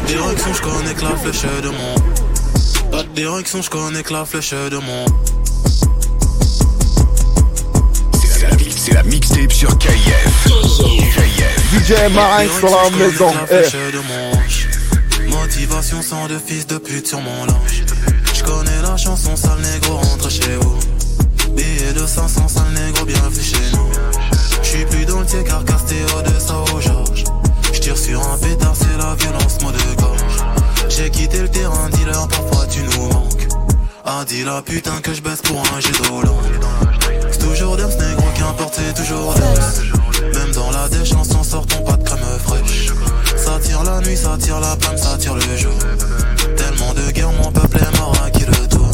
Direction, 0.06 0.52
que 0.94 1.02
la 1.02 1.16
flèche 1.16 1.46
de 1.62 1.68
mon. 1.68 1.94
Direction, 3.14 3.62
je 3.62 3.70
connais 3.70 4.02
que 4.02 4.12
la 4.12 4.24
flèche 4.24 4.52
de 4.52 4.76
mon. 4.76 5.06
C'est 8.86 8.94
la, 8.94 9.02
mixtape 9.02 9.52
sur 9.52 9.76
KF. 9.78 10.44
KF. 10.44 11.72
DJ 11.72 12.12
Marin 12.14 12.46
sur 12.56 12.68
la 12.68 12.88
maison. 12.96 13.32
Eh. 13.50 15.28
Motivation 15.28 16.00
sans 16.02 16.28
de 16.28 16.38
fils 16.38 16.68
de 16.68 16.78
pute 16.78 17.08
sur 17.08 17.20
mon 17.20 17.46
linge. 17.46 17.84
Je 18.32 18.44
connais 18.44 18.82
la 18.82 18.96
chanson, 18.96 19.34
sale 19.34 19.58
négro, 19.60 19.96
rentre 19.96 20.30
chez 20.30 20.54
vous. 20.60 20.78
Billet 21.50 21.94
de 21.94 22.06
500, 22.06 22.46
sale 22.46 22.62
négro, 22.74 23.04
bienvenue 23.04 23.42
chez 23.42 23.56
nous. 23.72 23.90
J'suis 24.62 24.84
plus 24.84 25.04
dans 25.04 25.18
le 25.18 25.26
tiers 25.26 25.42
car 25.42 25.64
Castéo 25.64 26.22
de 26.22 26.38
ça 26.38 26.54
au 26.72 26.80
Georges. 26.80 27.24
J'tire 27.72 27.98
sur 27.98 28.20
un 28.22 28.38
pétard, 28.38 28.74
c'est 28.76 28.98
la 28.98 29.16
violence, 29.16 29.60
mot 29.62 29.72
de 29.72 30.00
gorge. 30.00 30.44
J'ai 30.88 31.10
quitté 31.10 31.40
le 31.40 31.48
terrain, 31.48 31.88
dealer, 31.90 32.28
parfois 32.28 32.66
tu 32.68 32.82
nous 32.82 33.08
manques. 33.08 33.48
Ah, 34.04 34.24
dis 34.24 34.44
la 34.44 34.62
putain 34.62 35.00
que 35.02 35.12
je 35.12 35.22
baisse 35.22 35.42
pour 35.42 35.60
un 35.74 35.80
jet 35.80 35.90
d'eau 36.04 36.22
toujours 37.48 37.76
Dems, 37.76 37.88
négro, 37.88 38.24
qu'importe, 38.34 38.74
c'est 38.74 38.94
toujours 38.94 39.34
Dems. 39.34 40.32
Même 40.34 40.52
dans 40.52 40.70
la 40.70 40.88
dèche, 40.88 41.12
on 41.18 41.24
sort, 41.44 41.66
ton 41.66 41.82
pas 41.82 41.96
de 41.96 42.04
crème 42.04 42.20
fraîche. 42.44 42.92
Ça 43.36 43.58
tire 43.60 43.82
la 43.84 44.00
nuit, 44.00 44.16
ça 44.16 44.36
tire 44.38 44.60
la 44.60 44.76
panne, 44.76 44.98
ça 44.98 45.16
tire 45.18 45.34
le 45.34 45.56
jour. 45.56 45.72
Tellement 46.56 46.92
de 46.94 47.10
guerre, 47.12 47.32
mon 47.32 47.50
peuple 47.52 47.78
est 47.78 47.98
mort 47.98 48.14
à 48.24 48.30
qui 48.30 48.44
le 48.44 48.68
tour? 48.68 48.90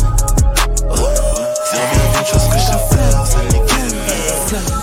C'est 1.71 1.77
bien 1.77 2.21
une 2.21 2.27
chose 2.27 2.49
que 2.51 2.59
je 2.59 2.65
sais 2.65 2.97
faire, 2.97 3.25
c'est 3.27 3.47
niquer. 3.53 4.82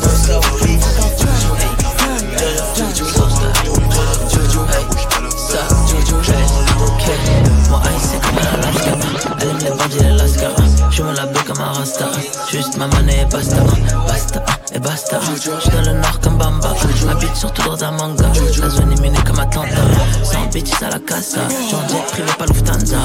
Dans 15.45 15.81
le 15.81 15.97
nord 15.99 16.19
comme 16.21 16.37
Bamba. 16.37 16.73
Habite 17.09 17.35
surtout 17.35 17.63
dans 17.63 17.83
un 17.83 17.91
manga. 17.91 18.25
La 18.59 18.69
zone 18.69 18.91
est 18.91 19.23
comme 19.25 19.39
Atlanta. 19.39 19.75
Sans 20.23 20.45
bêtises 20.51 20.83
à 20.83 20.89
la 20.89 20.99
casa. 20.99 21.41
J'en 21.71 21.87
jet 21.87 22.03
privé 22.11 22.29
pas 22.37 22.45
Lufthansa. 22.45 22.97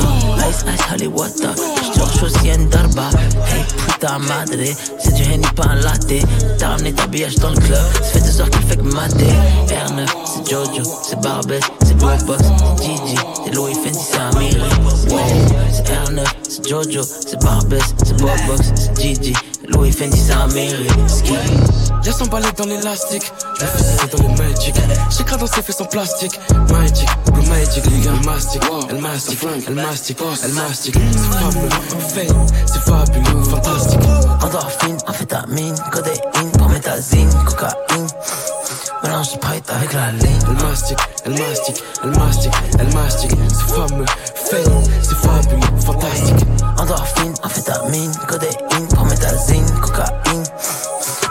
Ice, 0.49 0.65
ice, 0.67 0.93
Hollywood. 0.93 1.33
J'tire 1.83 2.13
choisi 2.19 2.53
en 2.53 2.65
darba. 2.65 3.11
Hey, 3.47 3.65
puta 3.87 4.19
madre. 4.19 4.75
C'est 4.99 5.15
du 5.15 5.23
Henny, 5.23 5.47
pas 5.55 5.67
un 5.67 5.77
latte. 5.77 6.27
T'as 6.59 6.69
ramené 6.71 6.93
ta 6.93 7.07
billage 7.07 7.37
dans 7.37 7.51
le 7.51 7.61
club. 7.61 7.79
Ça 7.95 8.03
fait 8.03 8.21
deux 8.21 8.41
heures 8.41 8.51
qu'il 8.51 8.63
fait 8.63 8.77
que 8.77 8.83
mater. 8.83 9.35
R9, 9.69 10.07
c'est 10.25 10.51
Jojo, 10.51 10.83
c'est 11.03 11.21
Barbet, 11.21 11.61
c'est 11.85 11.97
Bobox, 11.97 12.43
c'est 12.79 12.85
Gigi, 12.85 13.17
c'est 13.45 13.55
Louis 13.55 13.75
Fendi, 13.75 13.99
c'est 13.99 14.19
Amiri. 14.19 14.61
Wow, 15.11 15.19
c'est 15.73 16.11
R9, 16.11 16.25
c'est 16.49 16.69
Jojo, 16.69 17.03
c'est 17.03 17.41
Barbet, 17.43 17.79
c'est 18.05 18.17
Bobox, 18.17 18.73
c'est 18.77 19.01
Gigi, 19.01 19.35
Louis 19.75 19.93
Fendi, 19.93 20.19
c'est 20.21 20.33
Amiri. 20.33 20.87
Laisse 22.05 22.29
balai 22.29 22.49
dans 22.57 22.67
l'élastique, 22.67 23.33
je 23.59 23.65
fais 23.65 24.17
dans 24.17 24.29
le 24.29 24.37
magic. 24.37 24.75
J'ai 25.11 25.25
cadencé 25.25 25.63
fait 25.63 25.73
son 25.73 25.87
plastique. 25.87 26.39
Magic, 26.71 27.09
le 27.35 27.43
magic, 27.49 27.85
les 27.87 28.01
gars, 28.01 28.13
mastic, 28.27 28.63
elle 28.91 29.01
mastic, 29.01 29.39
elle 29.67 29.75
mastic, 29.75 30.19
elle 30.45 30.53
mastic. 30.53 30.95
C'est 30.95 31.41
fabuleux, 31.41 31.71
fame, 31.99 32.47
c'est 32.67 32.83
fabuleux, 32.83 33.45
fantastique. 33.45 34.01
Endorphine, 34.43 34.99
amphétamine, 35.07 35.75
codéine, 35.91 36.51
prométhazine, 36.59 37.31
cocaïne. 37.47 38.07
Mélange 39.03 39.27
Sprite 39.27 39.71
avec 39.71 39.93
la 39.95 40.13
ligne. 40.13 40.39
Elle 40.47 40.63
mastique, 40.63 40.99
elle 41.25 41.33
mastique, 41.33 41.83
elle 42.03 42.11
mastique, 42.11 42.53
elle 42.79 42.93
mastique. 42.93 43.31
C'est 43.49 43.75
fameux, 43.75 44.05
fame, 44.45 44.83
c'est 45.03 45.17
fabuleux, 45.17 45.81
fantastique. 45.85 46.47
Endorphine, 46.79 47.35
amphétamine, 47.43 48.13
codéine, 48.29 48.89
prométhazine, 48.95 49.67
cocaïne. 49.81 50.45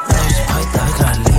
Mélange 0.09 0.31
Sprite 0.31 0.75
avec 0.81 0.99
la 0.99 1.11
ligne. 1.13 1.33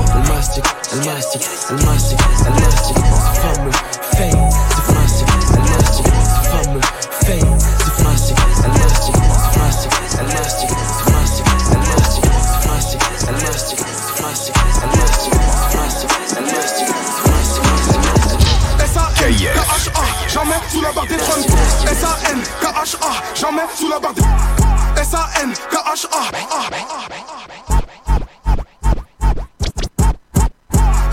Jamais 23.44 23.62
sous 23.76 23.88
la 23.90 23.98
barre 23.98 24.14
des 24.14 24.22
S-A-N-K-H-A 25.02 26.20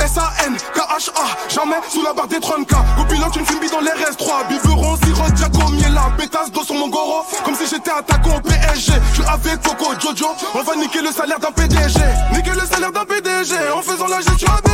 S-A-N-K-H-A, 0.05 1.49
jamais 1.49 1.75
sous 1.89 2.01
la 2.03 2.13
barre 2.13 2.27
des 2.27 2.38
30K 2.38 2.75
Au 3.01 3.05
pilote 3.05 3.36
une 3.36 3.45
fumée 3.45 3.69
dans 3.69 3.82
les 3.82 3.89
RS3 3.89 4.47
Biberon, 4.47 4.95
sirop, 5.03 5.36
Giacomo, 5.36 5.69
Miela 5.71 6.09
Pétasse 6.17 6.51
dos 6.51 6.63
sur 6.63 6.75
mon 6.75 6.88
goro 6.88 7.25
Comme 7.43 7.55
si 7.55 7.67
j'étais 7.67 7.91
attaquant 7.91 8.38
au 8.38 8.41
PSG 8.41 8.93
Je 9.09 9.21
suis 9.21 9.29
avec 9.29 9.61
Coco, 9.61 9.91
Jojo. 9.99 10.27
On 10.55 10.63
va 10.63 10.75
niquer 10.77 11.01
le 11.01 11.11
salaire 11.11 11.39
d'un 11.39 11.51
PDG 11.51 11.99
Niquer 12.34 12.51
le 12.51 12.65
salaire 12.65 12.93
d'un 12.93 13.03
PDG 13.03 13.55
En 13.75 13.82
faisant 13.82 14.07
la 14.07 14.21
gestion 14.21 14.47
à 14.53 14.70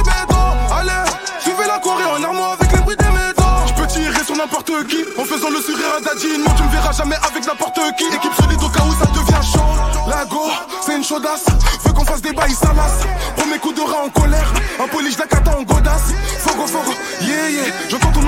Non 6.16 6.54
tu 6.56 6.64
me 6.64 6.70
verras 6.70 6.94
jamais 6.94 7.18
avec 7.18 7.46
n'importe 7.46 7.80
qui. 7.98 8.06
Équipe 8.06 8.32
solide 8.40 8.64
au 8.64 8.70
cas 8.70 8.84
où 8.84 8.94
ça 8.94 9.12
devient 9.12 9.52
chaud. 9.52 9.60
La 10.08 10.24
go, 10.24 10.50
c'est 10.86 10.96
une 10.96 11.04
chaudasse. 11.04 11.46
Veux 11.84 11.92
qu'on 11.92 12.06
fasse 12.06 12.22
des 12.22 12.32
bails 12.32 12.54
salaces 12.54 13.04
Premier 13.36 13.60
coup 13.60 13.74
de 13.74 13.82
rat 13.82 14.06
en 14.06 14.10
colère. 14.10 14.54
Un 14.82 14.88
polish 14.88 15.18
d'acata 15.18 15.58
en 15.58 15.64
godasse. 15.64 16.14
Fogo 16.40 16.66
fogo, 16.66 16.94
yeah 17.22 17.50
yeah. 17.50 17.74
J'entends 17.90 18.12
tout 18.14 18.22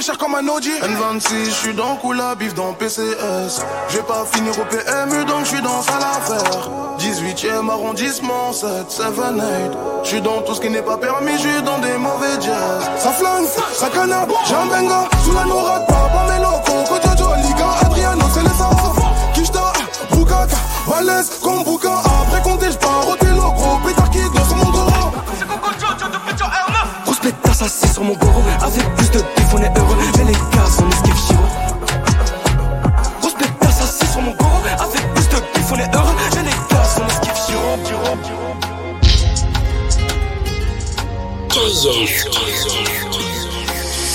cher 0.00 0.18
comme 0.18 0.34
un 0.34 0.46
Audi. 0.48 0.70
N26, 0.70 1.44
je 1.46 1.50
suis 1.50 1.74
dans 1.74 1.96
Koula, 1.96 2.34
bif 2.34 2.54
dans 2.54 2.72
PCS 2.72 3.64
Je 3.88 3.96
vais 3.96 4.02
pas 4.02 4.24
finir 4.32 4.52
au 4.52 4.64
PMU 4.64 5.24
donc 5.24 5.40
je 5.44 5.48
suis 5.48 5.62
dans 5.62 5.82
sale 5.82 6.02
affaire 6.02 6.70
18ème 6.98 7.70
arrondissement, 7.70 8.52
7, 8.52 8.90
7, 8.90 9.06
8 9.16 9.22
Je 10.04 10.08
suis 10.08 10.20
dans 10.20 10.42
tout 10.42 10.54
ce 10.54 10.60
qui 10.60 10.70
n'est 10.70 10.82
pas 10.82 10.96
permis, 10.98 11.32
je 11.32 11.48
suis 11.48 11.62
dans 11.62 11.78
des 11.78 11.96
mauvais 11.96 12.40
jazz 12.40 12.90
Ça 12.98 13.10
flingue, 13.12 13.46
ça 13.72 13.88
canard, 13.88 14.26
j'ai 14.46 14.54
un 14.54 14.66
benga 14.66 15.08
Sous 15.24 15.32
la 15.32 15.44
nourade, 15.44 15.86
papa, 15.86 16.32
mes 16.32 16.42
locaux. 16.42 16.84
Kojojo, 16.88 17.34
Liga, 17.42 17.66
Adriano, 17.82 18.24
c'est 18.32 18.42
les 18.42 18.62
enfants 18.62 18.94
Kishta, 19.34 19.72
Bukaka, 20.12 20.56
Valès, 20.86 21.30
comme 21.42 21.64
Grosse 27.58 27.72
pétasse 27.72 27.82
assis 27.84 27.92
sur 27.94 28.04
mon 28.04 28.14
goro 28.14 28.42
Avec 28.60 28.94
plus 28.94 29.10
de 29.10 29.18
bif 29.18 29.52
on 29.52 29.58
est 29.58 29.78
heureux 29.78 29.96
Mais 30.16 30.24
les 30.24 30.32
gars 30.32 30.38
on 30.80 30.88
esquive 30.90 31.26
chiro 31.26 31.42
Grosse 33.20 33.34
pétasse 33.34 33.82
assis 33.82 34.12
sur 34.12 34.20
mon 34.20 34.30
goro 34.32 34.58
Avec 34.78 35.14
plus 35.14 35.28
de 35.28 35.36
bif 35.54 35.72
on 35.72 35.76
est 35.76 35.94
heureux 35.94 36.14
Mais 36.36 36.42
les 36.42 36.50
gars 36.50 36.82
on 36.98 37.06
esquive 37.08 37.34
chiro 37.46 37.78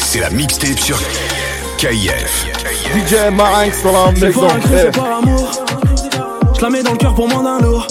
C'est 0.06 0.20
la 0.20 0.30
mixtape 0.30 0.80
sur 0.80 1.00
KIF. 1.78 2.46
DJ 2.96 3.34
Marinx 3.34 3.84
dans 3.84 3.92
la 3.92 4.14
C'est 4.16 4.22
maison. 4.28 4.48
pas 4.48 4.54
c'est 4.72 4.92
par 4.96 5.18
amour. 5.18 5.52
Je 6.56 6.62
la 6.62 6.70
mets 6.70 6.84
dans 6.84 6.92
le 6.92 6.98
cœur 6.98 7.14
pour 7.14 7.28
moins 7.28 7.44
d'un 7.44 7.60
lourd. 7.60 7.88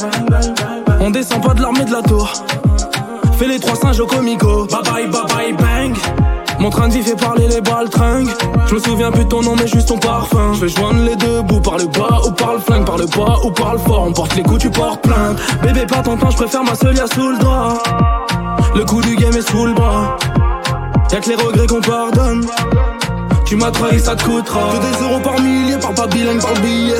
On 1.00 1.10
descend 1.10 1.42
pas 1.42 1.52
de 1.52 1.60
l'armée 1.60 1.84
de 1.84 1.92
la 1.92 2.02
tour. 2.02 2.32
Fais 3.42 3.48
les 3.48 3.58
trois 3.58 3.74
singes 3.74 3.98
au 3.98 4.06
comico. 4.06 4.66
Bye 4.66 4.82
bye, 4.84 5.06
bye 5.08 5.22
bye, 5.26 5.52
bang. 5.54 5.96
Mon 6.60 6.70
train 6.70 6.86
de 6.86 6.92
vie 6.92 7.02
fait 7.02 7.16
parler 7.16 7.48
les 7.48 7.60
balles 7.60 7.90
tringues. 7.90 8.28
Je 8.68 8.74
me 8.76 8.78
souviens 8.78 9.10
plus 9.10 9.24
de 9.24 9.30
ton 9.30 9.42
nom, 9.42 9.56
mais 9.56 9.66
juste 9.66 9.88
ton 9.88 9.98
parfum. 9.98 10.52
Je 10.54 10.60
vais 10.60 10.68
joindre 10.68 11.02
les 11.02 11.16
deux 11.16 11.42
bouts 11.42 11.60
par 11.60 11.76
le 11.76 11.86
bas 11.86 12.20
ou 12.24 12.30
par 12.30 12.52
le 12.52 12.60
flingue, 12.60 12.84
par 12.84 12.98
le 12.98 13.06
bas 13.06 13.38
ou 13.42 13.50
par 13.50 13.72
le 13.72 13.80
fort. 13.80 14.04
On 14.06 14.12
porte 14.12 14.36
les 14.36 14.44
coups, 14.44 14.60
tu 14.60 14.70
portes 14.70 15.00
plainte. 15.02 15.40
Bébé, 15.60 15.86
pas 15.86 16.02
ton 16.02 16.16
temps, 16.16 16.30
je 16.30 16.36
préfère 16.36 16.62
ma 16.62 16.76
seule 16.76 16.96
sous 16.96 17.30
le 17.30 17.38
doigt. 17.38 17.82
Le 18.76 18.84
coup 18.84 19.00
du 19.00 19.16
game 19.16 19.34
est 19.36 19.50
sous 19.50 19.66
le 19.66 19.72
bras. 19.72 20.16
Y'a 21.10 21.18
que 21.18 21.28
les 21.28 21.34
regrets 21.34 21.66
qu'on 21.66 21.80
pardonne. 21.80 22.46
Tu 23.44 23.56
m'as 23.56 23.72
trahi, 23.72 23.98
ça 23.98 24.14
te 24.14 24.22
coûtera. 24.22 24.60
Que 24.72 24.86
des 24.86 25.04
euros 25.04 25.20
par 25.20 25.40
millier, 25.40 25.78
par 25.78 25.92
pas 25.94 26.06
bilingue, 26.06 26.40
par 26.40 26.54
billet. 26.62 26.94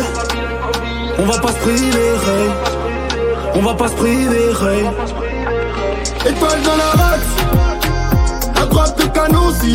On 1.20 1.24
va 1.24 1.38
pas 1.38 1.52
se 1.52 1.58
priver. 1.58 2.10
On 3.54 3.62
va 3.62 3.74
pas 3.74 3.86
se 3.86 3.94
priver. 3.94 4.50
Étoile 6.26 6.62
dans 6.62 6.76
la 6.76 6.90
race. 7.02 7.32
À 8.54 8.66
droite 8.66 8.98
de 8.98 9.04
canosier 9.04 9.74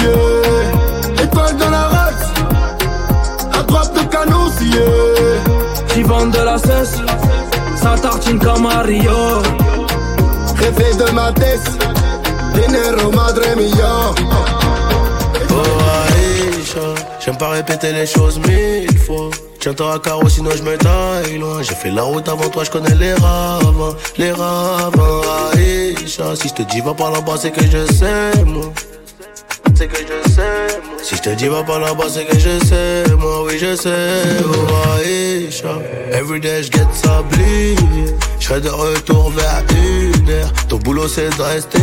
Étoile 1.21 1.57
dans 1.57 1.69
la 1.69 1.87
race. 1.87 2.27
À 3.53 3.63
droite 3.63 3.93
de 3.93 4.03
canosier 4.03 4.85
Qui 5.89 6.03
vendent 6.03 6.31
de 6.31 6.39
la 6.43 6.57
cesse, 6.57 6.97
ça 7.75 7.95
tartine 8.01 8.39
comme 8.39 8.63
Mario. 8.63 9.41
Rêver 10.57 10.93
de 10.95 11.11
ma 11.11 11.31
tête 11.33 11.69
Dinero 12.53 13.11
madre 13.11 13.41
mia 13.55 14.13
Oh 15.51 15.53
Aïcha, 16.07 16.95
j'aime 17.19 17.37
pas 17.37 17.49
répéter 17.49 17.91
les 17.93 18.05
choses 18.07 18.39
mille 18.39 18.97
fois. 18.97 19.29
Tiens-toi 19.59 19.95
à 19.95 19.99
carreau, 19.99 20.29
sinon 20.29 20.51
je 20.55 20.63
me 20.63 20.77
taille 20.77 21.37
loin. 21.37 21.61
J'ai 21.61 21.75
fait 21.75 21.91
la 21.91 22.03
route 22.03 22.27
avant 22.27 22.49
toi, 22.49 22.63
je 22.63 22.71
connais 22.71 22.95
les 22.95 23.13
ravins, 23.13 23.95
les 24.17 24.31
ravins. 24.31 25.21
Aïcha, 25.53 26.35
si 26.35 26.49
je 26.49 26.53
te 26.53 26.61
dis 26.63 26.81
va 26.81 26.93
par 26.93 27.11
là-bas, 27.11 27.35
c'est 27.37 27.51
que 27.51 27.63
je 27.65 27.85
sais, 27.93 28.43
moi. 28.45 28.71
C'est 29.75 29.87
que 29.87 29.97
je 29.97 30.29
sais, 30.31 30.79
moi. 30.83 30.97
Si 31.03 31.15
je 31.15 31.21
te 31.21 31.29
dis 31.29 31.47
va 31.47 31.63
par 31.63 31.79
là-bas, 31.79 32.05
c'est 32.09 32.25
que 32.25 32.37
je 32.37 32.65
sais, 32.65 33.03
moi, 33.17 33.45
oui, 33.45 33.57
je 33.59 33.75
sais. 33.75 34.21
Oh 34.45 34.99
Aïcha, 34.99 35.79
everyday 36.13 36.63
je 36.63 36.71
get 36.71 36.87
sablié. 36.93 37.75
Je 38.39 38.53
de 38.53 38.69
retour 38.69 39.31
vers 39.31 39.63
une 39.71 40.29
heure. 40.29 40.53
Ton 40.69 40.77
boulot, 40.77 41.07
c'est 41.07 41.35
de 41.35 41.41
rester 41.41 41.79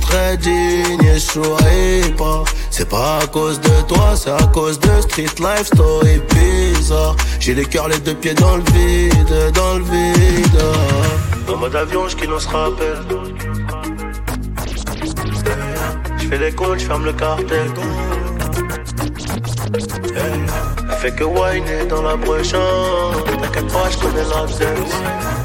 très 0.00 0.36
digne. 0.36 1.18
Souris 1.18 2.12
pas. 2.16 2.44
C'est 2.70 2.88
pas 2.88 3.18
à 3.22 3.26
cause 3.26 3.60
de 3.60 3.82
toi, 3.86 4.14
c'est 4.16 4.30
à 4.30 4.46
cause 4.52 4.80
de 4.80 5.00
street 5.02 5.36
life 5.38 5.66
story 5.66 6.20
bizarre. 6.34 7.14
J'ai 7.38 7.54
les 7.54 7.64
cœurs 7.64 7.88
les 7.88 7.98
deux 7.98 8.14
pieds 8.14 8.34
dans 8.34 8.56
le 8.56 8.64
vide, 8.72 9.52
dans 9.54 9.74
le 9.78 9.84
vide. 9.84 10.62
En 11.48 11.56
mode 11.56 11.76
avion, 11.76 12.02
on 12.02 12.38
se 12.40 12.48
rappelle. 12.48 12.98
Je 16.18 16.26
fais 16.26 16.38
les 16.38 16.52
comptes, 16.52 16.80
ferme 16.80 17.04
le 17.04 17.12
cartel. 17.12 17.70
Elle 20.16 20.96
fait 20.96 21.14
que 21.14 21.24
whiner 21.24 21.84
dans 21.88 22.02
la 22.02 22.16
prochaine. 22.16 22.60
T'inquiète 23.40 23.72
pas, 23.72 23.90
je 23.90 23.98
connais 23.98 24.24
l'absence. 24.24 25.43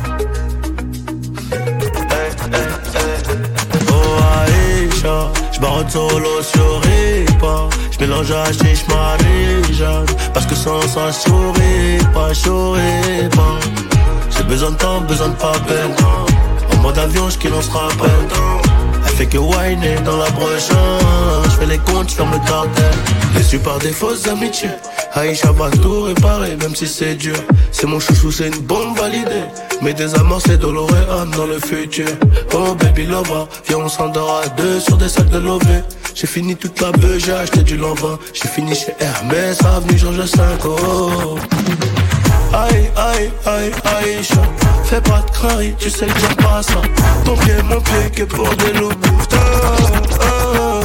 Aïcha, 5.10 5.32
j'barre 5.51 5.89
solo 5.89 6.41
sur 6.41 6.82
Ripa 6.82 7.70
J'mélange 7.91 8.32
à 8.32 8.45
chiche 8.51 8.86
Marie-Jeanne 8.88 10.05
Parce 10.34 10.45
que 10.45 10.55
sans 10.55 10.82
ça 10.82 11.12
souris 11.12 11.97
pas, 12.14 12.34
souris 12.34 13.30
pas 13.32 13.60
J'ai 14.36 14.43
besoin 14.43 14.72
de 14.72 14.76
temps, 14.76 15.01
besoin 15.01 15.30
de 15.30 15.36
pas 15.36 15.53
peine 15.68 15.95
En 16.74 16.82
mode 16.82 16.97
avion, 16.97 17.30
j'qu'il 17.30 17.53
on 17.53 17.62
se 17.62 17.72
rappelle 17.72 18.10
Elle 19.05 19.14
fait 19.14 19.26
que 19.26 19.38
whiner 19.38 19.95
dans 20.05 20.18
la 20.18 20.30
broche. 20.32 20.70
Je 21.45 21.49
fais 21.49 21.66
les 21.66 21.80
comptes, 21.80 22.12
ferme 22.12 22.32
le 22.32 22.39
cartel. 22.47 22.93
Déçu 23.36 23.60
par 23.60 23.80
des 23.80 23.91
fausses 23.91 24.28
amitiés. 24.28 24.70
Aïcha 25.14 25.51
va 25.51 25.70
tout 25.70 26.03
réparer, 26.03 26.55
même 26.57 26.76
si 26.76 26.88
c'est 26.88 27.16
dur. 27.16 27.36
C'est 27.72 27.88
mon 27.88 27.99
chouchou, 27.99 28.32
c'est 28.32 28.47
une 28.47 28.62
bombe 28.62 28.97
validée. 28.97 29.45
Mais 29.82 29.93
des 29.93 30.14
amours, 30.16 30.41
c'est 30.45 30.57
Doloréane 30.57 31.32
dans 31.32 31.47
le 31.47 31.60
futur. 31.60 32.07
Oh 32.53 32.76
baby 32.76 33.05
lover, 33.05 33.45
viens 33.68 33.80
on 33.80 33.89
s'endort 33.89 34.41
à 34.43 34.49
deux 34.49 34.80
sur 34.80 34.97
des 34.97 35.10
sacs 35.10 35.30
de 35.30 35.39
lové. 35.39 35.84
J'ai 36.14 36.28
fini 36.28 36.55
toute 36.55 36.80
la 36.82 36.91
beuh, 36.91 37.18
j'ai 37.18 37.34
acheté 37.34 37.64
du 37.64 37.78
lambin. 37.78 38.20
J'ai 38.34 38.47
fini 38.49 38.76
chez 38.76 38.93
Hermès, 38.99 39.57
avenue 39.64 39.97
Georges 39.97 40.26
5. 40.26 40.43
Oh. 40.66 41.38
Aïe, 42.53 42.89
aïe, 42.95 43.32
aïe, 43.45 43.72
Aïcha 43.86 44.41
Fais 44.84 45.01
pas 45.01 45.22
de 45.22 45.32
crainte, 45.32 45.78
tu 45.78 45.89
sais 45.89 46.07
que 46.07 46.20
j'aime 46.20 46.36
pas 46.36 46.64
ça 46.64 46.82
Ton 47.24 47.36
pied, 47.38 47.53
mon 47.64 47.80
pied, 47.80 48.10
que 48.16 48.24
pour 48.24 48.49
des 48.55 48.74
loups 48.74 48.91
ah. 49.32 50.82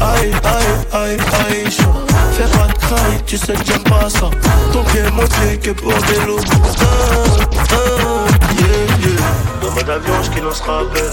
Aïe, 0.00 0.30
aïe, 0.44 0.76
aïe, 0.92 1.16
Aïcha 1.48 2.21
Fais 2.42 2.58
pas 2.58 2.66
de 2.66 2.72
crainte, 2.72 3.24
tu 3.24 3.36
sais 3.36 3.52
que 3.52 3.64
j'aime 3.64 3.84
pas 3.84 4.10
ça. 4.10 4.28
Ton 4.72 4.82
pied, 4.84 5.02
mon 5.12 5.22
pied, 5.22 5.58
que 5.60 5.70
pour 5.70 5.92
des 5.92 6.26
loups. 6.26 6.40
Putain, 6.40 6.56
ah, 6.80 8.26
yeah, 8.58 8.68
yeah. 8.98 9.62
Dans 9.62 9.70
mode 9.70 9.88
avion, 9.88 10.14
je 10.24 10.40
n'en 10.40 10.50
sera 10.50 10.82
belle. 10.92 11.12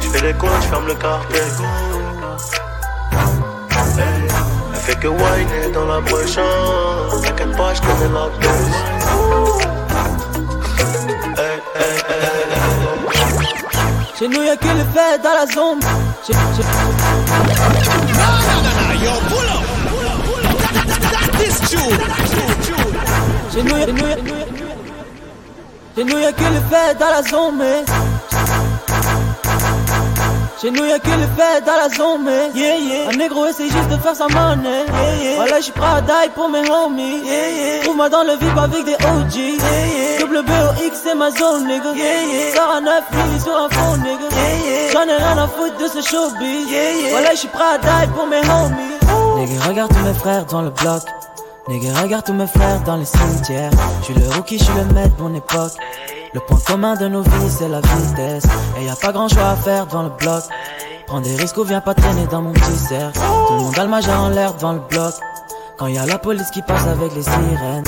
J'fais 0.00 0.26
les 0.26 0.32
comptes, 0.32 0.50
j'ferme 0.62 0.88
le 0.88 0.94
cartel 0.94 1.52
Elle 4.72 4.80
fait 4.80 4.98
que 4.98 5.06
whiner 5.06 5.70
dans 5.72 5.86
la 5.86 6.00
brèche. 6.00 6.34
T'inquiète 7.22 7.56
pas, 7.56 7.74
j'connais 7.74 8.08
la 8.12 8.28
baisse. 8.40 8.70
Chez 14.18 14.28
nous 14.28 14.42
y'a 14.42 14.56
que 14.56 14.64
les 14.64 14.84
fêtes 14.92 15.22
dans 15.22 15.32
la 15.32 15.46
zone 15.46 15.78
yo, 19.04 19.12
pull 19.30 19.48
up. 19.48 19.64
Pull 19.88 20.06
up, 20.06 20.20
pull 20.24 20.46
up. 20.46 20.58
That, 20.60 20.74
that, 20.74 21.00
that, 21.00 21.12
that 21.12 21.42
is 21.46 21.56
June. 21.70 21.96
J'ai 23.52 23.62
j'ai 23.62 23.80
j'ai 25.96 26.04
noué 26.04 26.32
que 26.32 26.44
le 26.44 26.60
fait 26.70 26.98
dans 26.98 27.10
la 27.10 27.22
zone, 27.22 27.56
mais. 27.58 28.09
Chez 30.60 30.70
nous 30.70 30.84
y'a 30.84 30.98
que 30.98 31.08
les 31.08 31.26
fêtes 31.38 31.64
dans 31.64 31.76
la 31.76 31.88
zone, 31.88 32.22
mais 32.22 32.50
yeah, 32.54 32.76
yeah. 32.76 33.08
Un 33.08 33.16
négro 33.16 33.46
essaie 33.46 33.64
juste 33.64 33.88
de 33.88 33.96
faire 33.96 34.14
sa 34.14 34.28
monnaie, 34.28 34.84
yeah, 34.86 35.22
yeah. 35.22 35.36
Voilà, 35.36 35.58
j'suis 35.58 35.72
prêt 35.72 35.86
à 35.86 36.00
die 36.02 36.30
pour 36.34 36.50
mes 36.50 36.68
homies, 36.68 37.22
yeah, 37.24 37.48
yeah. 37.48 37.82
Trouve-moi 37.82 38.10
dans 38.10 38.24
le 38.24 38.34
VIP 38.34 38.58
avec 38.58 38.84
des 38.84 38.92
OG, 38.92 39.36
yeah, 39.36 40.18
yeah. 40.18 40.26
WBOX 40.26 41.00
c'est 41.02 41.14
ma 41.14 41.30
zone, 41.30 41.66
nigga, 41.66 41.94
yeah, 41.94 42.22
yeah. 42.26 42.54
Sors 42.54 42.74
à 42.76 42.80
9 42.82 43.04
milli 43.10 43.40
sur 43.40 43.56
un 43.56 43.70
fond, 43.70 43.96
nigga, 43.96 44.28
yeah, 44.30 44.54
yeah. 44.66 44.92
J'en 44.92 45.08
ai 45.08 45.16
rien 45.16 45.38
à 45.38 45.48
foutre 45.48 45.78
de 45.78 45.88
ce 45.88 46.06
showbiz, 46.06 46.70
yeah, 46.70 46.92
yeah. 46.92 47.10
Voilà, 47.10 47.34
j'suis 47.34 47.48
prêt 47.48 47.64
à 47.64 47.78
die 47.78 48.10
pour 48.14 48.26
mes 48.26 48.40
homies. 48.40 49.40
Nigga, 49.40 49.64
regarde 49.66 49.90
tous 49.94 50.04
mes 50.04 50.14
frères 50.14 50.44
dans 50.44 50.60
le 50.60 50.70
bloc. 50.70 51.02
Nigga, 51.68 51.88
regarde 52.02 52.26
tous 52.26 52.34
mes 52.34 52.46
frères 52.46 52.80
dans 52.84 52.96
les 52.96 53.06
cimetières. 53.06 53.70
J'suis 54.02 54.12
le 54.12 54.28
rookie, 54.34 54.58
j'suis 54.58 54.74
le 54.76 54.92
maître 54.92 55.16
de 55.16 55.22
mon 55.22 55.34
époque. 55.34 55.72
Le 56.32 56.38
point 56.40 56.60
commun 56.64 56.94
de 56.94 57.08
nos 57.08 57.22
vies, 57.22 57.50
c'est 57.50 57.68
la 57.68 57.80
vitesse. 57.80 58.44
Et 58.78 58.84
y 58.84 58.88
a 58.88 58.94
pas 58.94 59.10
grand 59.10 59.28
choix 59.28 59.50
à 59.50 59.56
faire 59.56 59.86
dans 59.86 60.04
le 60.04 60.10
bloc. 60.10 60.44
Prends 61.06 61.20
des 61.20 61.34
risques 61.34 61.56
ou 61.56 61.64
viens 61.64 61.80
pas 61.80 61.94
traîner 61.94 62.26
dans 62.26 62.40
mon 62.40 62.52
petit 62.52 62.76
cercle. 62.76 63.18
Tout 63.18 63.54
le 63.54 63.62
monde 63.62 63.78
a 63.78 63.82
le 63.82 63.90
majeur 63.90 64.20
en 64.20 64.28
l'air 64.28 64.54
devant 64.54 64.74
le 64.74 64.80
bloc. 64.88 65.14
Quand 65.76 65.88
y 65.88 65.98
a 65.98 66.06
la 66.06 66.18
police 66.18 66.50
qui 66.50 66.62
passe 66.62 66.86
avec 66.86 67.14
les 67.14 67.22
sirènes. 67.22 67.84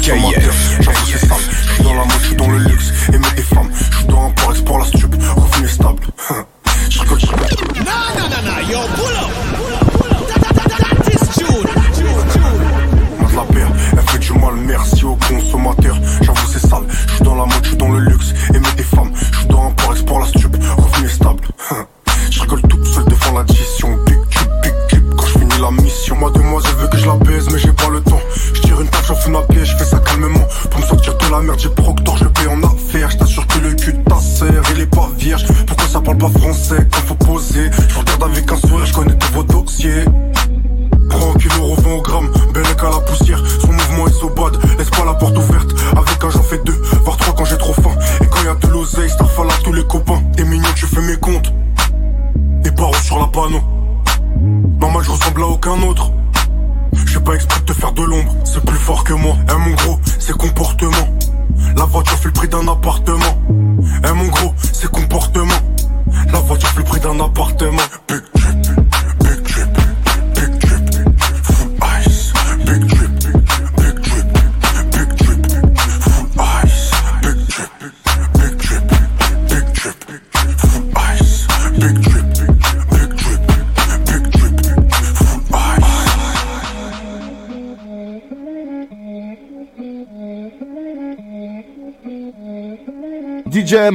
KIF. 0.00 0.77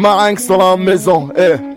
DJ 0.04 0.06
Marinx 0.06 0.47
dans 0.47 0.58
la 0.58 0.76
maison, 0.76 1.30
eh. 1.34 1.72